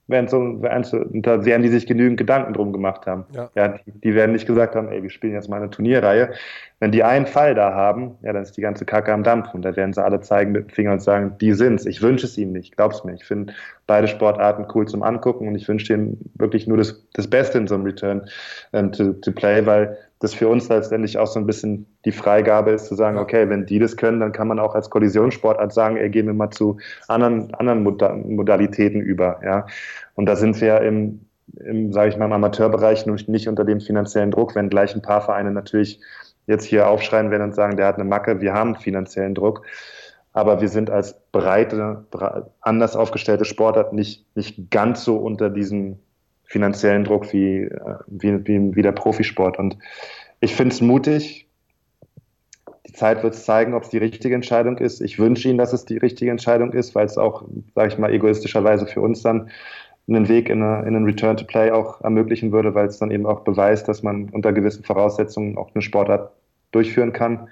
werden 0.08 0.28
so, 0.84 1.04
da 1.20 1.44
werden 1.44 1.62
die 1.62 1.68
sich 1.68 1.86
genügend 1.86 2.16
Gedanken 2.16 2.54
drum 2.54 2.72
gemacht 2.72 3.06
haben. 3.06 3.26
Ja. 3.32 3.50
ja 3.54 3.68
die, 3.68 3.92
die, 3.92 4.14
werden 4.14 4.32
nicht 4.32 4.46
gesagt 4.46 4.74
haben, 4.74 4.88
ey, 4.88 5.02
wir 5.02 5.10
spielen 5.10 5.34
jetzt 5.34 5.50
mal 5.50 5.58
eine 5.58 5.68
Turnierreihe. 5.68 6.32
Wenn 6.80 6.92
die 6.92 7.04
einen 7.04 7.26
Fall 7.26 7.54
da 7.54 7.74
haben, 7.74 8.16
ja, 8.22 8.32
dann 8.32 8.42
ist 8.42 8.56
die 8.56 8.62
ganze 8.62 8.86
Kacke 8.86 9.12
am 9.12 9.22
Dampf 9.22 9.52
und 9.52 9.62
da 9.62 9.76
werden 9.76 9.92
sie 9.92 10.02
alle 10.02 10.20
zeigen 10.20 10.52
mit 10.52 10.68
dem 10.68 10.70
Finger 10.70 10.92
und 10.92 11.02
sagen, 11.02 11.36
die 11.40 11.52
sind's. 11.52 11.84
Ich 11.84 12.00
wünsche 12.00 12.24
es 12.24 12.38
ihnen 12.38 12.52
nicht, 12.52 12.74
glaub's 12.76 13.04
mir. 13.04 13.12
Ich 13.14 13.24
finde 13.24 13.52
beide 13.86 14.08
Sportarten 14.08 14.66
cool 14.74 14.88
zum 14.88 15.02
Angucken 15.02 15.46
und 15.46 15.54
ich 15.56 15.68
wünsche 15.68 15.92
ihnen 15.92 16.30
wirklich 16.36 16.66
nur 16.66 16.78
das, 16.78 17.06
das 17.12 17.28
Beste 17.28 17.58
in 17.58 17.66
so 17.66 17.74
einem 17.74 17.84
Return 17.84 18.26
ähm, 18.72 18.92
to, 18.92 19.12
to 19.12 19.30
Play, 19.32 19.66
weil 19.66 19.98
das 20.20 20.34
für 20.34 20.48
uns 20.48 20.68
letztendlich 20.68 21.18
auch 21.18 21.26
so 21.26 21.38
ein 21.38 21.46
bisschen 21.46 21.86
die 22.04 22.12
Freigabe 22.12 22.72
ist, 22.72 22.86
zu 22.86 22.94
sagen, 22.94 23.18
okay, 23.18 23.48
wenn 23.48 23.66
die 23.66 23.78
das 23.78 23.96
können, 23.96 24.20
dann 24.20 24.32
kann 24.32 24.48
man 24.48 24.58
auch 24.58 24.74
als 24.74 24.90
Kollisionssportart 24.90 25.72
sagen, 25.72 25.96
ey, 25.96 26.10
gehen 26.10 26.26
wir 26.26 26.34
mal 26.34 26.50
zu 26.50 26.78
anderen, 27.06 27.54
anderen 27.54 27.82
Modalitäten 27.82 29.00
über. 29.00 29.40
Ja? 29.44 29.66
Und 30.14 30.26
da 30.26 30.34
sind 30.34 30.60
wir 30.60 30.80
im, 30.80 31.20
im 31.60 31.92
sage 31.92 32.08
ich 32.08 32.16
mal, 32.16 32.24
im 32.24 32.32
Amateurbereich 32.32 33.06
nicht 33.06 33.48
unter 33.48 33.64
dem 33.64 33.80
finanziellen 33.80 34.32
Druck, 34.32 34.54
wenn 34.56 34.70
gleich 34.70 34.94
ein 34.94 35.02
paar 35.02 35.20
Vereine 35.20 35.52
natürlich 35.52 36.00
jetzt 36.46 36.64
hier 36.64 36.88
aufschreien 36.88 37.30
werden 37.30 37.44
und 37.44 37.54
sagen, 37.54 37.76
der 37.76 37.86
hat 37.86 37.96
eine 37.96 38.04
Macke, 38.04 38.40
wir 38.40 38.54
haben 38.54 38.74
finanziellen 38.74 39.34
Druck. 39.34 39.62
Aber 40.32 40.60
wir 40.60 40.68
sind 40.68 40.90
als 40.90 41.16
breite, 41.32 42.04
anders 42.60 42.96
aufgestellte 42.96 43.44
Sportart 43.44 43.92
nicht, 43.92 44.24
nicht 44.36 44.70
ganz 44.70 45.04
so 45.04 45.16
unter 45.16 45.50
diesem 45.50 45.98
finanziellen 46.48 47.04
Druck 47.04 47.32
wie, 47.32 47.62
äh, 47.62 47.94
wie, 48.08 48.46
wie, 48.46 48.74
wie 48.74 48.82
der 48.82 48.92
Profisport. 48.92 49.58
Und 49.58 49.78
ich 50.40 50.54
finde 50.54 50.74
es 50.74 50.80
mutig. 50.80 51.46
Die 52.86 52.92
Zeit 52.94 53.22
wird 53.22 53.34
zeigen, 53.34 53.74
ob 53.74 53.82
es 53.84 53.90
die 53.90 53.98
richtige 53.98 54.34
Entscheidung 54.34 54.78
ist. 54.78 55.02
Ich 55.02 55.18
wünsche 55.18 55.48
Ihnen, 55.48 55.58
dass 55.58 55.74
es 55.74 55.84
die 55.84 55.98
richtige 55.98 56.30
Entscheidung 56.30 56.72
ist, 56.72 56.94
weil 56.94 57.04
es 57.04 57.18
auch, 57.18 57.44
sage 57.74 57.88
ich 57.88 57.98
mal, 57.98 58.12
egoistischerweise 58.12 58.86
für 58.86 59.02
uns 59.02 59.22
dann 59.22 59.50
einen 60.08 60.28
Weg 60.28 60.48
in, 60.48 60.62
eine, 60.62 60.88
in 60.88 60.96
einen 60.96 61.04
Return 61.04 61.36
to 61.36 61.44
Play 61.44 61.70
auch 61.70 62.00
ermöglichen 62.00 62.50
würde, 62.50 62.74
weil 62.74 62.86
es 62.86 62.98
dann 62.98 63.10
eben 63.10 63.26
auch 63.26 63.40
beweist, 63.40 63.88
dass 63.88 64.02
man 64.02 64.30
unter 64.30 64.54
gewissen 64.54 64.84
Voraussetzungen 64.84 65.58
auch 65.58 65.70
eine 65.74 65.82
Sportart 65.82 66.32
durchführen 66.72 67.12
kann. 67.12 67.48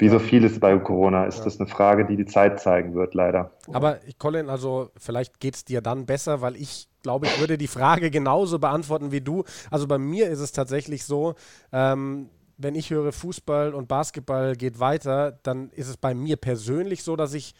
Wie 0.00 0.08
so 0.08 0.18
vieles 0.18 0.58
bei 0.58 0.76
Corona 0.78 1.26
ist 1.26 1.38
ja. 1.38 1.44
das 1.44 1.60
eine 1.60 1.68
Frage, 1.68 2.06
die 2.06 2.16
die 2.16 2.26
Zeit 2.26 2.60
zeigen 2.60 2.94
wird, 2.94 3.14
leider. 3.14 3.50
Aber 3.72 3.98
Colin, 4.18 4.48
also 4.48 4.90
vielleicht 4.96 5.40
geht 5.40 5.54
es 5.56 5.64
dir 5.64 5.82
dann 5.82 6.06
besser, 6.06 6.40
weil 6.40 6.56
ich 6.56 6.88
glaube, 7.02 7.26
ich 7.26 7.38
würde 7.38 7.58
die 7.58 7.66
Frage 7.66 8.10
genauso 8.10 8.58
beantworten 8.58 9.12
wie 9.12 9.20
du. 9.20 9.44
Also 9.70 9.86
bei 9.86 9.98
mir 9.98 10.28
ist 10.28 10.40
es 10.40 10.52
tatsächlich 10.52 11.04
so, 11.04 11.34
ähm, 11.72 12.30
wenn 12.56 12.74
ich 12.74 12.90
höre 12.90 13.12
Fußball 13.12 13.74
und 13.74 13.88
Basketball 13.88 14.54
geht 14.54 14.80
weiter, 14.80 15.38
dann 15.42 15.70
ist 15.70 15.88
es 15.88 15.96
bei 15.96 16.14
mir 16.14 16.36
persönlich 16.36 17.02
so, 17.02 17.16
dass 17.16 17.34
ich 17.34 17.54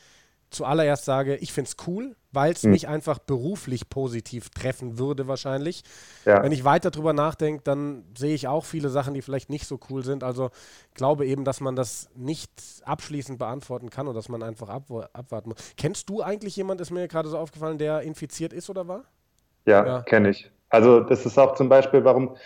zuallererst 0.50 1.04
sage, 1.04 1.36
ich 1.36 1.52
finde 1.52 1.70
es 1.70 1.86
cool, 1.86 2.16
weil 2.32 2.52
es 2.52 2.62
mhm. 2.62 2.70
mich 2.70 2.88
einfach 2.88 3.18
beruflich 3.18 3.88
positiv 3.88 4.50
treffen 4.50 4.98
würde 4.98 5.26
wahrscheinlich. 5.28 5.82
Ja. 6.24 6.42
Wenn 6.42 6.52
ich 6.52 6.64
weiter 6.64 6.90
drüber 6.90 7.12
nachdenke, 7.12 7.62
dann 7.64 8.04
sehe 8.16 8.34
ich 8.34 8.48
auch 8.48 8.64
viele 8.64 8.88
Sachen, 8.88 9.14
die 9.14 9.22
vielleicht 9.22 9.50
nicht 9.50 9.66
so 9.66 9.78
cool 9.90 10.04
sind. 10.04 10.22
Also 10.24 10.50
glaube 10.94 11.26
eben, 11.26 11.44
dass 11.44 11.60
man 11.60 11.76
das 11.76 12.08
nicht 12.14 12.50
abschließend 12.84 13.38
beantworten 13.38 13.90
kann 13.90 14.08
und 14.08 14.14
dass 14.14 14.28
man 14.28 14.42
einfach 14.42 14.68
ab 14.68 14.90
abwarten 15.12 15.50
muss. 15.50 15.58
Kennst 15.76 16.08
du 16.08 16.22
eigentlich 16.22 16.56
jemanden, 16.56 16.82
ist 16.82 16.90
mir 16.90 17.06
gerade 17.08 17.28
so 17.28 17.38
aufgefallen, 17.38 17.78
der 17.78 18.02
infiziert 18.02 18.52
ist 18.52 18.70
oder 18.70 18.86
war? 18.88 19.04
Ja, 19.66 19.86
ja. 19.86 20.02
kenne 20.02 20.30
ich. 20.30 20.50
Also 20.68 21.00
das 21.00 21.26
ist 21.26 21.38
auch 21.38 21.54
zum 21.54 21.68
Beispiel, 21.68 22.04
warum 22.04 22.36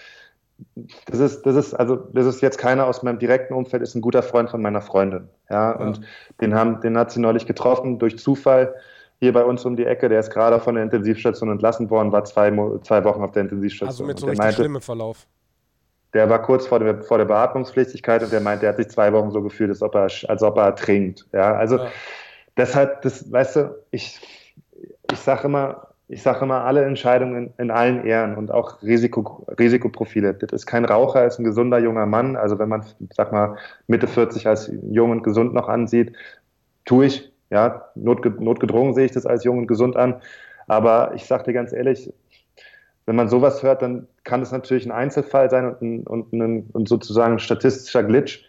das 1.06 1.18
ist, 1.18 1.42
das 1.42 1.56
ist, 1.56 1.74
also, 1.74 1.96
das 1.96 2.26
ist 2.26 2.40
jetzt 2.40 2.58
keiner 2.58 2.86
aus 2.86 3.02
meinem 3.02 3.18
direkten 3.18 3.54
Umfeld, 3.54 3.82
ist 3.82 3.94
ein 3.94 4.00
guter 4.00 4.22
Freund 4.22 4.50
von 4.50 4.62
meiner 4.62 4.80
Freundin. 4.80 5.28
Ja, 5.50 5.72
ja. 5.72 5.76
und 5.78 6.00
den 6.40 6.54
haben, 6.54 6.80
den 6.80 6.96
hat 6.96 7.10
sie 7.10 7.20
neulich 7.20 7.46
getroffen 7.46 7.98
durch 7.98 8.18
Zufall 8.18 8.74
hier 9.20 9.32
bei 9.32 9.44
uns 9.44 9.64
um 9.64 9.76
die 9.76 9.84
Ecke. 9.84 10.08
Der 10.08 10.20
ist 10.20 10.30
gerade 10.30 10.60
von 10.60 10.74
der 10.74 10.84
Intensivstation 10.84 11.50
entlassen 11.50 11.90
worden, 11.90 12.12
war 12.12 12.24
zwei, 12.24 12.50
zwei 12.82 13.04
Wochen 13.04 13.22
auf 13.22 13.32
der 13.32 13.42
Intensivstation. 13.42 13.88
Also 13.88 14.04
mit 14.04 14.18
so 14.18 14.26
einem 14.26 14.52
schlimmen 14.52 14.82
Verlauf. 14.82 15.26
Der 16.12 16.30
war 16.30 16.40
kurz 16.42 16.66
vor 16.66 16.78
der, 16.78 17.02
vor 17.02 17.18
der 17.18 17.24
Beatmungspflichtigkeit 17.24 18.22
und 18.22 18.32
der 18.32 18.40
meint, 18.40 18.62
der 18.62 18.70
hat 18.70 18.76
sich 18.76 18.88
zwei 18.88 19.12
Wochen 19.12 19.32
so 19.32 19.42
gefühlt, 19.42 19.70
als 19.70 19.82
ob 19.82 19.96
er, 19.96 20.08
als 20.28 20.42
ob 20.42 20.56
er 20.56 20.66
ertrinkt. 20.66 21.26
Ja, 21.32 21.56
also 21.56 21.78
ja. 21.78 21.90
deshalb, 22.56 23.02
das, 23.02 23.30
weißt 23.32 23.56
du, 23.56 23.74
ich, 23.90 24.20
ich 25.10 25.18
sage 25.18 25.48
immer, 25.48 25.93
ich 26.08 26.22
sage 26.22 26.44
immer, 26.44 26.64
alle 26.64 26.84
Entscheidungen 26.84 27.54
in, 27.56 27.70
allen 27.70 28.04
Ehren 28.04 28.36
und 28.36 28.50
auch 28.50 28.82
Risiko, 28.82 29.46
Risikoprofile. 29.58 30.34
Das 30.34 30.52
ist 30.52 30.66
kein 30.66 30.84
Raucher, 30.84 31.24
ist 31.24 31.38
ein 31.38 31.44
gesunder 31.44 31.78
junger 31.78 32.06
Mann. 32.06 32.36
Also 32.36 32.58
wenn 32.58 32.68
man, 32.68 32.84
sag 33.10 33.32
mal, 33.32 33.56
Mitte 33.86 34.06
40 34.06 34.46
als 34.46 34.70
jung 34.90 35.10
und 35.10 35.22
gesund 35.22 35.54
noch 35.54 35.68
ansieht, 35.68 36.14
tue 36.84 37.06
ich, 37.06 37.32
ja, 37.50 37.88
notgedrungen 37.94 38.94
sehe 38.94 39.06
ich 39.06 39.12
das 39.12 39.24
als 39.24 39.44
jung 39.44 39.58
und 39.58 39.66
gesund 39.66 39.96
an. 39.96 40.20
Aber 40.66 41.12
ich 41.14 41.24
sage 41.24 41.44
dir 41.44 41.52
ganz 41.54 41.72
ehrlich, 41.72 42.12
wenn 43.06 43.16
man 43.16 43.28
sowas 43.28 43.62
hört, 43.62 43.82
dann 43.82 44.06
kann 44.24 44.42
es 44.42 44.52
natürlich 44.52 44.86
ein 44.86 44.92
Einzelfall 44.92 45.50
sein 45.50 45.66
und, 45.66 45.82
ein, 45.82 46.06
und, 46.06 46.32
ein, 46.32 46.70
und 46.72 46.88
sozusagen 46.88 47.34
ein 47.34 47.38
statistischer 47.38 48.02
Glitch. 48.02 48.44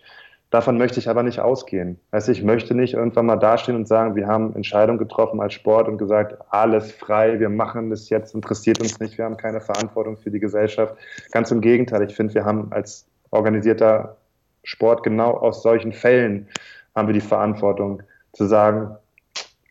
Davon 0.56 0.78
möchte 0.78 1.02
ich 1.02 1.10
aber 1.10 1.22
nicht 1.22 1.42
ausgehen. 1.42 2.00
Also 2.12 2.32
ich 2.32 2.42
möchte 2.42 2.76
nicht 2.76 2.94
irgendwann 2.94 3.26
mal 3.26 3.36
dastehen 3.36 3.76
und 3.76 3.90
sagen, 3.90 4.16
wir 4.16 4.28
haben 4.28 4.56
Entscheidungen 4.56 4.98
getroffen 4.98 5.42
als 5.42 5.54
Sport 5.54 5.90
und 5.90 5.98
gesagt, 5.98 6.38
alles 6.50 6.94
frei, 6.94 7.42
wir 7.42 7.50
machen 7.50 7.90
das 7.90 8.08
jetzt, 8.08 8.34
interessiert 8.34 8.80
uns 8.80 9.02
nicht, 9.02 9.18
wir 9.18 9.26
haben 9.26 9.36
keine 9.36 9.60
Verantwortung 9.60 10.16
für 10.16 10.32
die 10.32 10.40
Gesellschaft. 10.40 10.96
Ganz 11.34 11.52
im 11.52 11.60
Gegenteil, 11.60 12.04
ich 12.04 12.16
finde, 12.16 12.36
wir 12.36 12.46
haben 12.46 12.72
als 12.72 13.06
organisierter 13.32 14.16
Sport 14.64 15.04
genau 15.04 15.32
aus 15.32 15.62
solchen 15.62 15.92
Fällen 15.92 16.48
haben 16.96 17.10
wir 17.10 17.14
die 17.14 17.20
Verantwortung 17.20 18.02
zu 18.32 18.46
sagen, 18.46 18.96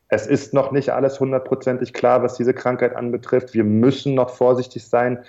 es 0.09 0.27
ist 0.27 0.53
noch 0.53 0.71
nicht 0.71 0.91
alles 0.91 1.19
hundertprozentig 1.19 1.95
klar, 1.95 2.23
was 2.23 2.37
diese 2.37 2.53
Krankheit 2.53 2.95
anbetrifft. 2.95 3.55
Wir 3.55 3.65
müssen 3.65 4.15
noch 4.15 4.29
vorsichtig 4.29 4.87
sein, 4.87 5.25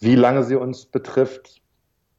wie 0.00 0.16
lange 0.16 0.42
sie 0.42 0.56
uns 0.56 0.84
betrifft, 0.84 1.61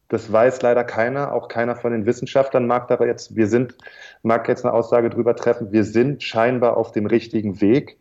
das 0.09 0.31
weiß 0.31 0.61
leider 0.61 0.83
keiner, 0.83 1.33
auch 1.33 1.47
keiner 1.47 1.75
von 1.75 1.91
den 1.91 2.05
Wissenschaftlern 2.05 2.67
mag 2.67 2.91
aber 2.91 3.07
jetzt, 3.07 3.35
wir 3.35 3.47
sind, 3.47 3.75
mag 4.21 4.47
jetzt 4.47 4.65
eine 4.65 4.73
Aussage 4.73 5.09
drüber 5.09 5.35
treffen, 5.35 5.71
wir 5.71 5.83
sind 5.83 6.21
scheinbar 6.21 6.77
auf 6.77 6.91
dem 6.91 7.05
richtigen 7.05 7.61
Weg. 7.61 7.97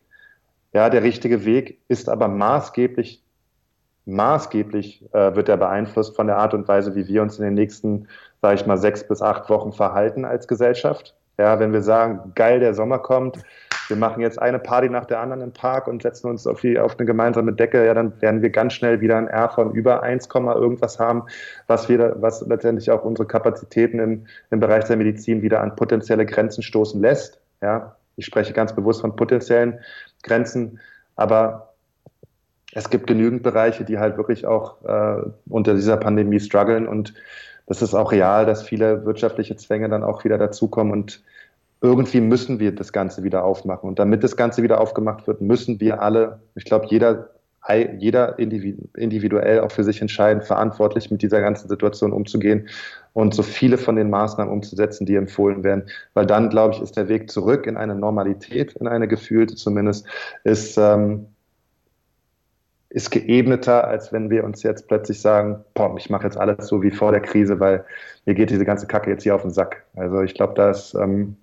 Ja, 0.73 0.91
der 0.91 1.03
richtige 1.03 1.45
Weg 1.45 1.79
ist 1.89 2.09
aber 2.09 2.29
maßgeblich, 2.29 3.23
maßgeblich 4.07 5.05
äh, 5.13 5.35
wird 5.37 5.49
er 5.49 5.57
beeinflusst 5.57 6.17
von 6.17 6.27
der 6.27 6.39
Art 6.39 6.55
und 6.55 6.67
Weise, 6.67 6.95
wie 6.95 7.07
wir 7.07 7.23
uns 7.23 7.39
in 7.39 7.45
den 7.45 7.55
nächsten, 7.55 8.09
sage 8.41 8.57
ich 8.57 8.67
mal, 8.67 8.79
sechs 8.79 9.07
bis 9.07 9.23
acht 9.23 9.49
Wochen 9.49 9.73
verhalten 9.73 10.25
als 10.25 10.49
Gesellschaft. 10.49 11.15
Ja, 11.39 11.61
wenn 11.61 11.73
wir 11.73 11.83
sagen, 11.83 12.33
geil, 12.35 12.61
der 12.61 12.75
Sommer 12.75 12.99
kommt, 12.99 13.39
wir 13.89 13.97
machen 13.97 14.21
jetzt 14.21 14.41
eine 14.41 14.59
Party 14.59 14.89
nach 14.89 15.07
der 15.07 15.21
anderen 15.21 15.43
im 15.43 15.53
Park 15.53 15.87
und 15.87 16.03
setzen 16.03 16.29
uns 16.29 16.47
auf, 16.47 16.61
die, 16.61 16.79
auf 16.79 16.99
eine 16.99 17.07
gemeinsame 17.07 17.53
Decke, 17.53 17.85
ja, 17.85 17.95
dann 17.95 18.21
werden 18.21 18.43
wir 18.43 18.51
ganz 18.51 18.73
schnell 18.75 19.01
wieder 19.01 19.17
ein 19.17 19.29
R 19.29 19.49
von 19.49 19.73
über 19.73 20.03
1, 20.03 20.29
irgendwas 20.33 20.99
haben, 20.99 21.25
was, 21.67 21.89
wir, 21.89 22.17
was 22.21 22.47
letztendlich 22.47 22.91
auch 22.91 23.05
unsere 23.05 23.27
Kapazitäten 23.27 23.99
im, 23.99 24.27
im 24.51 24.61
Bereich 24.61 24.85
der 24.85 24.97
Medizin 24.97 25.43
wieder 25.43 25.61
an 25.61 25.77
potenzielle 25.77 26.27
Grenzen 26.27 26.63
stoßen 26.63 27.01
lässt. 27.01 27.41
Ja, 27.61 27.97
ich 28.17 28.27
spreche 28.27 28.53
ganz 28.53 28.75
bewusst 28.75 29.01
von 29.01 29.17
potenziellen 29.17 29.81
Grenzen, 30.23 30.81
aber 31.17 31.75
es 32.75 32.89
gibt 32.89 33.07
genügend 33.07 33.43
Bereiche, 33.43 33.85
die 33.85 33.99
halt 33.99 34.17
wirklich 34.17 34.47
auch 34.47 34.83
äh, 34.85 35.23
unter 35.49 35.75
dieser 35.75 35.97
Pandemie 35.97 36.41
strugglen 36.41 36.89
und 36.89 37.15
das 37.67 37.81
ist 37.81 37.95
auch 37.95 38.13
real, 38.13 38.45
dass 38.45 38.63
viele 38.63 39.05
wirtschaftliche 39.05 39.57
Zwänge 39.57 39.89
dann 39.89 40.03
auch 40.03 40.25
wieder 40.25 40.37
dazukommen 40.37 40.93
und 40.93 41.23
irgendwie 41.83 42.21
müssen 42.21 42.61
wir 42.61 42.73
das 42.73 42.93
Ganze 42.93 43.25
wieder 43.25 43.45
aufmachen. 43.45 43.89
Und 43.89 43.99
damit 43.99 44.23
das 44.23 44.37
Ganze 44.37 44.63
wieder 44.63 44.81
aufgemacht 44.81 45.27
wird, 45.27 45.41
müssen 45.41 45.81
wir 45.81 46.01
alle, 46.01 46.41
ich 46.55 46.65
glaube, 46.65 46.87
jeder, 46.89 47.31
jeder 47.99 48.39
individuell 48.39 49.61
auch 49.61 49.71
für 49.73 49.83
sich 49.83 50.01
entscheiden, 50.01 50.43
verantwortlich 50.43 51.11
mit 51.11 51.23
dieser 51.23 51.41
ganzen 51.41 51.69
Situation 51.69 52.13
umzugehen 52.13 52.69
und 53.15 53.35
so 53.35 53.43
viele 53.43 53.79
von 53.79 53.97
den 53.97 54.11
Maßnahmen 54.11 54.53
umzusetzen, 54.53 55.07
die 55.07 55.17
empfohlen 55.17 55.65
werden. 55.65 55.85
Weil 56.15 56.27
dann, 56.27 56.51
glaube 56.51 56.75
ich, 56.75 56.81
ist 56.81 56.97
der 56.97 57.09
Weg 57.09 57.31
zurück 57.31 57.67
in 57.67 57.77
eine 57.77 57.97
Normalität, 57.97 58.75
in 58.75 58.87
eine 58.87 59.09
gefühlte 59.09 59.57
zumindest, 59.57 60.07
ist, 60.45 60.79
ähm, 60.79 61.27
ist 62.91 63.11
geebneter, 63.11 63.89
als 63.89 64.13
wenn 64.13 64.31
wir 64.31 64.45
uns 64.45 64.63
jetzt 64.63 64.87
plötzlich 64.87 65.21
sagen, 65.21 65.65
boah, 65.75 65.97
ich 65.97 66.11
mache 66.11 66.25
jetzt 66.25 66.37
alles 66.37 66.69
so 66.69 66.83
wie 66.83 66.91
vor 66.91 67.11
der 67.11 67.23
Krise, 67.23 67.59
weil 67.59 67.85
mir 68.25 68.35
geht 68.35 68.51
diese 68.51 68.65
ganze 68.65 68.87
Kacke 68.87 69.11
jetzt 69.11 69.25
hier 69.25 69.35
auf 69.35 69.43
den 69.43 69.51
Sack. 69.51 69.85
Also 69.97 70.21
ich 70.23 70.35
glaube, 70.35 70.55
da 70.55 70.71
ist 70.71 70.95
ähm, 70.95 71.37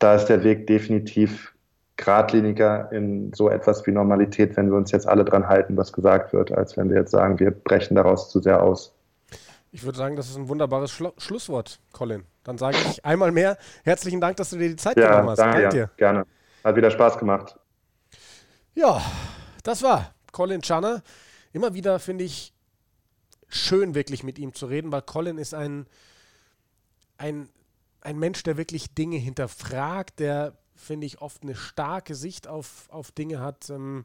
da 0.00 0.14
ist 0.16 0.26
der 0.26 0.42
Weg 0.42 0.66
definitiv 0.66 1.54
geradliniger 1.96 2.90
in 2.90 3.32
so 3.34 3.50
etwas 3.50 3.86
wie 3.86 3.92
Normalität, 3.92 4.56
wenn 4.56 4.70
wir 4.70 4.76
uns 4.76 4.90
jetzt 4.90 5.06
alle 5.06 5.24
dran 5.24 5.46
halten, 5.46 5.76
was 5.76 5.92
gesagt 5.92 6.32
wird, 6.32 6.50
als 6.50 6.76
wenn 6.76 6.88
wir 6.88 6.96
jetzt 6.96 7.10
sagen, 7.12 7.38
wir 7.38 7.50
brechen 7.50 7.94
daraus 7.94 8.30
zu 8.30 8.40
sehr 8.40 8.62
aus. 8.62 8.94
Ich 9.70 9.84
würde 9.84 9.98
sagen, 9.98 10.16
das 10.16 10.28
ist 10.28 10.36
ein 10.36 10.48
wunderbares 10.48 10.90
Schlu 10.90 11.12
Schlusswort, 11.18 11.78
Colin. 11.92 12.24
Dann 12.42 12.58
sage 12.58 12.78
ich 12.90 13.04
einmal 13.04 13.30
mehr 13.30 13.58
herzlichen 13.84 14.20
Dank, 14.20 14.36
dass 14.38 14.50
du 14.50 14.56
dir 14.56 14.70
die 14.70 14.76
Zeit 14.76 14.96
ja, 14.96 15.10
genommen 15.10 15.30
hast. 15.30 15.38
Danke, 15.38 15.60
danke 15.60 15.76
dir. 15.76 15.90
Gerne. 15.96 16.26
Hat 16.64 16.74
wieder 16.74 16.90
Spaß 16.90 17.18
gemacht. 17.18 17.56
Ja, 18.74 19.00
das 19.62 19.82
war 19.82 20.14
Colin 20.32 20.62
Channer. 20.62 21.02
Immer 21.52 21.74
wieder 21.74 21.98
finde 21.98 22.24
ich 22.24 22.54
schön, 23.46 23.94
wirklich 23.94 24.24
mit 24.24 24.38
ihm 24.38 24.54
zu 24.54 24.66
reden, 24.66 24.90
weil 24.90 25.02
Colin 25.02 25.36
ist 25.36 25.54
ein, 25.54 25.86
ein 27.18 27.48
ein 28.00 28.18
Mensch, 28.18 28.42
der 28.42 28.56
wirklich 28.56 28.94
Dinge 28.94 29.16
hinterfragt, 29.16 30.20
der, 30.20 30.56
finde 30.74 31.06
ich, 31.06 31.20
oft 31.20 31.42
eine 31.42 31.54
starke 31.54 32.14
Sicht 32.14 32.48
auf, 32.48 32.88
auf 32.90 33.12
Dinge 33.12 33.40
hat. 33.40 33.70
Ähm, 33.70 34.04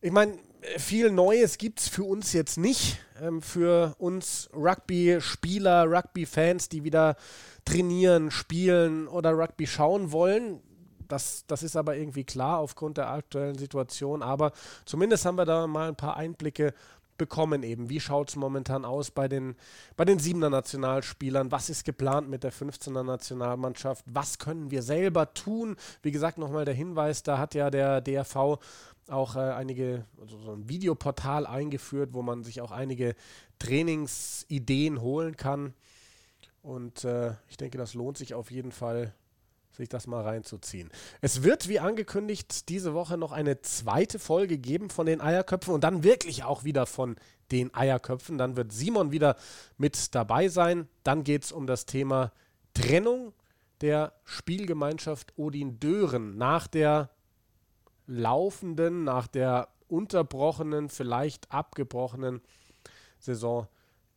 ich 0.00 0.12
meine, 0.12 0.38
viel 0.78 1.10
Neues 1.10 1.58
gibt 1.58 1.80
es 1.80 1.88
für 1.88 2.04
uns 2.04 2.32
jetzt 2.32 2.58
nicht. 2.58 3.00
Ähm, 3.20 3.40
für 3.42 3.94
uns 3.98 4.50
Rugby-Spieler, 4.54 5.84
Rugby-Fans, 5.90 6.68
die 6.68 6.84
wieder 6.84 7.16
trainieren, 7.64 8.30
spielen 8.30 9.08
oder 9.08 9.32
Rugby 9.32 9.66
schauen 9.66 10.12
wollen. 10.12 10.60
Das, 11.08 11.44
das 11.46 11.62
ist 11.62 11.76
aber 11.76 11.96
irgendwie 11.96 12.24
klar 12.24 12.58
aufgrund 12.58 12.98
der 12.98 13.10
aktuellen 13.10 13.56
Situation. 13.56 14.22
Aber 14.22 14.52
zumindest 14.84 15.24
haben 15.24 15.36
wir 15.36 15.44
da 15.44 15.66
mal 15.66 15.88
ein 15.88 15.96
paar 15.96 16.16
Einblicke 16.16 16.74
bekommen 17.18 17.62
eben. 17.62 17.88
Wie 17.88 18.00
schaut 18.00 18.30
es 18.30 18.36
momentan 18.36 18.84
aus 18.84 19.10
bei 19.10 19.28
den, 19.28 19.56
bei 19.96 20.04
den 20.04 20.18
7er 20.18 20.50
Nationalspielern? 20.50 21.50
Was 21.52 21.70
ist 21.70 21.84
geplant 21.84 22.28
mit 22.28 22.44
der 22.44 22.52
15er 22.52 23.02
Nationalmannschaft? 23.02 24.04
Was 24.08 24.38
können 24.38 24.70
wir 24.70 24.82
selber 24.82 25.32
tun? 25.34 25.76
Wie 26.02 26.10
gesagt, 26.10 26.38
nochmal 26.38 26.64
der 26.64 26.74
Hinweis, 26.74 27.22
da 27.22 27.38
hat 27.38 27.54
ja 27.54 27.70
der 27.70 28.00
DRV 28.00 28.58
auch 29.08 29.36
äh, 29.36 29.40
einige, 29.40 30.06
also 30.20 30.38
so 30.38 30.52
ein 30.52 30.68
Videoportal 30.68 31.46
eingeführt, 31.46 32.10
wo 32.12 32.22
man 32.22 32.42
sich 32.42 32.60
auch 32.60 32.70
einige 32.70 33.14
Trainingsideen 33.58 35.00
holen 35.00 35.36
kann. 35.36 35.74
Und 36.62 37.04
äh, 37.04 37.34
ich 37.48 37.56
denke, 37.58 37.76
das 37.76 37.94
lohnt 37.94 38.16
sich 38.16 38.34
auf 38.34 38.50
jeden 38.50 38.72
Fall, 38.72 39.14
sich 39.74 39.88
das 39.88 40.06
mal 40.06 40.22
reinzuziehen. 40.22 40.90
Es 41.20 41.42
wird, 41.42 41.68
wie 41.68 41.80
angekündigt, 41.80 42.68
diese 42.68 42.94
Woche 42.94 43.18
noch 43.18 43.32
eine 43.32 43.60
zweite 43.60 44.18
Folge 44.18 44.58
geben 44.58 44.90
von 44.90 45.06
den 45.06 45.20
Eierköpfen 45.20 45.74
und 45.74 45.84
dann 45.84 46.04
wirklich 46.04 46.44
auch 46.44 46.64
wieder 46.64 46.86
von 46.86 47.16
den 47.50 47.74
Eierköpfen. 47.74 48.38
Dann 48.38 48.56
wird 48.56 48.72
Simon 48.72 49.12
wieder 49.12 49.36
mit 49.76 50.14
dabei 50.14 50.48
sein. 50.48 50.88
Dann 51.02 51.24
geht 51.24 51.44
es 51.44 51.52
um 51.52 51.66
das 51.66 51.86
Thema 51.86 52.32
Trennung 52.72 53.32
der 53.80 54.12
Spielgemeinschaft 54.24 55.32
Odin 55.36 55.80
Dören 55.80 56.36
nach 56.36 56.66
der 56.66 57.10
laufenden, 58.06 59.04
nach 59.04 59.26
der 59.26 59.68
unterbrochenen, 59.88 60.88
vielleicht 60.88 61.50
abgebrochenen 61.50 62.40
Saison 63.18 63.68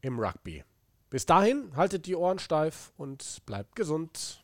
im 0.02 0.20
Rugby. 0.20 0.64
Bis 1.10 1.26
dahin, 1.26 1.76
haltet 1.76 2.06
die 2.06 2.16
Ohren 2.16 2.40
steif 2.40 2.92
und 2.98 3.42
bleibt 3.46 3.76
gesund. 3.76 4.44